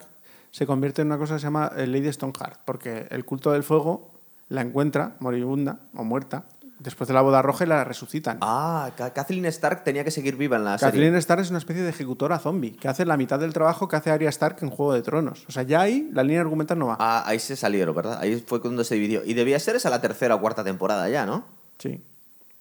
se 0.52 0.66
convierte 0.66 1.02
en 1.02 1.08
una 1.08 1.18
cosa 1.18 1.34
que 1.36 1.40
se 1.42 1.46
llama 1.48 1.72
Lady 1.76 2.12
Stoneheart, 2.14 2.62
porque 2.66 3.08
el 3.10 3.26
culto 3.26 3.52
del 3.52 3.64
fuego 3.64 4.12
la 4.50 4.62
encuentra 4.62 5.16
moribunda 5.20 5.80
o 5.96 6.04
muerta 6.04 6.46
después 6.80 7.08
de 7.08 7.14
la 7.14 7.22
boda 7.22 7.42
roja 7.42 7.64
y 7.64 7.68
la 7.68 7.84
resucitan. 7.84 8.38
Ah, 8.42 8.92
Ka- 8.98 9.12
Kathleen 9.12 9.46
Stark 9.46 9.84
tenía 9.84 10.04
que 10.04 10.12
seguir 10.12 10.36
viva 10.36 10.58
en 10.58 10.66
la 10.66 10.78
serie. 10.78 10.92
Kathleen 10.92 11.16
Stark 11.16 11.42
es 11.42 11.50
una 11.50 11.58
especie 11.60 11.82
de 11.82 11.90
ejecutora 11.90 12.38
zombie 12.38 12.74
que 12.76 12.88
hace 12.88 13.06
la 13.06 13.18
mitad 13.18 13.40
del 13.40 13.54
trabajo 13.54 13.88
que 13.88 13.96
hace 13.96 14.12
Arya 14.12 14.30
Stark 14.30 14.58
en 14.62 14.70
Juego 14.70 14.94
de 14.94 15.02
Tronos. 15.02 15.46
O 15.48 15.52
sea, 15.52 15.64
ya 15.64 15.82
ahí 15.82 16.10
la 16.14 16.22
línea 16.24 16.42
argumental 16.42 16.78
no 16.78 16.88
va. 16.88 16.98
Ah, 17.00 17.24
ahí 17.26 17.40
se 17.40 17.56
salieron, 17.56 17.96
¿verdad? 17.96 18.20
Ahí 18.22 18.44
fue 18.46 18.62
cuando 18.62 18.84
se 18.84 18.96
dividió. 18.96 19.24
Y 19.26 19.34
debía 19.34 19.58
ser 19.60 19.78
esa 19.78 19.90
la 19.90 20.02
tercera 20.02 20.36
o 20.36 20.42
cuarta 20.42 20.64
temporada 20.64 21.10
ya, 21.10 21.26
¿no? 21.26 21.46
Sí. 21.80 22.04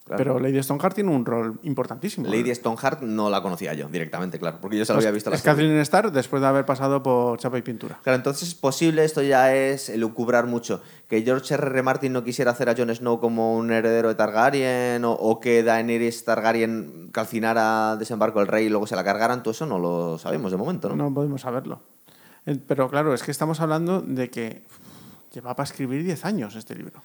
Claro. 0.05 0.19
Pero 0.19 0.39
Lady 0.39 0.63
Stoneheart 0.63 0.95
tiene 0.95 1.11
un 1.11 1.25
rol 1.25 1.59
importantísimo. 1.63 2.27
¿eh? 2.27 2.31
Lady 2.31 2.55
Stoneheart 2.55 3.01
no 3.01 3.31
la 3.31 3.41
conocía 3.41 3.73
yo 3.73 3.89
directamente, 3.89 4.39
claro, 4.39 4.59
porque 4.61 4.77
yo 4.77 4.85
solo 4.85 4.99
Pues 4.99 5.07
había 5.07 5.15
visto 5.15 5.31
la 5.31 5.37
es. 5.37 5.43
Kathleen 5.43 5.79
Stark 5.79 6.13
después 6.13 6.43
de 6.43 6.49
haber 6.49 6.67
pasado 6.67 7.03
por 7.03 7.39
chapa 7.39 7.57
y 7.57 7.63
pintura. 7.63 7.99
Claro, 8.03 8.17
entonces 8.17 8.49
es 8.49 8.55
posible, 8.55 9.03
esto 9.03 9.23
ya 9.23 9.55
es 9.55 9.89
elucubrar 9.89 10.47
mucho, 10.47 10.83
que 11.09 11.23
George 11.23 11.55
R. 11.55 11.69
R. 11.69 11.83
Martin 11.83 12.13
no 12.13 12.23
quisiera 12.23 12.51
hacer 12.51 12.69
a 12.69 12.75
Jon 12.77 12.95
Snow 12.95 13.19
como 13.19 13.57
un 13.57 13.73
heredero 13.73 14.09
de 14.09 14.15
Targaryen 14.15 15.07
o, 15.07 15.13
o 15.13 15.41
que 15.41 15.63
Daenerys 15.63 16.23
Targaryen 16.27 17.09
calcinara 17.11 17.97
Desembarco 17.97 18.41
del 18.41 18.49
Rey 18.49 18.67
y 18.67 18.69
luego 18.69 18.87
se 18.87 18.97
la 18.97 19.05
cargaran, 19.05 19.43
todo 19.43 19.53
eso 19.53 19.65
no 19.65 19.79
lo 19.79 20.19
sabemos 20.19 20.51
de 20.53 20.59
momento, 20.59 20.91
¿no? 20.91 20.97
No 20.97 21.15
podemos 21.15 21.41
saberlo. 21.41 21.81
Eh, 22.45 22.59
Pero 22.69 22.91
claro, 22.91 23.15
es 23.15 23.23
que 23.23 23.31
estamos 23.31 23.61
hablando 23.61 24.03
de 24.03 24.29
que 24.29 24.65
lleva 25.33 25.57
para 25.57 25.65
escribir 25.65 26.05
10 26.05 26.27
años 26.27 26.57
este 26.57 26.75
libro. 26.75 27.03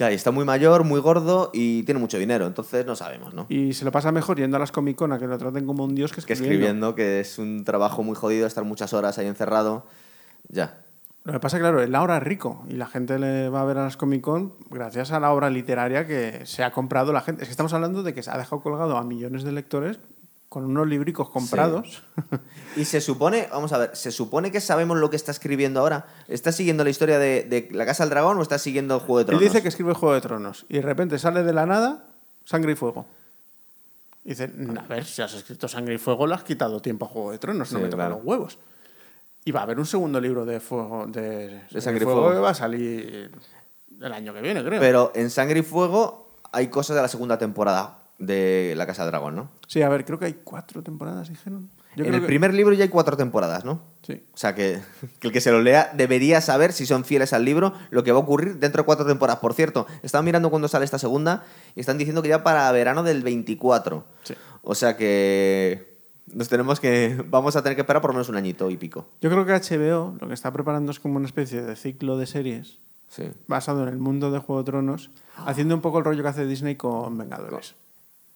Ya, 0.00 0.10
y 0.10 0.14
está 0.14 0.30
muy 0.30 0.46
mayor, 0.46 0.82
muy 0.82 0.98
gordo 0.98 1.50
y 1.52 1.82
tiene 1.82 2.00
mucho 2.00 2.18
dinero, 2.18 2.46
entonces 2.46 2.86
no 2.86 2.96
sabemos, 2.96 3.34
¿no? 3.34 3.44
Y 3.50 3.74
se 3.74 3.84
lo 3.84 3.92
pasa 3.92 4.10
mejor 4.10 4.38
yendo 4.38 4.56
a 4.56 4.60
las 4.60 4.72
Comic 4.72 4.96
Con 4.96 5.12
a 5.12 5.18
que 5.18 5.26
lo 5.26 5.36
traten 5.36 5.66
como 5.66 5.84
un 5.84 5.94
dios 5.94 6.10
que 6.12 6.22
Que 6.22 6.32
escribiendo. 6.32 6.54
escribiendo, 6.54 6.94
que 6.94 7.20
es 7.20 7.38
un 7.38 7.66
trabajo 7.66 8.02
muy 8.02 8.14
jodido, 8.14 8.46
estar 8.46 8.64
muchas 8.64 8.94
horas 8.94 9.18
ahí 9.18 9.26
encerrado, 9.26 9.84
ya. 10.48 10.78
Lo 11.24 11.34
que 11.34 11.40
pasa 11.40 11.58
claro, 11.58 11.82
él 11.82 11.94
ahora 11.94 12.16
es 12.16 12.22
rico 12.22 12.64
y 12.66 12.76
la 12.76 12.86
gente 12.86 13.18
le 13.18 13.50
va 13.50 13.60
a 13.60 13.64
ver 13.66 13.76
a 13.76 13.84
las 13.84 13.98
Comic 13.98 14.22
Con 14.22 14.54
gracias 14.70 15.12
a 15.12 15.20
la 15.20 15.32
obra 15.32 15.50
literaria 15.50 16.06
que 16.06 16.46
se 16.46 16.64
ha 16.64 16.70
comprado 16.70 17.12
la 17.12 17.20
gente. 17.20 17.42
Es 17.42 17.48
que 17.48 17.52
estamos 17.52 17.74
hablando 17.74 18.02
de 18.02 18.14
que 18.14 18.22
se 18.22 18.30
ha 18.30 18.38
dejado 18.38 18.62
colgado 18.62 18.96
a 18.96 19.04
millones 19.04 19.42
de 19.42 19.52
lectores 19.52 20.00
con 20.50 20.64
unos 20.64 20.86
libricos 20.86 21.30
comprados. 21.30 22.02
Y 22.76 22.84
se 22.84 23.00
supone, 23.00 23.48
vamos 23.50 23.72
a 23.72 23.78
ver, 23.78 23.96
se 23.96 24.12
supone 24.12 24.52
que 24.52 24.60
sabemos 24.60 24.96
lo 24.98 25.10
que 25.10 25.16
está 25.16 25.32
escribiendo 25.32 25.80
ahora. 25.80 26.06
¿Está 26.28 26.52
siguiendo 26.52 26.84
la 26.84 26.90
historia 26.90 27.18
de, 27.18 27.42
de 27.42 27.68
La 27.72 27.84
Casa 27.84 28.04
del 28.04 28.10
Dragón 28.10 28.38
o 28.38 28.42
está 28.42 28.58
siguiendo 28.58 28.94
el 28.94 29.00
Juego 29.00 29.16
de 29.18 29.22
Él 29.22 29.26
Tronos? 29.26 29.42
dice 29.42 29.60
que 29.60 29.68
escribe 29.68 29.92
Juego 29.92 30.14
de 30.14 30.20
Tronos 30.20 30.66
y 30.68 30.74
de 30.74 30.82
repente 30.82 31.18
sale 31.18 31.42
de 31.42 31.52
la 31.52 31.66
nada 31.66 32.04
Sangre 32.44 32.72
y 32.72 32.76
Fuego. 32.76 33.06
Y 34.24 34.30
dice, 34.30 34.52
a 34.78 34.86
ver, 34.86 35.04
si 35.04 35.20
has 35.20 35.34
escrito 35.34 35.66
Sangre 35.66 35.94
y 35.94 35.98
Fuego, 35.98 36.28
le 36.28 36.34
has 36.34 36.44
quitado 36.44 36.80
tiempo 36.80 37.06
a 37.06 37.08
Juego 37.08 37.32
de 37.32 37.38
Tronos, 37.38 37.72
no 37.72 37.78
Sí, 37.78 37.82
me 37.82 37.90
tocan 37.90 38.06
claro. 38.06 38.16
los 38.16 38.24
huevos. 38.24 38.58
Y 39.44 39.50
va 39.50 39.60
a 39.60 39.62
haber 39.64 39.80
un 39.80 39.86
segundo 39.86 40.20
libro 40.20 40.44
de 40.44 40.60
Fuego 40.60 41.06
de, 41.08 41.62
Sangre 41.80 42.02
y 42.02 42.04
Fuego. 42.04 42.30
que 42.30 42.38
va 42.38 42.50
a 42.50 42.54
salir 42.54 43.32
el 44.00 44.12
año 44.12 44.32
que 44.32 44.40
viene, 44.42 44.62
creo. 44.64 44.78
Pero 44.78 45.10
en 45.16 45.30
Sangre 45.30 45.60
y 45.60 45.62
Fuego 45.62 46.38
hay 46.52 46.68
cosas 46.68 46.94
de 46.94 47.02
la 47.02 47.08
segunda 47.08 47.36
temporada 47.38 47.99
de 48.20 48.74
La 48.76 48.86
Casa 48.86 49.02
del 49.02 49.10
Dragón, 49.10 49.34
¿no? 49.34 49.50
Sí, 49.66 49.82
a 49.82 49.88
ver, 49.88 50.04
creo 50.04 50.18
que 50.18 50.26
hay 50.26 50.34
cuatro 50.44 50.82
temporadas, 50.82 51.28
dijeron. 51.28 51.68
Yo 51.96 52.04
en 52.04 52.14
el 52.14 52.20
que- 52.20 52.26
primer 52.28 52.54
libro 52.54 52.72
ya 52.72 52.84
hay 52.84 52.88
cuatro 52.88 53.16
temporadas, 53.16 53.64
¿no? 53.64 53.80
Sí. 54.02 54.22
O 54.32 54.36
sea 54.36 54.54
que, 54.54 54.78
que 55.18 55.26
el 55.26 55.32
que 55.32 55.40
se 55.40 55.50
lo 55.50 55.60
lea 55.60 55.90
debería 55.94 56.40
saber, 56.40 56.72
si 56.72 56.86
son 56.86 57.04
fieles 57.04 57.32
al 57.32 57.44
libro, 57.44 57.72
lo 57.90 58.04
que 58.04 58.12
va 58.12 58.18
a 58.18 58.22
ocurrir 58.22 58.58
dentro 58.60 58.82
de 58.82 58.86
cuatro 58.86 59.04
temporadas. 59.06 59.40
Por 59.40 59.54
cierto, 59.54 59.86
estaba 60.04 60.22
mirando 60.22 60.50
cuándo 60.50 60.68
sale 60.68 60.84
esta 60.84 61.00
segunda 61.00 61.44
y 61.74 61.80
están 61.80 61.98
diciendo 61.98 62.22
que 62.22 62.28
ya 62.28 62.44
para 62.44 62.70
verano 62.70 63.02
del 63.02 63.22
24. 63.24 64.04
Sí. 64.22 64.34
O 64.62 64.74
sea 64.76 64.96
que 64.96 65.96
nos 66.32 66.48
tenemos 66.48 66.78
que. 66.78 67.24
Vamos 67.28 67.56
a 67.56 67.62
tener 67.62 67.74
que 67.74 67.80
esperar 67.82 68.00
por 68.02 68.10
lo 68.10 68.14
menos 68.14 68.28
un 68.28 68.36
añito 68.36 68.70
y 68.70 68.76
pico. 68.76 69.06
Yo 69.20 69.28
creo 69.30 69.44
que 69.44 69.52
HBO 69.52 70.16
lo 70.20 70.28
que 70.28 70.34
está 70.34 70.52
preparando 70.52 70.92
es 70.92 71.00
como 71.00 71.16
una 71.16 71.26
especie 71.26 71.62
de 71.62 71.74
ciclo 71.74 72.16
de 72.18 72.26
series 72.26 72.78
Sí. 73.08 73.24
basado 73.48 73.82
en 73.82 73.88
el 73.88 73.98
mundo 73.98 74.30
de 74.30 74.38
Juego 74.38 74.62
de 74.62 74.66
Tronos, 74.66 75.10
haciendo 75.44 75.74
un 75.74 75.80
poco 75.80 75.98
el 75.98 76.04
rollo 76.04 76.22
que 76.22 76.28
hace 76.28 76.46
Disney 76.46 76.76
con 76.76 77.18
Vengadores. 77.18 77.74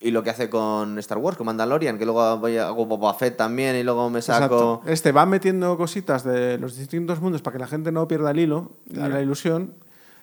Y 0.06 0.10
lo 0.10 0.22
que 0.22 0.28
hace 0.28 0.50
con 0.50 0.98
Star 0.98 1.16
Wars, 1.16 1.38
con 1.38 1.46
Mandalorian, 1.46 1.96
que 1.98 2.04
luego 2.04 2.36
voy 2.38 2.58
a- 2.58 2.66
hago 2.68 2.84
Boba 2.84 3.14
Fett 3.14 3.38
también 3.38 3.74
y 3.74 3.82
luego 3.82 4.10
me 4.10 4.20
saco. 4.20 4.44
Exacto. 4.44 4.82
Este 4.92 5.12
va 5.12 5.24
metiendo 5.24 5.76
cositas 5.78 6.24
de 6.24 6.58
los 6.58 6.76
distintos 6.76 7.20
mundos 7.22 7.40
para 7.40 7.54
que 7.54 7.58
la 7.60 7.66
gente 7.66 7.90
no 7.90 8.06
pierda 8.06 8.32
el 8.32 8.38
hilo 8.38 8.72
la 8.90 9.20
ilusión 9.22 9.72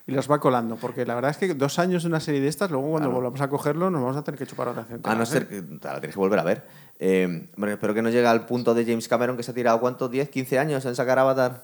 y 0.05 0.11
las 0.11 0.29
va 0.29 0.39
colando. 0.39 0.75
Porque 0.75 1.03
la 1.05 1.15
verdad 1.15 1.31
es 1.31 1.37
que 1.37 1.55
dos 1.55 1.79
años 1.79 2.03
de 2.03 2.09
una 2.09 2.19
serie 2.19 2.41
de 2.41 2.47
estas, 2.47 2.69
luego 2.69 2.91
cuando 2.91 3.09
volvamos 3.09 3.41
a 3.41 3.49
cogerlo, 3.49 3.89
nos 3.89 4.01
vamos 4.03 4.17
a 4.17 4.23
tener 4.23 4.37
que 4.37 4.45
chupar 4.45 4.67
otra 4.67 4.83
gente. 4.83 5.09
A 5.09 5.15
no 5.15 5.25
ser 5.25 5.47
que 5.47 5.63
te 5.63 5.87
la 5.87 5.99
tienes 5.99 6.13
que 6.13 6.19
volver 6.19 6.37
a 6.37 6.43
ver. 6.43 6.63
Eh, 6.99 7.47
espero 7.67 7.95
que 7.95 8.03
no 8.03 8.09
llegue 8.11 8.27
al 8.27 8.45
punto 8.45 8.75
de 8.75 8.85
James 8.85 9.07
Cameron 9.07 9.35
que 9.35 9.41
se 9.41 9.49
ha 9.49 9.55
tirado, 9.55 9.79
¿cuánto? 9.79 10.11
¿10, 10.11 10.29
15 10.29 10.59
años 10.59 10.85
en 10.85 10.95
sacar 10.95 11.17
Avatar? 11.17 11.63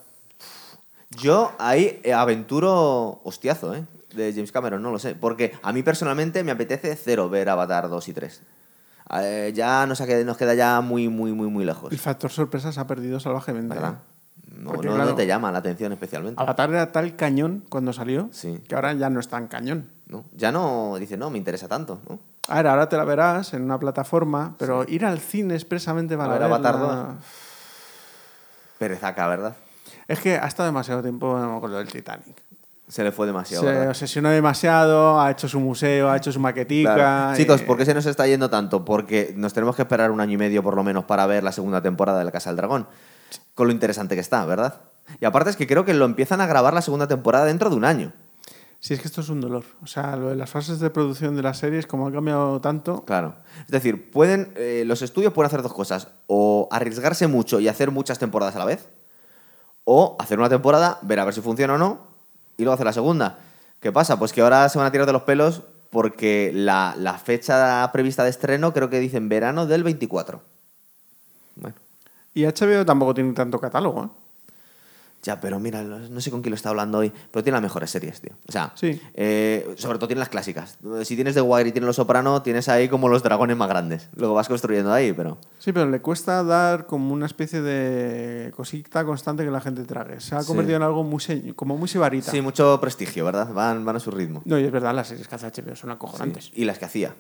Yo 1.12 1.52
ahí 1.60 2.00
eh, 2.04 2.14
aventuro 2.14 3.22
hostiazo, 3.24 3.76
¿eh? 3.76 3.84
De 4.14 4.32
James 4.34 4.52
Cameron, 4.52 4.82
no 4.82 4.92
lo 4.92 5.00
sé. 5.00 5.16
Porque 5.16 5.54
a 5.64 5.74
mí 5.74 5.84
personalmente 5.84 6.44
me 6.44 6.52
apetece 6.52 6.96
cero 6.96 7.30
ver 7.30 7.50
Avatar 7.50 7.90
2 7.90 8.08
y 8.08 8.14
3. 8.14 8.42
Eh, 9.22 9.52
ya 9.56 9.86
nos, 9.86 10.02
queda 10.02 10.54
ya 10.54 10.82
muy, 10.82 11.08
muy, 11.10 11.32
muy, 11.34 11.48
muy 11.50 11.66
lejos. 11.66 11.92
El 11.92 12.00
factor 12.00 12.30
sorpresa 12.32 12.72
se 12.72 12.80
ha 12.80 12.88
perdido 12.88 13.20
salvajemente. 13.20 13.74
¿Verdad? 13.76 13.94
¿eh? 13.94 14.58
No, 14.60 14.72
Porque, 14.72 14.88
no- 14.88 14.96
claro, 14.96 15.12
no 15.12 15.16
te 15.16 15.28
llama 15.28 15.52
la 15.52 15.60
atención 15.60 15.92
especialmente. 15.94 16.42
Avatar 16.42 16.70
era 16.72 16.92
tal 16.92 17.16
cañón 17.16 17.64
cuando 17.70 17.94
salió 17.94 18.30
Sí. 18.32 18.60
que 18.68 18.76
ahora 18.76 18.94
ya 18.94 19.10
no 19.10 19.20
es 19.20 19.28
tan 19.28 19.48
cañón. 19.48 19.88
¿no? 20.08 20.24
Ya 20.36 20.52
no, 20.54 20.96
dice, 21.00 21.16
no, 21.18 21.30
me 21.30 21.38
interesa 21.38 21.68
tanto, 21.68 22.00
¿no? 22.10 22.20
A 22.48 22.56
ver, 22.56 22.68
ahora 22.68 22.88
te 22.88 22.96
la 22.96 23.04
verás 23.04 23.54
en 23.54 23.62
una 23.64 23.78
plataforma, 23.78 24.56
pero 24.58 24.86
ir 24.88 25.06
al 25.06 25.20
cine 25.20 25.54
expresamente 25.54 26.16
para 26.18 26.30
A 26.30 26.34
ver 26.34 26.44
Avatar 26.44 26.76
verla- 26.76 27.16
Perezaca, 28.80 29.28
¿verdad? 29.28 29.56
Es 30.08 30.20
que 30.20 30.38
ha 30.38 30.46
estado 30.48 30.68
demasiado 30.68 31.02
tiempo 31.02 31.34
con 31.60 31.72
lo 31.72 31.78
del 31.78 31.90
Titanic. 31.92 32.36
Se 32.88 33.04
le 33.04 33.12
fue 33.12 33.28
demasiado. 33.28 33.64
Se 33.66 33.70
¿verdad? 33.72 33.90
obsesionó 33.90 34.30
demasiado, 34.30 35.20
ha 35.20 35.30
hecho 35.32 35.48
su 35.50 35.60
museo, 35.60 36.10
ha 36.10 36.16
hecho 36.18 36.32
su 36.32 36.40
maquetica. 36.40 36.94
Claro. 36.96 37.34
y- 37.34 37.38
Chicos, 37.38 37.62
¿por 37.64 37.78
qué 37.78 37.86
se 37.86 37.94
nos 37.94 38.06
está 38.06 38.26
yendo 38.28 38.50
tanto? 38.50 38.86
Porque 38.86 39.34
nos 39.36 39.54
tenemos 39.54 39.76
que 39.76 39.82
esperar 39.82 40.10
un 40.12 40.22
año 40.22 40.34
y 40.34 40.38
medio 40.38 40.64
por 40.64 40.76
lo 40.76 40.84
menos 40.84 41.04
para 41.04 41.26
ver 41.26 41.44
la 41.44 41.52
segunda 41.52 41.82
temporada 41.82 42.20
de 42.20 42.26
La 42.26 42.32
Casa 42.32 42.50
del 42.50 42.58
Dragón. 42.58 42.88
Con 43.56 43.68
lo 43.68 43.74
interesante 43.74 44.16
que 44.16 44.22
está, 44.22 44.46
¿verdad? 44.46 44.76
Y 45.20 45.26
aparte 45.26 45.50
es 45.50 45.58
que 45.58 45.68
creo 45.68 45.84
que 45.84 45.94
lo 45.94 46.06
empiezan 46.06 46.40
a 46.40 46.48
grabar 46.48 46.74
la 46.74 46.82
segunda 46.82 47.08
temporada 47.08 47.46
dentro 47.46 47.70
de 47.70 47.76
un 47.76 47.84
año. 47.86 48.14
Sí, 48.80 48.94
es 48.94 49.02
que 49.02 49.08
esto 49.08 49.22
es 49.22 49.30
un 49.30 49.42
dolor. 49.42 49.64
O 49.84 49.88
sea, 49.88 50.16
lo 50.16 50.30
de 50.30 50.36
las 50.36 50.50
fases 50.50 50.80
de 50.80 50.90
producción 50.90 51.36
de 51.36 51.42
las 51.42 51.58
series, 51.58 51.88
como 51.88 52.08
ha 52.08 52.12
cambiado 52.12 52.62
tanto, 52.62 53.04
Claro. 53.06 53.36
Es 53.66 53.72
decir, 53.72 54.12
pueden, 54.12 54.54
eh, 54.56 54.84
los 54.86 55.02
estudios 55.02 55.34
pueden 55.34 55.48
hacer 55.48 55.62
dos 55.64 55.74
cosas. 55.74 56.10
O 56.28 56.70
arriesgarse 56.72 57.28
mucho 57.28 57.60
y 57.60 57.68
hacer 57.68 57.92
muchas 57.92 58.20
temporadas 58.20 58.56
a 58.56 58.60
la 58.60 58.66
vez. 58.66 58.88
O 59.84 60.16
hacer 60.20 60.38
una 60.40 60.48
temporada, 60.50 61.00
ver 61.02 61.20
a 61.20 61.26
ver 61.26 61.34
si 61.34 61.42
funciona 61.42 61.74
o 61.74 61.78
no, 61.78 62.07
y 62.58 62.64
luego 62.64 62.74
hacer 62.74 62.86
la 62.86 62.94
segunda. 62.94 63.40
¿Qué 63.80 63.92
pasa? 63.92 64.18
Pues 64.18 64.34
que 64.34 64.42
ahora 64.42 64.68
se 64.70 64.78
van 64.78 64.88
a 64.88 64.92
tirar 64.92 65.06
de 65.06 65.14
los 65.14 65.24
pelos 65.24 65.62
porque 65.90 66.52
la, 66.54 66.96
la 66.98 67.18
fecha 67.18 67.90
prevista 67.94 68.24
de 68.24 68.30
estreno 68.30 68.74
creo 68.74 68.90
que 68.90 69.00
dicen 69.00 69.30
verano 69.30 69.66
del 69.66 69.84
24. 69.84 70.42
Bueno. 71.56 71.76
Y 72.34 72.46
HBO 72.46 72.86
tampoco 72.86 73.14
tiene 73.14 73.34
tanto 73.34 73.60
catálogo, 73.60 74.04
¿eh? 74.04 74.27
Ya, 75.24 75.42
pero 75.42 75.60
mira, 75.60 75.82
no 75.84 76.22
sé 76.22 76.32
con 76.32 76.42
quién 76.42 76.52
lo 76.52 76.56
está 76.56 76.70
hablando 76.70 77.00
hoy, 77.00 77.12
pero 77.32 77.44
tiene 77.44 77.56
las 77.56 77.62
mejores 77.64 77.90
series, 77.90 78.22
tío. 78.22 78.32
O 78.48 78.52
sea, 78.52 78.72
Sí. 78.76 79.02
eh, 79.14 79.74
sobre 79.78 79.98
todo 79.98 80.08
tiene 80.08 80.20
las 80.20 80.30
clásicas. 80.30 80.78
Si 81.04 81.16
tienes 81.16 81.34
The 81.34 81.42
Wire 81.42 81.68
y 81.68 81.72
tienes 81.74 81.86
Los 81.88 81.98
Soprano, 81.98 82.42
tienes 82.44 82.70
ahí 82.70 82.88
como 82.88 83.10
los 83.10 83.24
dragones 83.24 83.58
más 83.58 83.68
grandes. 83.68 84.08
Luego 84.16 84.36
vas 84.36 84.48
construyendo 84.48 84.94
ahí, 84.94 85.12
pero... 85.12 85.38
Sí, 85.60 85.74
pero 85.74 85.90
le 85.90 86.00
cuesta 86.02 86.44
dar 86.44 86.86
como 86.86 87.14
una 87.14 87.26
especie 87.26 87.62
de 87.62 88.52
cosita 88.56 89.04
constante 89.04 89.44
que 89.44 89.52
la 89.52 89.60
gente 89.60 89.84
trague. 89.84 90.22
Se 90.22 90.36
ha 90.36 90.42
Sí. 90.42 90.48
convertido 90.48 90.78
en 90.78 90.84
algo 90.84 91.04
muy 91.04 91.20
se- 91.20 91.54
como 91.56 91.76
muy 91.78 91.90
sibarita. 91.90 92.32
Sí, 92.32 92.40
mucho 92.40 92.80
prestigio, 92.80 93.26
¿verdad? 93.26 93.52
Van, 93.54 93.84
van 93.84 93.96
a 93.98 94.00
su 94.00 94.12
ritmo. 94.12 94.42
No, 94.46 94.58
y 94.58 94.64
es 94.64 94.72
verdad, 94.72 94.94
las 94.96 95.08
series 95.10 95.28
que 95.28 95.36
hace 95.36 95.48
HBO 95.48 95.76
son 95.76 95.92
acojonantes. 95.92 96.46
Sí. 96.46 96.52
Y 96.56 96.66
las 96.66 96.78
que 96.80 96.86
hacía. 96.86 97.16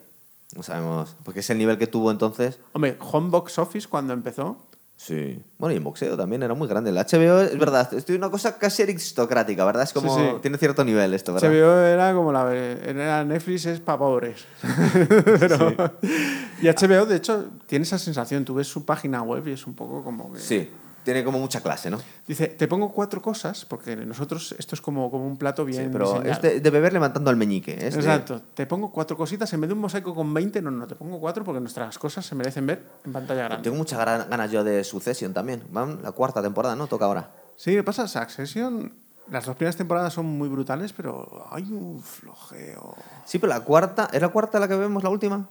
No 0.55 0.63
sabemos. 0.63 1.17
Porque 1.23 1.41
es 1.41 1.49
el 1.49 1.57
nivel 1.57 1.77
que 1.77 1.87
tuvo 1.87 2.09
entonces. 2.09 2.59
Hombre, 2.71 2.95
Home 3.11 3.29
Box 3.31 3.57
Office 3.59 3.87
cuando 3.89 4.13
empezó, 4.13 4.57
Sí. 4.97 5.39
Bueno, 5.59 5.73
y 5.73 5.77
en 5.77 5.83
boxeo 5.83 6.17
también 6.17 6.41
era 6.41 6.55
muy 6.55 6.67
grande. 6.67 6.89
El 6.89 6.97
HBO, 6.97 7.41
es 7.41 7.57
verdad, 7.57 7.93
estoy 7.93 8.15
una 8.15 8.31
cosa 8.31 8.57
casi 8.57 8.81
aristocrática, 8.81 9.63
¿verdad? 9.63 9.83
Es 9.83 9.93
como. 9.93 10.13
Sí, 10.17 10.23
sí. 10.23 10.35
Tiene 10.41 10.57
cierto 10.57 10.83
nivel 10.83 11.13
esto, 11.13 11.33
¿verdad? 11.33 11.49
HBO 11.51 11.79
era 11.81 12.13
como 12.15 12.31
la 12.33 12.51
era 12.53 13.23
Netflix 13.23 13.67
es 13.67 13.79
para 13.79 13.99
pobres. 13.99 14.43
Pero- 15.39 15.93
Y 16.61 16.67
HBO, 16.67 17.05
de 17.05 17.15
hecho, 17.15 17.45
tiene 17.67 17.83
esa 17.83 17.99
sensación. 17.99 18.43
Tú 18.43 18.55
ves 18.55 18.67
su 18.67 18.85
página 18.85 19.21
web 19.21 19.47
y 19.47 19.51
es 19.51 19.67
un 19.67 19.75
poco 19.75 20.03
como 20.03 20.33
que... 20.33 20.39
Sí. 20.39 20.69
Tiene 21.07 21.23
como 21.23 21.39
mucha 21.39 21.61
clase, 21.61 21.89
¿no? 21.89 21.99
Dice, 22.27 22.47
te 22.47 22.67
pongo 22.67 22.91
cuatro 22.91 23.21
cosas, 23.21 23.63
porque 23.63 23.95
nosotros 23.95 24.53
esto 24.59 24.75
es 24.75 24.81
como, 24.81 25.09
como 25.09 25.25
un 25.25 25.37
plato 25.37 25.63
bien 25.63 25.85
Sí, 25.85 25.89
pero 25.89 26.11
diseñado. 26.11 26.31
es 26.33 26.41
de, 26.41 26.59
de 26.59 26.69
beber 26.69 26.91
levantando 26.91 27.31
el 27.31 27.37
meñique. 27.37 27.75
es 27.75 27.93
de- 27.93 28.01
Exacto. 28.01 28.41
Te 28.53 28.65
pongo 28.67 28.91
cuatro 28.91 29.15
cositas. 29.15 29.53
En 29.53 29.61
vez 29.61 29.69
de 29.69 29.73
un 29.73 29.79
mosaico 29.79 30.13
con 30.13 30.33
20, 30.33 30.61
no, 30.61 30.69
no, 30.69 30.85
te 30.85 30.95
pongo 30.95 31.17
cuatro 31.21 31.45
porque 31.45 31.61
nuestras 31.61 31.97
cosas 31.97 32.25
se 32.25 32.35
merecen 32.35 32.67
ver 32.67 32.83
en 33.05 33.13
pantalla 33.13 33.43
grande. 33.45 33.63
Tengo 33.63 33.77
muchas 33.77 33.97
ganas 34.27 34.51
yo 34.51 34.65
de 34.65 34.83
Succession 34.83 35.33
también. 35.33 35.63
Van 35.71 35.99
la 36.03 36.11
cuarta 36.11 36.41
temporada, 36.41 36.75
¿no? 36.75 36.87
Toca 36.87 37.05
ahora. 37.05 37.31
Sí, 37.55 37.71
¿qué 37.71 37.83
pasa? 37.83 38.05
Succession 38.09 38.91
Las 39.31 39.45
dos 39.45 39.55
primeras 39.55 39.77
temporadas 39.77 40.11
son 40.11 40.25
muy 40.25 40.49
brutales, 40.49 40.91
pero 40.91 41.47
hay 41.51 41.63
un 41.71 42.01
flojeo. 42.01 42.95
Sí, 43.25 43.39
pero 43.39 43.53
la 43.53 43.61
cuarta, 43.61 44.09
¿es 44.11 44.21
la 44.21 44.27
cuarta 44.27 44.59
la 44.59 44.67
que 44.67 44.75
vemos, 44.75 45.01
la 45.03 45.09
última? 45.09 45.47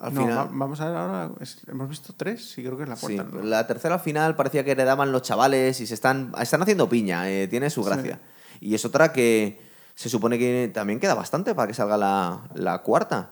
Al 0.00 0.14
no, 0.14 0.20
final. 0.22 0.38
va- 0.38 0.48
vamos 0.52 0.80
a 0.80 0.88
ver 0.88 0.96
ahora. 0.96 1.30
es- 1.40 1.60
hemos 1.66 1.88
visto 1.88 2.12
tres, 2.16 2.50
sí, 2.52 2.62
creo 2.62 2.76
que 2.76 2.84
es 2.84 2.88
la 2.88 2.96
Sí, 2.96 3.16
cuarta. 3.16 3.36
¿no? 3.36 3.42
la 3.42 3.66
tercera 3.66 3.94
al 3.94 4.00
final 4.00 4.36
parecía 4.36 4.62
que 4.64 4.70
heredaban 4.72 5.10
los 5.10 5.22
chavales 5.22 5.80
y 5.80 5.86
se 5.86 5.94
están, 5.94 6.32
están 6.40 6.62
haciendo 6.62 6.88
piña, 6.88 7.28
eh, 7.28 7.48
tiene 7.48 7.68
su 7.70 7.82
gracia. 7.82 8.20
Y 8.60 8.74
es 8.74 8.84
otra 8.84 9.12
que 9.12 9.60
se 9.96 10.08
supone 10.08 10.38
que 10.38 10.70
también 10.72 11.00
queda 11.00 11.14
bastante 11.14 11.54
para 11.54 11.66
que 11.66 11.74
salga 11.74 11.96
la, 11.96 12.42
la 12.54 12.78
cuarta. 12.82 13.30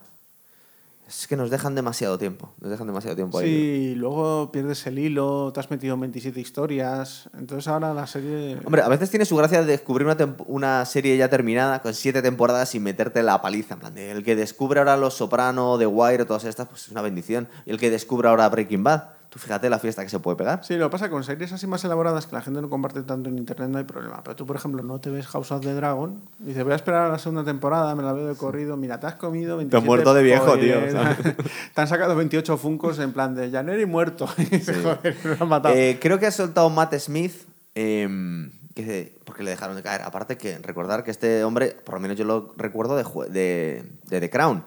Es 1.09 1.29
que 1.29 1.37
nos 1.37 1.51
dejan 1.51 1.77
demasiado 1.77 2.19
tiempo, 2.19 2.53
nos 2.61 2.71
dejan 2.71 2.87
demasiado 2.89 3.15
tiempo 3.15 3.39
ahí. 3.39 3.47
Sí, 3.47 3.95
luego 3.95 4.51
pierdes 4.51 4.85
el 4.89 4.99
hilo, 4.99 5.53
te 5.53 5.61
has 5.61 5.71
metido 5.71 5.95
en 5.95 6.01
27 6.01 6.41
historias. 6.41 7.31
Entonces 7.39 7.69
ahora 7.69 7.95
la 7.95 8.09
serie. 8.09 8.59
Hombre, 8.65 8.83
a 8.83 8.89
veces 8.89 9.11
tiene 9.11 9.25
su 9.25 9.37
gracia 9.37 9.61
de 9.61 9.67
descubrir 9.67 10.07
una, 10.07 10.37
una 10.47 10.85
serie 10.85 11.17
ya 11.17 11.29
terminada 11.29 11.81
con 11.81 11.95
siete 11.95 12.23
temporadas 12.23 12.75
y 12.75 12.81
meterte 12.81 13.23
la 13.23 13.41
paliza. 13.41 13.75
En 13.75 13.81
plan, 13.81 13.95
de, 13.95 14.11
el 14.11 14.25
que 14.25 14.35
descubre 14.35 14.81
ahora 14.81 14.97
Los 14.97 15.15
Soprano, 15.15 15.79
The 15.79 15.87
Wire, 15.87 16.25
todas 16.25 16.45
estas, 16.45 16.67
pues 16.67 16.87
es 16.87 16.89
una 16.89 17.03
bendición. 17.03 17.49
Y 17.67 17.71
el 17.71 17.79
que 17.79 17.91
descubre 17.91 18.29
ahora 18.29 18.49
Breaking 18.49 18.83
Bad, 18.83 19.05
tú 19.37 19.43
fíjate 19.43 19.69
la 19.69 19.79
fiesta 19.79 20.03
que 20.03 20.09
se 20.09 20.19
puede 20.19 20.37
pegar. 20.37 20.65
Sí, 20.65 20.77
lo 20.77 20.87
que 20.87 20.93
pasa 20.93 21.11
con 21.11 21.23
series 21.23 21.53
así 21.53 21.67
más 21.67 21.85
elaboradas 21.85 22.27
que 22.27 22.35
la 22.35 22.41
gente 22.41 22.61
no 22.63 22.71
comparte 22.71 23.03
tanto 23.03 23.29
en 23.29 23.37
internet 23.37 23.69
no 23.69 23.79
hay 23.79 23.85
problema. 23.85 24.23
Pero 24.25 24.35
tú, 24.37 24.47
por 24.47 24.57
ejemplo, 24.57 24.83
no 24.83 24.99
te 24.99 25.11
ves 25.11 25.27
House 25.27 25.53
of 25.53 25.61
the 25.63 25.75
Dragon 25.75 26.21
y 26.41 26.47
dices, 26.47 26.65
voy 26.65 26.73
a 26.73 26.77
esperar 26.77 27.03
a 27.03 27.09
la 27.11 27.19
segunda 27.19 27.45
temporada, 27.45 27.95
me 27.95 28.03
la 28.03 28.13
veo 28.13 28.27
de 28.27 28.35
corrido. 28.35 28.77
Mira, 28.77 28.99
te 28.99 29.07
has 29.07 29.15
comido 29.17 29.57
27 29.59 29.87
muerto 29.87 30.15
de 30.15 30.23
viejo, 30.23 30.57
tío, 30.59 30.91
¿sabes? 30.91 31.19
te 31.75 31.81
han 31.81 31.89
sacado 31.89 32.17
28 32.17 32.57
funcos 32.57 32.99
en 32.99 33.13
plan 33.13 33.35
de 33.35 33.51
Janeri 33.51 33.87
muerto. 33.87 34.27
Y 34.39 34.45
dices, 34.45 34.79
Joder, 34.83 35.17
me 35.25 35.31
lo 35.37 35.43
han 35.43 35.49
matado. 35.49 35.75
Eh, 35.75 35.99
creo 36.01 36.19
que 36.19 36.27
ha 36.27 36.31
soltado 36.31 36.71
Matt 36.71 36.95
Smith, 36.95 37.35
em, 37.75 38.51
que, 38.75 39.17
porque 39.25 39.43
le 39.43 39.51
dejaron 39.51 39.77
de 39.77 39.83
caer. 39.83 40.03
Aparte 40.03 40.37
que 40.37 40.59
recordar 40.59 41.05
que 41.05 41.11
este 41.11 41.45
hombre, 41.45 41.77
por 41.85 41.95
lo 41.95 42.01
menos 42.01 42.17
yo 42.17 42.25
lo 42.25 42.53
recuerdo 42.57 42.97
de, 42.97 43.05
jue- 43.05 43.29
de, 43.29 43.85
de 44.05 44.21
The 44.21 44.31
Crown. 44.31 44.65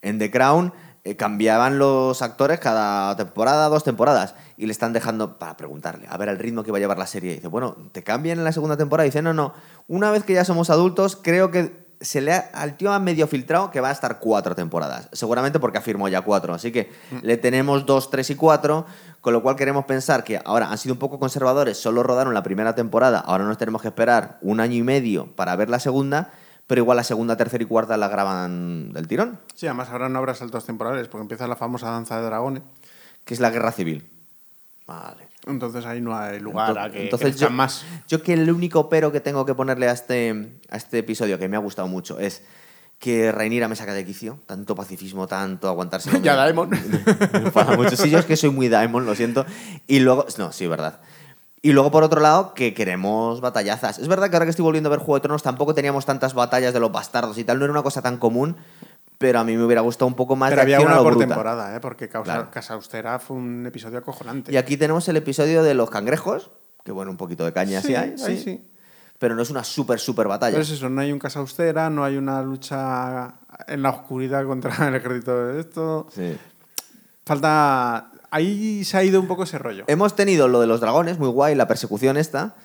En 0.00 0.18
The 0.18 0.30
Crown 0.30 0.72
eh, 1.04 1.16
cambiaban 1.16 1.78
los 1.78 2.22
actores 2.22 2.60
cada 2.60 3.16
temporada, 3.16 3.68
dos 3.68 3.84
temporadas, 3.84 4.34
y 4.56 4.66
le 4.66 4.72
están 4.72 4.92
dejando 4.92 5.38
para 5.38 5.56
preguntarle, 5.56 6.06
a 6.08 6.16
ver 6.16 6.28
el 6.28 6.38
ritmo 6.38 6.62
que 6.62 6.70
va 6.70 6.78
a 6.78 6.80
llevar 6.80 6.98
la 6.98 7.06
serie. 7.06 7.32
Y 7.32 7.34
dice, 7.36 7.48
bueno, 7.48 7.76
¿te 7.92 8.02
cambian 8.02 8.38
en 8.38 8.44
la 8.44 8.52
segunda 8.52 8.76
temporada? 8.76 9.06
Y 9.06 9.10
dice, 9.10 9.22
no, 9.22 9.34
no, 9.34 9.54
una 9.88 10.10
vez 10.10 10.24
que 10.24 10.34
ya 10.34 10.44
somos 10.44 10.70
adultos, 10.70 11.18
creo 11.20 11.50
que 11.50 11.82
se 12.02 12.20
le 12.20 12.32
ha, 12.32 12.50
al 12.52 12.76
tío 12.76 12.92
ha 12.92 12.98
medio 12.98 13.26
filtrado 13.26 13.70
que 13.70 13.80
va 13.80 13.88
a 13.88 13.92
estar 13.92 14.18
cuatro 14.18 14.54
temporadas. 14.54 15.08
Seguramente 15.12 15.60
porque 15.60 15.78
afirmó 15.78 16.08
ya 16.08 16.22
cuatro. 16.22 16.52
Así 16.52 16.72
que 16.72 16.90
le 17.22 17.36
tenemos 17.36 17.86
dos, 17.86 18.10
tres 18.10 18.28
y 18.30 18.34
cuatro. 18.34 18.86
Con 19.20 19.32
lo 19.32 19.40
cual 19.40 19.54
queremos 19.54 19.84
pensar 19.84 20.24
que 20.24 20.40
ahora 20.44 20.72
han 20.72 20.78
sido 20.78 20.94
un 20.94 20.98
poco 20.98 21.20
conservadores, 21.20 21.78
solo 21.78 22.02
rodaron 22.02 22.34
la 22.34 22.42
primera 22.42 22.74
temporada, 22.74 23.20
ahora 23.20 23.44
nos 23.44 23.56
tenemos 23.56 23.80
que 23.80 23.86
esperar 23.86 24.38
un 24.42 24.58
año 24.58 24.74
y 24.74 24.82
medio 24.82 25.28
para 25.36 25.54
ver 25.54 25.70
la 25.70 25.78
segunda, 25.78 26.32
pero 26.72 26.80
igual 26.80 26.96
la 26.96 27.04
segunda, 27.04 27.36
tercera 27.36 27.62
y 27.62 27.66
cuarta 27.66 27.98
la 27.98 28.08
graban 28.08 28.94
del 28.94 29.06
tirón, 29.06 29.38
Sí, 29.54 29.66
además 29.66 29.90
ahora 29.90 30.08
no 30.08 30.18
habrá 30.18 30.34
saltos 30.34 30.64
temporales 30.64 31.06
porque 31.06 31.20
empieza 31.20 31.46
la 31.46 31.54
famosa 31.54 31.90
danza 31.90 32.18
de 32.18 32.24
dragones. 32.24 32.62
que 33.26 33.34
es 33.34 33.40
la 33.40 33.50
guerra 33.50 33.72
civil. 33.72 34.08
Vale. 34.86 35.28
Entonces 35.46 35.84
ahí 35.84 36.00
no 36.00 36.16
hay 36.16 36.40
lugar 36.40 36.78
a 36.78 36.90
que 36.90 37.02
Entonces 37.04 37.36
yo, 37.36 37.50
más. 37.50 37.84
yo 38.08 38.22
que 38.22 38.32
el 38.32 38.50
único 38.50 38.88
pero 38.88 39.12
que 39.12 39.20
tengo 39.20 39.44
que 39.44 39.54
ponerle 39.54 39.86
a 39.86 39.92
este, 39.92 40.60
a 40.70 40.78
este 40.78 41.00
episodio, 41.00 41.38
que 41.38 41.46
me 41.46 41.56
ha 41.56 41.60
gustado 41.60 41.88
mucho, 41.88 42.18
es 42.18 42.42
que 42.98 43.30
Rhaenyra 43.32 43.68
me 43.68 43.76
saca 43.76 43.92
de 43.92 44.06
quicio. 44.06 44.38
Tanto 44.46 44.74
pacifismo, 44.74 45.26
tanto 45.26 45.68
aguantarse. 45.68 46.08
Ya, 46.22 46.36
Daemon. 46.36 46.70
Me 47.34 47.38
enfada 47.40 47.76
mucho. 47.76 47.96
Sí, 47.96 48.08
yo 48.08 48.18
es 48.18 48.24
que 48.24 48.36
soy 48.38 48.48
muy 48.48 48.70
Daemon, 48.70 49.04
lo 49.04 49.14
siento. 49.14 49.44
Y 49.86 50.00
luego, 50.00 50.24
no, 50.38 50.52
sí, 50.52 50.66
verdad. 50.66 51.00
Y 51.64 51.72
luego, 51.72 51.92
por 51.92 52.02
otro 52.02 52.20
lado, 52.20 52.54
que 52.54 52.74
queremos 52.74 53.40
batallazas. 53.40 54.00
Es 54.00 54.08
verdad 54.08 54.28
que 54.28 54.34
ahora 54.36 54.46
que 54.46 54.50
estoy 54.50 54.64
volviendo 54.64 54.88
a 54.88 54.90
ver 54.90 54.98
Juego 54.98 55.14
de 55.14 55.20
Tronos, 55.20 55.44
tampoco 55.44 55.74
teníamos 55.74 56.04
tantas 56.04 56.34
batallas 56.34 56.74
de 56.74 56.80
los 56.80 56.90
bastardos 56.90 57.38
y 57.38 57.44
tal. 57.44 57.58
No 57.60 57.64
era 57.64 57.72
una 57.72 57.84
cosa 57.84 58.02
tan 58.02 58.16
común, 58.18 58.56
pero 59.18 59.38
a 59.38 59.44
mí 59.44 59.56
me 59.56 59.64
hubiera 59.64 59.80
gustado 59.80 60.08
un 60.08 60.14
poco 60.14 60.34
más 60.34 60.50
Pero 60.50 60.56
de 60.56 60.62
había 60.62 60.76
acción 60.78 60.90
a 60.90 60.94
una 60.94 61.00
lo 61.00 61.04
por 61.04 61.12
bruta. 61.14 61.26
temporada, 61.28 61.76
¿eh? 61.76 61.80
porque 61.80 62.08
Causa, 62.08 62.32
Claro. 62.34 62.50
Casa 62.50 62.74
Austera 62.74 63.20
fue 63.20 63.36
un 63.36 63.64
episodio 63.64 63.98
acojonante. 63.98 64.50
Y 64.52 64.56
aquí 64.56 64.76
tenemos 64.76 65.06
el 65.08 65.16
episodio 65.16 65.62
de 65.62 65.74
los 65.74 65.88
cangrejos, 65.88 66.50
que 66.84 66.90
bueno, 66.90 67.12
un 67.12 67.16
poquito 67.16 67.44
de 67.44 67.52
caña 67.52 67.80
sí, 67.80 67.88
Sí, 67.88 67.94
hay, 67.94 68.10
ahí 68.10 68.36
sí. 68.36 68.38
sí. 68.42 68.68
Pero 69.20 69.36
no 69.36 69.42
es 69.42 69.50
una 69.50 69.62
súper, 69.62 70.00
súper 70.00 70.26
batalla. 70.26 70.50
Pero 70.54 70.64
es 70.64 70.70
eso, 70.70 70.88
no 70.88 71.00
hay 71.00 71.12
un 71.12 71.20
Casa 71.20 71.38
Austera, 71.38 71.88
no 71.90 72.02
hay 72.02 72.16
una 72.16 72.42
lucha 72.42 73.34
en 73.68 73.82
la 73.82 73.90
oscuridad 73.90 74.44
contra 74.46 74.88
el 74.88 74.96
ejército 74.96 75.46
de 75.46 75.60
esto. 75.60 76.08
Sí. 76.12 76.36
Falta... 77.24 78.08
Ahí 78.32 78.82
se 78.84 78.96
ha 78.96 79.04
ido 79.04 79.20
un 79.20 79.28
poco 79.28 79.44
ese 79.44 79.58
rollo. 79.58 79.84
Hemos 79.86 80.16
tenido 80.16 80.48
lo 80.48 80.60
de 80.60 80.66
los 80.66 80.80
dragones, 80.80 81.18
muy 81.18 81.28
guay, 81.28 81.54
la 81.54 81.68
persecución 81.68 82.16
esta, 82.16 82.56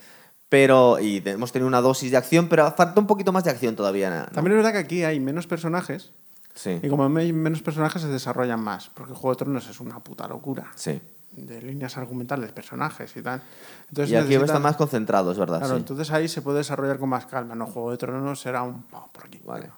pero 0.49 0.99
y 0.99 1.22
hemos 1.26 1.51
tenido 1.51 1.68
una 1.68 1.82
dosis 1.82 2.09
de 2.11 2.18
acción, 2.18 2.47
pero 2.49 2.72
falta 2.72 2.99
un 2.99 3.05
poquito 3.05 3.32
más 3.32 3.43
de 3.43 3.51
acción 3.51 3.76
todavía. 3.76 4.09
¿no? 4.09 4.26
También 4.34 4.53
es 4.57 4.63
verdad 4.63 4.72
que 4.72 4.80
aquí 4.86 5.03
hay 5.03 5.20
menos 5.20 5.45
personajes 5.45 6.11
Sí, 6.55 6.80
y 6.82 6.89
como 6.89 7.05
hay 7.18 7.34
menos 7.34 7.61
personajes 7.61 8.01
se 8.01 8.07
desarrollan 8.07 8.59
más, 8.59 8.89
porque 8.95 9.13
Juego 9.13 9.30
de 9.32 9.36
Tronos 9.45 9.70
es 9.70 9.80
una 9.80 9.99
puta 9.99 10.28
locura 10.28 10.72
sí. 10.74 10.99
de 11.34 11.61
líneas 11.61 11.97
argumentales, 11.97 12.51
personajes 12.51 13.15
y 13.15 13.22
tal. 13.22 13.43
Entonces 13.89 14.11
y 14.11 14.15
aquí 14.15 14.30
necesita- 14.30 14.45
está 14.45 14.59
más 14.59 14.76
concentrado, 14.76 15.32
es 15.32 15.38
verdad. 15.38 15.59
Claro, 15.59 15.76
sí. 15.76 15.80
entonces 15.82 16.09
ahí 16.09 16.28
se 16.28 16.41
puede 16.41 16.57
desarrollar 16.59 16.97
con 16.97 17.09
más 17.09 17.28
calma. 17.28 17.53
No, 17.53 17.68
Juego 17.68 17.91
de 17.91 17.97
Tronos 17.97 18.39
será 18.39 18.63
un 18.63 18.82
por 18.84 19.26
aquí. 19.26 19.39
Vale. 19.45 19.70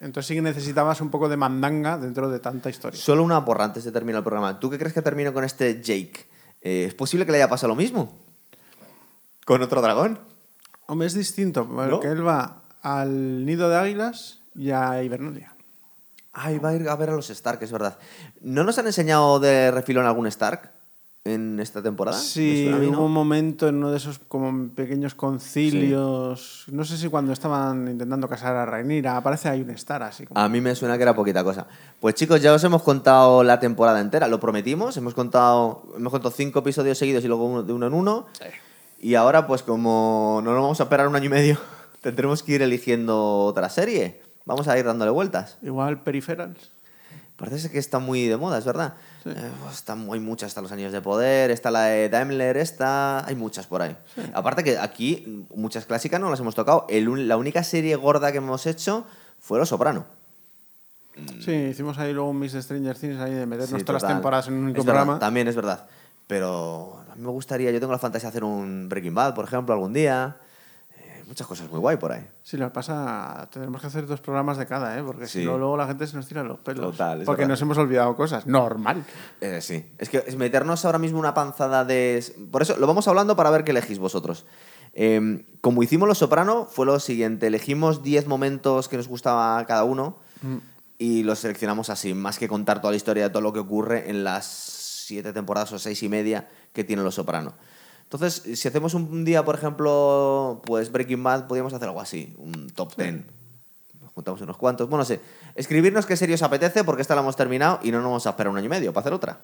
Entonces 0.00 0.26
sí 0.26 0.34
que 0.34 0.42
necesitabas 0.42 1.00
un 1.00 1.10
poco 1.10 1.28
de 1.28 1.36
mandanga 1.36 1.98
dentro 1.98 2.30
de 2.30 2.38
tanta 2.38 2.70
historia. 2.70 3.00
Solo 3.00 3.22
una 3.22 3.44
porra 3.44 3.64
antes 3.64 3.84
de 3.84 3.92
terminar 3.92 4.18
el 4.18 4.24
programa. 4.24 4.58
¿Tú 4.60 4.70
qué 4.70 4.78
crees 4.78 4.92
que 4.92 5.02
termino 5.02 5.32
con 5.32 5.44
este 5.44 5.80
Jake? 5.82 6.26
Eh, 6.60 6.84
¿Es 6.88 6.94
posible 6.94 7.26
que 7.26 7.32
le 7.32 7.38
haya 7.38 7.48
pasado 7.48 7.68
lo 7.68 7.76
mismo? 7.76 8.18
¿Con 9.44 9.62
otro 9.62 9.80
dragón? 9.82 10.18
Hombre, 10.86 11.06
es 11.06 11.14
distinto, 11.14 11.66
porque 11.66 12.06
¿No? 12.06 12.12
él 12.12 12.26
va 12.26 12.62
al 12.82 13.44
nido 13.46 13.68
de 13.68 13.76
águilas 13.76 14.40
y 14.54 14.70
a 14.70 15.02
Hibernalia. 15.02 15.54
Ay, 16.32 16.58
va 16.58 16.70
a 16.70 16.74
ir 16.74 16.88
a 16.88 16.96
ver 16.96 17.10
a 17.10 17.14
los 17.14 17.30
Stark, 17.30 17.62
es 17.62 17.70
verdad. 17.70 17.96
¿No 18.40 18.64
nos 18.64 18.76
han 18.78 18.86
enseñado 18.86 19.38
de 19.40 19.70
refilón 19.70 20.04
algún 20.04 20.26
Stark 20.26 20.73
en 21.24 21.58
esta 21.58 21.82
temporada? 21.82 22.18
Sí, 22.18 22.70
hubo 22.70 23.06
un 23.06 23.12
momento 23.12 23.66
en 23.66 23.76
uno 23.76 23.90
de 23.90 23.96
esos 23.96 24.18
como 24.28 24.68
pequeños 24.74 25.14
concilios. 25.14 26.64
No 26.70 26.84
sé 26.84 26.98
si 26.98 27.08
cuando 27.08 27.32
estaban 27.32 27.88
intentando 27.88 28.28
casar 28.28 28.54
a 28.54 28.66
Rhaenyra, 28.66 29.16
aparece 29.16 29.48
ahí 29.48 29.62
un 29.62 29.70
Star 29.70 30.02
así 30.02 30.26
como. 30.26 30.38
A 30.38 30.48
mí 30.50 30.60
me 30.60 30.74
suena 30.74 30.96
que 30.96 31.02
era 31.02 31.14
poquita 31.14 31.42
cosa. 31.42 31.66
Pues 31.98 32.14
chicos, 32.14 32.42
ya 32.42 32.52
os 32.52 32.62
hemos 32.62 32.82
contado 32.82 33.42
la 33.42 33.58
temporada 33.58 34.00
entera, 34.00 34.28
lo 34.28 34.38
prometimos, 34.38 34.96
hemos 34.98 35.14
contado, 35.14 35.82
hemos 35.96 36.10
contado 36.10 36.34
cinco 36.36 36.58
episodios 36.58 36.98
seguidos 36.98 37.24
y 37.24 37.28
luego 37.28 37.46
uno, 37.46 37.62
de 37.62 37.72
uno 37.72 37.86
en 37.86 37.94
uno. 37.94 38.26
Y 39.00 39.14
ahora, 39.14 39.46
pues 39.46 39.62
como 39.62 40.40
no 40.44 40.52
nos 40.52 40.60
vamos 40.60 40.80
a 40.80 40.84
esperar 40.84 41.08
un 41.08 41.16
año 41.16 41.26
y 41.26 41.30
medio, 41.30 41.58
tendremos 42.02 42.42
que 42.42 42.52
ir 42.52 42.62
eligiendo 42.62 43.38
otra 43.44 43.70
serie. 43.70 44.20
Vamos 44.44 44.68
a 44.68 44.78
ir 44.78 44.84
dándole 44.84 45.10
vueltas. 45.10 45.56
Igual 45.62 46.02
Peripherals. 46.02 46.70
Parece 47.36 47.68
que 47.68 47.78
está 47.78 47.98
muy 47.98 48.28
de 48.28 48.36
moda, 48.36 48.58
es 48.58 48.64
verdad. 48.64 48.94
Eh, 49.24 49.34
pues, 49.62 49.74
está, 49.74 49.94
hay 49.94 50.20
muchas, 50.20 50.48
está 50.48 50.60
Los 50.60 50.70
Años 50.70 50.92
de 50.92 51.00
Poder, 51.00 51.50
está 51.50 51.70
la 51.72 51.82
de 51.84 52.08
Daimler, 52.08 52.56
está... 52.56 53.26
Hay 53.26 53.34
muchas 53.34 53.66
por 53.66 53.82
ahí. 53.82 53.96
Aparte 54.34 54.62
que 54.62 54.78
aquí 54.78 55.44
muchas 55.54 55.84
clásicas 55.84 56.20
no 56.20 56.30
las 56.30 56.38
hemos 56.38 56.54
tocado. 56.54 56.86
El 56.88 57.26
la 57.26 57.36
única 57.36 57.64
serie 57.64 57.96
gorda 57.96 58.30
que 58.30 58.38
hemos 58.38 58.66
hecho 58.66 59.04
fue 59.40 59.58
Los 59.58 59.70
Soprano. 59.70 60.06
Sí, 61.44 61.52
hicimos 61.52 61.98
ahí 61.98 62.12
luego 62.12 62.30
un 62.30 62.38
Miss 62.38 62.52
Stranger 62.52 62.96
Things 62.98 63.20
ahí 63.20 63.32
de 63.34 63.46
meternos 63.46 63.78
Sí, 63.80 63.84
todas 63.84 64.02
las 64.02 64.12
temporadas 64.12 64.48
en 64.48 64.54
un 64.54 64.64
único 64.64 64.80
Es 64.80 64.86
verdad, 64.86 65.00
programa. 65.02 65.18
también 65.20 65.48
es 65.48 65.56
verdad. 65.56 65.86
Pero 66.26 66.98
a 67.10 67.14
mí 67.14 67.22
me 67.22 67.30
gustaría, 67.30 67.70
yo 67.70 67.78
tengo 67.80 67.92
la 67.92 67.98
fantasía 67.98 68.28
de 68.28 68.30
hacer 68.30 68.44
un 68.44 68.88
Breaking 68.88 69.14
Bad, 69.14 69.34
por 69.34 69.44
ejemplo, 69.44 69.74
algún 69.74 69.92
día. 69.92 70.36
Muchas 71.26 71.46
cosas 71.46 71.70
muy 71.70 71.80
guay 71.80 71.96
por 71.96 72.12
ahí. 72.12 72.26
Sí, 72.42 72.56
lo 72.56 72.72
pasa, 72.72 73.48
tendremos 73.52 73.80
que 73.80 73.86
hacer 73.86 74.06
dos 74.06 74.20
programas 74.20 74.58
de 74.58 74.66
cada, 74.66 74.98
¿eh? 74.98 75.02
Porque 75.02 75.26
Sí. 75.26 75.40
si 75.40 75.44
no, 75.46 75.56
luego 75.58 75.76
la 75.76 75.86
gente 75.86 76.06
se 76.06 76.16
nos 76.16 76.26
tira 76.26 76.42
los 76.42 76.58
pelos. 76.60 76.92
Total, 76.92 77.22
porque 77.24 77.40
verdad. 77.42 77.52
nos 77.52 77.62
hemos 77.62 77.78
olvidado 77.78 78.14
cosas. 78.16 78.46
Normal. 78.46 79.04
Eh, 79.40 79.60
sí. 79.60 79.86
Es 79.98 80.08
que 80.08 80.22
es 80.26 80.36
meternos 80.36 80.84
ahora 80.84 80.98
mismo 80.98 81.18
una 81.18 81.32
panzada 81.34 81.84
de... 81.84 82.22
Por 82.50 82.62
eso 82.62 82.76
lo 82.76 82.86
vamos 82.86 83.08
hablando 83.08 83.36
para 83.36 83.50
ver 83.50 83.64
qué 83.64 83.70
elegís 83.70 83.98
vosotros. 83.98 84.44
Eh, 84.92 85.44
como 85.60 85.82
hicimos 85.82 86.06
Los 86.08 86.18
Soprano, 86.18 86.66
fue 86.70 86.86
lo 86.86 87.00
siguiente. 87.00 87.46
Elegimos 87.48 88.02
10 88.02 88.26
momentos 88.28 88.88
que 88.88 88.96
nos 88.96 89.08
gustaba 89.08 89.58
a 89.58 89.66
cada 89.66 89.84
uno 89.84 90.18
y 90.98 91.22
los 91.22 91.38
seleccionamos 91.40 91.90
así, 91.90 92.12
más 92.14 92.38
que 92.38 92.48
contar 92.48 92.80
toda 92.80 92.90
la 92.92 92.96
historia 92.96 93.24
de 93.24 93.30
todo 93.30 93.40
lo 93.42 93.52
que 93.52 93.58
ocurre 93.60 94.10
en 94.10 94.22
las 94.24 94.44
siete 94.46 95.32
temporadas 95.32 95.72
o 95.72 95.78
seis 95.78 96.02
y 96.02 96.08
media 96.08 96.48
que 96.72 96.84
tiene 96.84 97.02
Los 97.02 97.14
Soprano. 97.16 97.54
Entonces, 98.14 98.58
si 98.60 98.68
hacemos 98.68 98.94
un 98.94 99.24
día, 99.24 99.44
por 99.44 99.56
ejemplo, 99.56 100.62
pues 100.64 100.92
Breaking 100.92 101.20
Bad, 101.20 101.48
podríamos 101.48 101.74
hacer 101.74 101.88
algo 101.88 102.00
así, 102.00 102.32
un 102.38 102.70
top 102.70 102.94
10. 102.96 103.24
Nos 104.00 104.12
juntamos 104.12 104.40
unos 104.40 104.56
cuantos. 104.56 104.88
Bueno, 104.88 105.00
no 105.00 105.04
sé. 105.04 105.20
Escribirnos 105.56 106.06
qué 106.06 106.16
serie 106.16 106.36
os 106.36 106.42
apetece, 106.42 106.84
porque 106.84 107.02
esta 107.02 107.16
la 107.16 107.22
hemos 107.22 107.34
terminado 107.34 107.80
y 107.82 107.90
no 107.90 107.98
nos 107.98 108.04
vamos 108.04 108.26
a 108.28 108.30
esperar 108.30 108.52
un 108.52 108.56
año 108.56 108.66
y 108.66 108.68
medio 108.68 108.92
para 108.92 109.02
hacer 109.02 109.14
otra. 109.14 109.40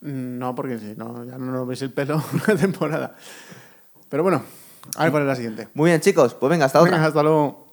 No, 0.00 0.52
porque 0.56 0.80
si 0.80 0.96
no, 0.96 1.24
ya 1.26 1.38
no 1.38 1.52
nos 1.52 1.68
veis 1.68 1.80
el 1.82 1.92
pelo 1.92 2.20
una 2.32 2.58
temporada. 2.58 3.14
Pero 4.08 4.24
bueno, 4.24 4.42
a 4.96 5.04
ver 5.04 5.12
cuál 5.12 5.22
es 5.22 5.28
la 5.28 5.36
siguiente. 5.36 5.68
Muy 5.74 5.90
bien, 5.90 6.00
chicos. 6.00 6.34
Pues 6.34 6.50
venga, 6.50 6.64
hasta 6.64 6.80
otra. 6.80 6.94
Venga, 6.94 7.06
hasta 7.06 7.22
luego. 7.22 7.67